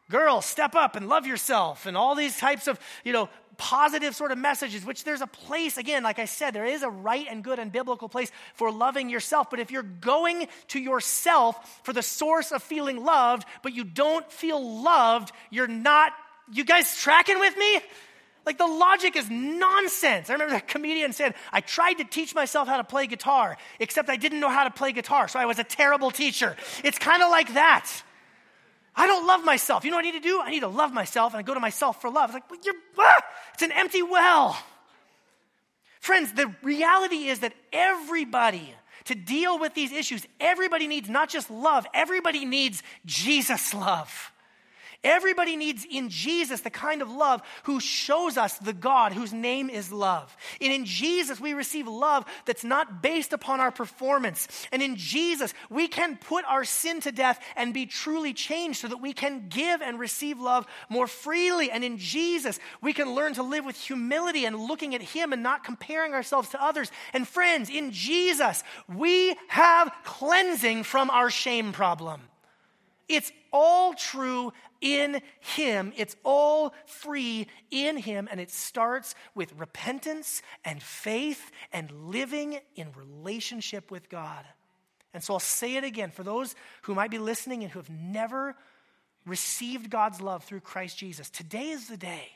Girls, 0.10 0.46
step 0.46 0.76
up 0.76 0.96
and 0.98 1.08
love 1.08 1.26
yourself, 1.26 1.86
and 1.86 1.96
all 1.96 2.16
these 2.16 2.38
types 2.38 2.68
of, 2.68 2.78
you 3.06 3.14
know, 3.14 3.30
positive 3.58 4.16
sort 4.16 4.32
of 4.32 4.38
messages, 4.38 4.84
which 4.84 5.04
there's 5.04 5.22
a 5.22 5.28
place, 5.28 5.78
again, 5.78 6.04
like 6.04 6.20
I 6.20 6.26
said, 6.26 6.54
there 6.54 6.66
is 6.66 6.84
a 6.84 6.90
right 6.90 7.28
and 7.30 7.44
good 7.44 7.60
and 7.60 7.72
biblical 7.72 8.10
place 8.10 8.32
for 8.56 8.72
loving 8.72 9.10
yourself. 9.10 9.50
But 9.50 9.60
if 9.60 9.72
you're 9.72 9.84
going 9.84 10.48
to 10.70 10.80
yourself 10.80 11.82
for 11.84 11.94
the 11.94 12.02
source 12.02 12.52
of 12.52 12.64
feeling 12.64 13.06
loved, 13.06 13.48
but 13.62 13.74
you 13.74 13.84
don't 13.84 14.30
feel 14.32 14.82
loved, 14.82 15.32
you're 15.50 15.68
not, 15.68 16.12
you 16.52 16.66
guys 16.66 16.98
tracking 16.98 17.40
with 17.40 17.56
me? 17.56 17.80
Like 18.46 18.58
the 18.58 18.68
logic 18.68 19.16
is 19.16 19.30
nonsense. 19.30 20.30
I 20.30 20.34
remember 20.34 20.56
the 20.56 20.62
comedian 20.62 21.14
said, 21.14 21.36
I 21.54 21.62
tried 21.62 21.94
to 21.96 22.04
teach 22.04 22.34
myself 22.34 22.68
how 22.68 22.78
to 22.78 22.84
play 22.84 23.06
guitar, 23.06 23.58
except 23.80 24.10
I 24.10 24.18
didn't 24.18 24.40
know 24.40 24.50
how 24.50 24.64
to 24.64 24.72
play 24.72 24.92
guitar, 24.92 25.28
so 25.28 25.40
I 25.40 25.46
was 25.46 25.60
a 25.60 25.64
terrible 25.64 26.10
teacher. 26.10 26.58
It's 26.84 26.98
kind 26.98 27.22
of 27.22 27.30
like 27.30 27.54
that. 27.54 27.90
I 28.96 29.08
don't 29.08 29.26
love 29.26 29.44
myself. 29.44 29.86
You 29.86 29.92
know 29.92 29.98
what 29.98 30.06
I 30.06 30.12
need 30.12 30.22
to 30.22 30.28
do? 30.28 30.42
I 30.42 30.52
need 30.52 30.60
to 30.62 30.68
love 30.68 30.94
myself 30.94 31.34
and 31.34 31.40
I 31.40 31.44
go 31.44 31.54
to 31.54 31.60
myself 31.60 32.02
for 32.02 32.10
love. 32.10 32.30
It's 32.30 32.50
like, 32.52 32.66
you're, 32.66 32.76
ah, 33.00 33.22
it's 33.54 33.64
an 33.64 33.72
empty 33.72 34.02
well. 34.02 34.58
Friends, 36.00 36.34
the 36.34 36.54
reality 36.64 37.28
is 37.28 37.40
that 37.40 37.54
everybody, 37.72 38.74
to 39.06 39.16
deal 39.16 39.60
with 39.60 39.74
these 39.74 39.92
issues, 39.92 40.26
everybody 40.40 40.88
needs 40.88 41.10
not 41.10 41.30
just 41.30 41.50
love, 41.50 41.86
everybody 41.94 42.44
needs 42.44 42.84
Jesus' 43.06 43.74
love. 43.74 44.31
Everybody 45.04 45.56
needs 45.56 45.84
in 45.90 46.10
Jesus 46.10 46.62
the 46.62 46.70
kind 46.70 47.02
of 47.02 47.10
love 47.10 47.42
who 47.64 47.80
shows 47.80 48.38
us 48.38 48.60
the 48.60 48.74
God 48.74 49.14
whose 49.14 49.34
name 49.34 49.68
is 49.68 49.92
love. 49.92 50.36
And 50.62 50.72
in 50.72 50.86
Jesus, 50.86 51.40
we 51.40 51.54
receive 51.54 51.88
love 51.88 52.24
that's 52.46 52.64
not 52.64 53.02
based 53.02 53.34
upon 53.34 53.60
our 53.60 53.72
performance. 53.72 54.48
And 54.72 54.84
in 54.84 54.96
Jesus, 54.98 55.56
we 55.72 55.88
can 55.88 56.18
put 56.18 56.46
our 56.46 56.64
sin 56.64 57.02
to 57.02 57.12
death 57.12 57.44
and 57.56 57.74
be 57.74 57.88
truly 57.88 58.32
changed 58.32 58.80
so 58.80 58.90
that 58.90 59.02
we 59.02 59.12
can 59.12 59.48
give 59.50 59.82
and 59.82 60.00
receive 60.00 60.40
love 60.40 60.68
more 60.88 61.08
freely. 61.08 61.72
And 61.72 61.84
in 61.84 61.98
Jesus, 61.98 62.60
we 62.80 62.94
can 62.94 63.16
learn 63.16 63.34
to 63.34 63.44
live 63.44 63.66
with 63.66 63.78
humility 63.78 64.46
and 64.46 64.56
looking 64.56 64.94
at 64.94 65.02
Him 65.02 65.34
and 65.34 65.42
not 65.42 65.64
comparing 65.64 66.14
ourselves 66.14 66.50
to 66.50 66.64
others. 66.64 66.92
And 67.12 67.28
friends, 67.28 67.72
in 67.72 67.92
Jesus, 67.92 68.64
we 68.88 69.36
have 69.48 69.92
cleansing 70.04 70.84
from 70.84 71.10
our 71.10 71.32
shame 71.32 71.72
problem. 71.72 72.22
It's 73.10 73.32
all 73.52 73.94
true 73.94 74.54
in 74.82 75.22
Him. 75.40 75.94
It's 75.96 76.16
all 76.24 76.74
free 76.86 77.48
in 77.70 77.98
Him, 77.98 78.28
and 78.30 78.42
it 78.42 78.52
starts 78.52 79.16
with 79.34 79.54
repentance 79.58 80.42
and 80.66 80.82
faith 80.82 81.52
and 81.72 81.92
living 81.92 82.60
in 82.76 82.92
relationship 82.94 83.92
with 83.92 84.10
God. 84.10 84.46
And 85.14 85.24
so 85.24 85.34
I'll 85.34 85.40
say 85.40 85.76
it 85.76 85.84
again 85.84 86.12
for 86.12 86.24
those 86.24 86.56
who 86.84 86.96
might 86.96 87.12
be 87.12 87.20
listening 87.20 87.64
and 87.64 87.72
who 87.72 87.80
have 87.80 87.90
never 87.90 88.56
received 89.26 89.90
God's 89.90 90.22
love 90.22 90.44
through 90.44 90.62
Christ 90.62 90.98
Jesus. 90.98 91.30
Today 91.30 91.70
is 91.70 91.88
the 91.88 91.98
day. 91.98 92.30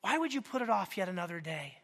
Why 0.00 0.18
would 0.18 0.32
you 0.32 0.40
put 0.40 0.62
it 0.62 0.70
off 0.70 0.96
yet 0.96 1.08
another 1.08 1.40
day? 1.40 1.74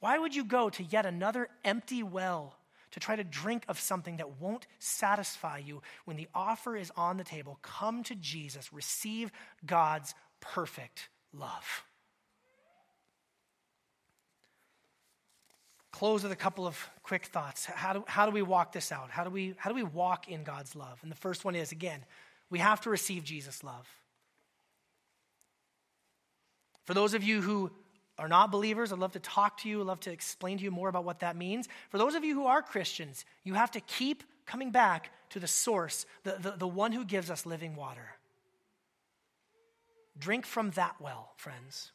Why 0.00 0.18
would 0.18 0.34
you 0.34 0.44
go 0.44 0.68
to 0.70 0.82
yet 0.82 1.06
another 1.06 1.48
empty 1.64 2.02
well 2.02 2.56
to 2.96 3.00
try 3.00 3.14
to 3.14 3.24
drink 3.24 3.62
of 3.68 3.78
something 3.78 4.16
that 4.16 4.40
won't 4.40 4.66
satisfy 4.78 5.58
you 5.58 5.82
when 6.06 6.16
the 6.16 6.28
offer 6.34 6.74
is 6.74 6.90
on 6.96 7.18
the 7.18 7.24
table. 7.24 7.58
Come 7.60 8.02
to 8.04 8.14
Jesus, 8.14 8.72
receive 8.72 9.30
God's 9.66 10.14
perfect 10.40 11.10
love. 11.34 11.84
Close 15.92 16.22
with 16.22 16.32
a 16.32 16.36
couple 16.36 16.66
of 16.66 16.88
quick 17.02 17.26
thoughts. 17.26 17.66
How 17.66 17.92
do, 17.92 18.04
how 18.06 18.24
do 18.24 18.32
we 18.32 18.40
walk 18.40 18.72
this 18.72 18.90
out? 18.90 19.10
How 19.10 19.24
do, 19.24 19.30
we, 19.30 19.52
how 19.58 19.68
do 19.68 19.76
we 19.76 19.82
walk 19.82 20.28
in 20.28 20.42
God's 20.42 20.74
love? 20.74 20.98
And 21.02 21.12
the 21.12 21.16
first 21.16 21.44
one 21.44 21.54
is 21.54 21.72
again, 21.72 22.02
we 22.48 22.60
have 22.60 22.80
to 22.82 22.90
receive 22.90 23.24
Jesus' 23.24 23.62
love. 23.62 23.86
For 26.86 26.94
those 26.94 27.12
of 27.12 27.22
you 27.22 27.42
who 27.42 27.72
are 28.18 28.28
not 28.28 28.50
believers, 28.50 28.92
I'd 28.92 28.98
love 28.98 29.12
to 29.12 29.20
talk 29.20 29.58
to 29.58 29.68
you. 29.68 29.80
I'd 29.80 29.86
love 29.86 30.00
to 30.00 30.10
explain 30.10 30.58
to 30.58 30.64
you 30.64 30.70
more 30.70 30.88
about 30.88 31.04
what 31.04 31.20
that 31.20 31.36
means. 31.36 31.68
For 31.90 31.98
those 31.98 32.14
of 32.14 32.24
you 32.24 32.34
who 32.34 32.46
are 32.46 32.62
Christians, 32.62 33.24
you 33.44 33.54
have 33.54 33.70
to 33.72 33.80
keep 33.80 34.22
coming 34.46 34.70
back 34.70 35.10
to 35.30 35.40
the 35.40 35.46
source, 35.46 36.06
the, 36.24 36.36
the, 36.40 36.52
the 36.52 36.68
one 36.68 36.92
who 36.92 37.04
gives 37.04 37.30
us 37.30 37.44
living 37.44 37.76
water. 37.76 38.08
Drink 40.18 40.46
from 40.46 40.70
that 40.72 40.96
well, 41.00 41.32
friends. 41.36 41.92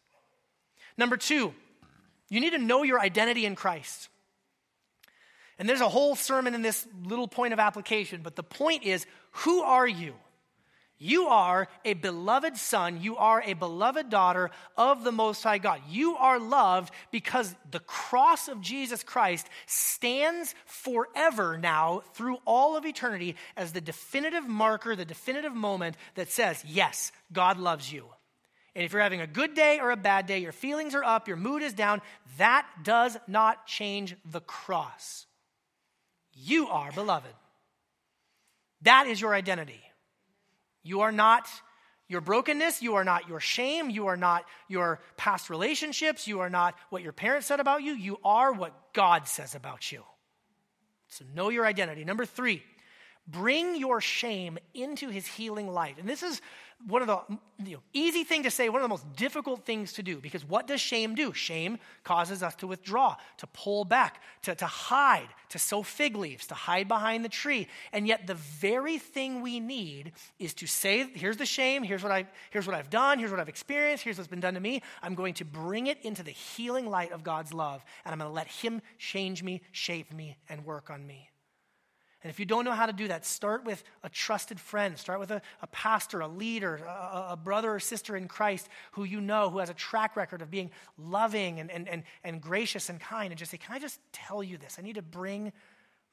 Number 0.97 1.17
two, 1.17 1.53
you 2.29 2.39
need 2.39 2.51
to 2.51 2.59
know 2.59 2.83
your 2.83 2.99
identity 2.99 3.45
in 3.45 3.55
Christ. 3.55 4.09
And 5.57 5.67
there's 5.67 5.81
a 5.81 5.89
whole 5.89 6.15
sermon 6.15 6.53
in 6.53 6.61
this 6.61 6.87
little 7.03 7.27
point 7.27 7.53
of 7.53 7.59
application, 7.59 8.21
but 8.23 8.35
the 8.35 8.43
point 8.43 8.83
is 8.83 9.05
who 9.31 9.61
are 9.61 9.87
you? 9.87 10.13
You 11.03 11.29
are 11.29 11.67
a 11.83 11.95
beloved 11.95 12.57
son. 12.57 13.01
You 13.01 13.17
are 13.17 13.41
a 13.43 13.53
beloved 13.53 14.11
daughter 14.11 14.51
of 14.77 15.03
the 15.03 15.11
Most 15.11 15.41
High 15.41 15.57
God. 15.57 15.81
You 15.89 16.15
are 16.15 16.37
loved 16.37 16.93
because 17.09 17.55
the 17.71 17.79
cross 17.79 18.47
of 18.47 18.61
Jesus 18.61 19.01
Christ 19.01 19.49
stands 19.65 20.53
forever 20.67 21.57
now 21.57 22.03
through 22.13 22.37
all 22.45 22.77
of 22.77 22.85
eternity 22.85 23.35
as 23.57 23.71
the 23.71 23.81
definitive 23.81 24.47
marker, 24.47 24.95
the 24.95 25.03
definitive 25.03 25.55
moment 25.55 25.97
that 26.13 26.29
says, 26.29 26.63
yes, 26.67 27.11
God 27.33 27.57
loves 27.57 27.91
you. 27.91 28.05
And 28.75 28.85
if 28.85 28.93
you're 28.93 29.01
having 29.01 29.21
a 29.21 29.27
good 29.27 29.55
day 29.55 29.79
or 29.79 29.89
a 29.89 29.97
bad 29.97 30.27
day, 30.27 30.37
your 30.37 30.51
feelings 30.51 30.93
are 30.93 31.03
up, 31.03 31.27
your 31.27 31.35
mood 31.35 31.63
is 31.63 31.73
down, 31.73 32.03
that 32.37 32.67
does 32.83 33.17
not 33.27 33.65
change 33.65 34.15
the 34.23 34.41
cross. 34.41 35.25
You 36.31 36.67
are 36.67 36.91
beloved. 36.91 37.33
That 38.83 39.07
is 39.07 39.19
your 39.19 39.33
identity. 39.33 39.81
You 40.83 41.01
are 41.01 41.11
not 41.11 41.47
your 42.07 42.21
brokenness. 42.21 42.81
You 42.81 42.95
are 42.95 43.03
not 43.03 43.27
your 43.27 43.39
shame. 43.39 43.89
You 43.89 44.07
are 44.07 44.17
not 44.17 44.45
your 44.67 44.99
past 45.17 45.49
relationships. 45.49 46.27
You 46.27 46.41
are 46.41 46.49
not 46.49 46.75
what 46.89 47.03
your 47.03 47.13
parents 47.13 47.47
said 47.47 47.59
about 47.59 47.83
you. 47.83 47.93
You 47.93 48.17
are 48.23 48.51
what 48.51 48.93
God 48.93 49.27
says 49.27 49.55
about 49.55 49.91
you. 49.91 50.03
So 51.07 51.25
know 51.33 51.49
your 51.49 51.65
identity. 51.65 52.03
Number 52.03 52.25
three, 52.25 52.63
Bring 53.27 53.75
your 53.75 54.01
shame 54.01 54.57
into 54.73 55.09
his 55.09 55.27
healing 55.27 55.67
light. 55.67 55.97
And 55.99 56.09
this 56.09 56.23
is 56.23 56.41
one 56.87 57.01
of 57.01 57.07
the 57.07 57.37
you 57.63 57.75
know, 57.75 57.81
easy 57.93 58.23
thing 58.23 58.43
to 58.43 58.51
say, 58.51 58.69
one 58.69 58.81
of 58.81 58.83
the 58.83 58.89
most 58.89 59.15
difficult 59.15 59.65
things 59.65 59.93
to 59.93 60.03
do. 60.03 60.17
Because 60.17 60.43
what 60.45 60.67
does 60.67 60.81
shame 60.81 61.15
do? 61.15 61.33
Shame 61.33 61.77
causes 62.03 62.43
us 62.43 62.55
to 62.55 62.67
withdraw, 62.67 63.15
to 63.37 63.47
pull 63.47 63.85
back, 63.85 64.21
to, 64.43 64.55
to 64.55 64.65
hide, 64.65 65.27
to 65.49 65.59
sew 65.59 65.83
fig 65.83 66.15
leaves, 66.15 66.47
to 66.47 66.53
hide 66.53 66.87
behind 66.87 67.23
the 67.25 67.29
tree. 67.29 67.67
And 67.91 68.07
yet 68.07 68.27
the 68.27 68.35
very 68.35 68.97
thing 68.97 69.41
we 69.41 69.59
need 69.59 70.13
is 70.39 70.53
to 70.55 70.67
say, 70.67 71.07
here's 71.13 71.37
the 71.37 71.45
shame, 71.45 71.83
here's 71.83 72.03
what, 72.03 72.11
I, 72.11 72.27
here's 72.49 72.67
what 72.67 72.75
I've 72.75 72.89
done, 72.89 73.19
here's 73.19 73.31
what 73.31 73.39
I've 73.39 73.49
experienced, 73.49 74.03
here's 74.03 74.17
what's 74.17 74.27
been 74.27 74.39
done 74.39 74.55
to 74.55 74.59
me. 74.59 74.81
I'm 75.01 75.15
going 75.15 75.33
to 75.35 75.45
bring 75.45 75.87
it 75.87 75.99
into 76.03 76.23
the 76.23 76.31
healing 76.31 76.89
light 76.89 77.11
of 77.11 77.23
God's 77.23 77.53
love, 77.53 77.83
and 78.05 78.13
I'm 78.13 78.19
going 78.19 78.29
to 78.29 78.35
let 78.35 78.47
him 78.47 78.81
change 78.97 79.43
me, 79.43 79.61
shape 79.71 80.13
me, 80.13 80.37
and 80.49 80.65
work 80.65 80.89
on 80.89 81.05
me. 81.05 81.30
And 82.23 82.29
if 82.29 82.39
you 82.39 82.45
don't 82.45 82.65
know 82.65 82.73
how 82.73 82.85
to 82.85 82.93
do 82.93 83.07
that, 83.07 83.25
start 83.25 83.65
with 83.65 83.83
a 84.03 84.09
trusted 84.09 84.59
friend. 84.59 84.97
Start 84.97 85.19
with 85.19 85.31
a, 85.31 85.41
a 85.61 85.67
pastor, 85.67 86.19
a 86.19 86.27
leader, 86.27 86.75
a, 86.75 87.29
a, 87.31 87.39
brother 87.41 87.73
or 87.73 87.79
sister 87.79 88.15
in 88.15 88.27
Christ 88.27 88.69
who 88.91 89.03
you 89.05 89.19
know, 89.19 89.49
who 89.49 89.57
has 89.57 89.71
a 89.71 89.73
track 89.73 90.15
record 90.15 90.43
of 90.43 90.51
being 90.51 90.69
loving 90.99 91.59
and, 91.59 91.71
and, 91.71 91.89
and, 91.89 92.03
and 92.23 92.39
gracious 92.39 92.89
and 92.89 92.99
kind. 92.99 93.31
And 93.31 93.39
just 93.39 93.49
say, 93.49 93.57
Can 93.57 93.75
I 93.75 93.79
just 93.79 93.99
tell 94.11 94.43
you 94.43 94.57
this? 94.57 94.77
I 94.77 94.83
need 94.83 94.95
to 94.95 95.01
bring 95.01 95.51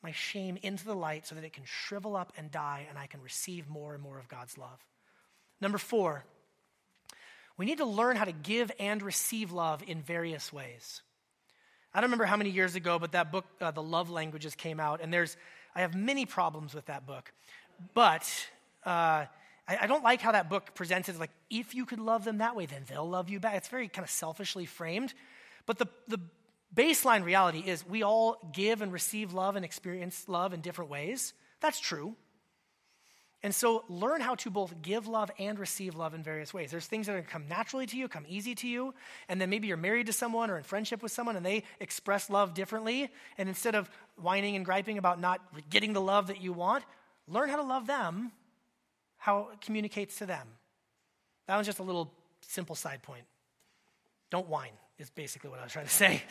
my 0.03 0.13
shame 0.13 0.59
into 0.63 0.87
the 0.87 0.95
light 0.95 1.27
so 1.27 1.35
that 1.35 1.45
it 1.45 1.53
can 1.53 1.65
shrivel 1.65 2.17
up 2.17 2.33
and 2.39 2.51
die 2.51 2.87
and 2.89 2.99
I 2.99 3.07
can 3.07 3.21
receive 3.21 3.69
more 3.69 3.93
and 3.93 4.03
more 4.03 4.19
of 4.19 4.29
God's 4.29 4.57
love. 4.57 4.79
Number 5.61 5.79
four, 5.79 6.25
we 7.59 7.67
need 7.67 7.79
to 7.79 7.85
learn 7.85 8.17
how 8.17 8.25
to 8.25 8.33
give 8.33 8.71
and 8.79 9.03
receive 9.03 9.53
love 9.53 9.83
in 9.87 10.01
various 10.01 10.53
ways. 10.53 11.03
I 11.93 12.01
don't 12.01 12.09
remember 12.09 12.27
how 12.27 12.37
many 12.37 12.51
years 12.51 12.77
ago, 12.77 12.99
but 12.99 13.13
that 13.13 13.33
book, 13.33 13.45
uh, 13.61 13.73
The 13.73 13.83
Love 13.83 14.11
Languages, 14.11 14.55
came 14.55 14.79
out, 14.79 15.01
and 15.01 15.13
there's 15.13 15.37
I 15.79 15.83
have 15.83 15.95
many 15.95 16.27
problems 16.27 16.75
with 16.75 16.87
that 16.87 17.07
book. 17.07 17.33
But 17.95 18.29
uh, 18.85 19.27
I, 19.69 19.79
I, 19.83 19.87
don't 19.87 20.03
like 20.03 20.21
how 20.21 20.33
that 20.33 20.51
book 20.51 20.75
presents 20.75 21.09
it 21.09 21.17
like, 21.21 21.31
if 21.51 21.73
you 21.73 21.87
could 21.87 22.01
love 22.01 22.25
them 22.25 22.39
that 22.39 22.57
way, 22.57 22.67
then 22.67 22.83
they'll 22.89 23.09
love 23.09 23.29
you 23.29 23.39
back. 23.39 23.55
It's 23.55 23.69
very 23.69 23.87
kind 23.87 24.03
of 24.03 24.11
selfishly 24.11 24.67
framed. 24.67 25.15
But 25.67 25.79
the, 25.79 25.87
the 26.09 26.19
baseline 26.75 27.23
reality 27.23 27.61
is 27.61 27.87
we 27.87 28.03
all 28.03 28.39
give 28.53 28.83
and 28.83 28.93
receive 28.93 29.33
love 29.33 29.55
and 29.55 29.65
experience 29.65 30.25
love 30.27 30.53
in 30.53 30.63
different 30.63 30.91
ways. 30.91 31.33
That's 31.61 31.79
true. 31.79 32.17
And 33.43 33.55
so 33.55 33.85
learn 33.89 34.21
how 34.21 34.35
to 34.37 34.51
both 34.51 34.83
give 34.83 35.07
love 35.07 35.31
and 35.39 35.59
receive 35.59 35.95
love 35.95 36.13
in 36.13 36.25
various 36.25 36.53
ways. 36.53 36.73
There's 36.73 36.87
things 36.87 37.07
that 37.07 37.15
are 37.15 37.23
come 37.23 37.47
naturally 37.49 37.87
to 37.87 37.97
you, 37.97 38.09
come 38.09 38.25
easy 38.29 38.57
to 38.57 38.67
you, 38.67 38.95
and 39.29 39.41
then 39.41 39.49
maybe 39.49 39.69
you're 39.69 39.77
married 39.77 40.07
to 40.07 40.13
someone 40.13 40.51
or 40.51 40.57
in 40.57 40.65
friendship 40.65 41.03
with 41.03 41.13
someone 41.13 41.37
and 41.37 41.47
they 41.47 41.63
express 41.79 42.29
love 42.29 42.53
differently. 42.53 43.11
And 43.37 43.49
instead 43.49 43.77
of 43.77 43.89
whining 44.17 44.57
and 44.57 44.65
griping 44.65 44.99
about 44.99 45.21
not 45.21 45.41
getting 45.71 45.93
the 45.93 46.01
love 46.01 46.27
that 46.27 46.41
you 46.41 46.53
want, 46.53 46.83
learn 47.29 47.49
how 47.49 47.57
to 47.57 47.63
love 47.63 47.87
them, 47.87 48.33
how 49.19 49.51
it 49.53 49.61
communicates 49.61 50.19
to 50.19 50.27
them. 50.27 50.49
That 51.47 51.57
was 51.57 51.67
just 51.67 51.79
a 51.79 51.85
little 51.85 52.13
simple 52.41 52.75
side 52.75 53.03
point. 53.03 53.25
Don't 54.31 54.49
whine, 54.49 54.73
is 54.99 55.11
basically 55.11 55.51
what 55.51 55.61
I 55.61 55.63
was 55.63 55.73
trying 55.73 55.87
to 55.87 55.93
say. 55.93 56.23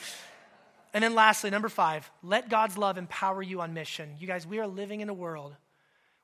And 0.93 1.03
then 1.03 1.15
lastly, 1.15 1.51
number 1.51 1.69
five, 1.69 2.09
let 2.21 2.49
God's 2.49 2.77
love 2.77 2.97
empower 2.97 3.41
you 3.41 3.61
on 3.61 3.73
mission. 3.73 4.15
You 4.19 4.27
guys, 4.27 4.45
we 4.45 4.59
are 4.59 4.67
living 4.67 5.01
in 5.01 5.09
a 5.09 5.13
world 5.13 5.55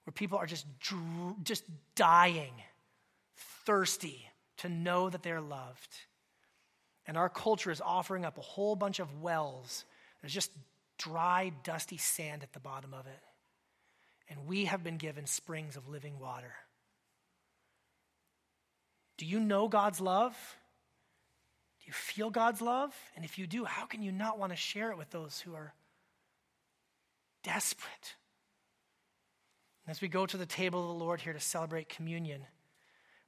where 0.06 0.14
people 0.14 0.38
are 0.38 0.46
just, 0.46 0.66
just 1.44 1.64
dying, 1.96 2.54
thirsty 3.66 4.28
to 4.58 4.70
know 4.70 5.10
that 5.10 5.24
they're 5.24 5.42
loved. 5.42 5.90
And 7.06 7.18
our 7.18 7.30
culture 7.30 7.72
is 7.72 7.82
offering 7.82 8.26
up 8.26 8.38
a 8.38 8.42
whole 8.42 8.76
bunch 8.76 9.00
of 9.00 9.22
wells. 9.22 9.86
There's 10.22 10.34
just 10.34 10.52
dry, 10.98 11.52
dusty 11.64 11.98
sand 11.98 12.44
at 12.44 12.54
the 12.54 12.60
bottom 12.60 12.94
of 12.94 13.08
it. 13.08 13.20
And 14.30 14.48
we 14.48 14.66
have 14.66 14.84
been 14.84 14.98
given 14.98 15.26
springs 15.26 15.76
of 15.76 15.90
living 15.90 16.20
water. 16.20 16.54
Do 19.18 19.26
you 19.26 19.40
know 19.40 19.68
God's 19.68 20.00
love? 20.00 20.34
Do 21.82 21.88
you 21.88 21.94
feel 21.94 22.30
God's 22.30 22.62
love? 22.62 22.94
And 23.16 23.26
if 23.26 23.38
you 23.38 23.48
do, 23.48 23.66
how 23.66 23.86
can 23.86 24.02
you 24.02 24.12
not 24.12 24.40
want 24.40 24.52
to 24.54 24.56
share 24.56 24.92
it 24.92 24.98
with 24.98 25.10
those 25.12 25.40
who 25.42 25.54
are 25.54 25.74
desperate? 27.44 28.16
As 29.88 30.00
we 30.00 30.08
go 30.08 30.26
to 30.26 30.38
the 30.38 30.46
table 30.46 30.82
of 30.82 30.98
the 30.98 31.04
Lord 31.04 31.20
here 31.22 31.34
to 31.34 31.40
celebrate 31.40 31.90
communion, 31.90 32.42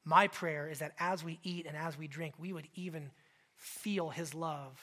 my 0.05 0.27
prayer 0.27 0.69
is 0.69 0.79
that 0.79 0.93
as 0.99 1.23
we 1.23 1.39
eat 1.43 1.65
and 1.65 1.75
as 1.75 1.97
we 1.97 2.07
drink, 2.07 2.35
we 2.37 2.53
would 2.53 2.67
even 2.75 3.11
feel 3.55 4.09
his 4.09 4.33
love 4.33 4.79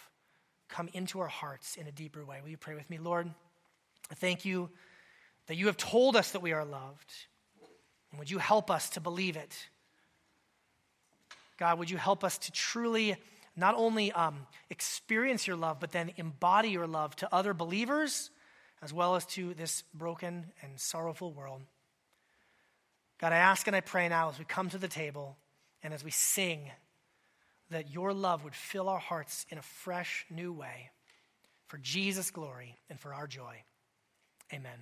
come 0.69 0.89
into 0.93 1.21
our 1.21 1.29
hearts 1.29 1.77
in 1.77 1.87
a 1.87 1.93
deeper 1.93 2.25
way. 2.25 2.41
Will 2.43 2.51
you 2.51 2.57
pray 2.57 2.75
with 2.75 2.89
me? 2.91 2.99
Lord, 2.99 3.33
I 4.11 4.15
thank 4.15 4.45
you 4.45 4.71
that 5.47 5.57
you 5.57 5.67
have 5.67 5.77
told 5.77 6.17
us 6.17 6.33
that 6.33 6.41
we 6.41 6.53
are 6.53 6.65
loved. 6.65 7.13
And 8.11 8.19
would 8.19 8.31
you 8.31 8.39
help 8.39 8.71
us 8.71 8.91
to 8.91 9.01
believe 9.01 9.37
it? 9.37 9.57
God, 11.59 11.79
would 11.79 11.91
you 11.91 11.97
help 11.97 12.25
us 12.25 12.39
to 12.39 12.53
truly 12.53 13.17
not 13.57 13.75
only 13.77 14.13
um, 14.13 14.47
experience 14.71 15.47
your 15.47 15.57
love, 15.57 15.79
but 15.79 15.93
then 15.93 16.13
embody 16.17 16.71
your 16.71 16.87
love 16.87 17.15
to 17.17 17.35
other 17.35 17.55
believers 17.55 18.31
as 18.83 18.93
well 18.93 19.15
as 19.15 19.25
to 19.25 19.55
this 19.55 19.85
broken 19.95 20.47
and 20.61 20.79
sorrowful 20.79 21.33
world. 21.33 21.63
God, 23.19 23.33
I 23.33 23.37
ask 23.37 23.67
and 23.69 23.77
I 23.77 23.81
pray 23.81 24.09
now 24.09 24.29
as 24.31 24.39
we 24.39 24.45
come 24.45 24.69
to 24.71 24.79
the 24.79 24.89
table 24.89 25.37
and 25.83 25.95
as 25.95 26.03
we 26.03 26.11
sing 26.11 26.71
that 27.71 27.91
your 27.91 28.13
love 28.13 28.45
would 28.45 28.55
fill 28.55 28.89
our 28.89 28.99
hearts 28.99 29.47
in 29.49 29.59
a 29.59 29.63
fresh, 29.63 30.27
new 30.29 30.53
way 30.53 30.91
for 31.69 31.79
Jesus' 31.79 32.31
glory 32.31 32.77
and 32.91 32.99
for 32.99 33.15
our 33.15 33.27
joy. 33.27 33.63
Amen. 34.53 34.79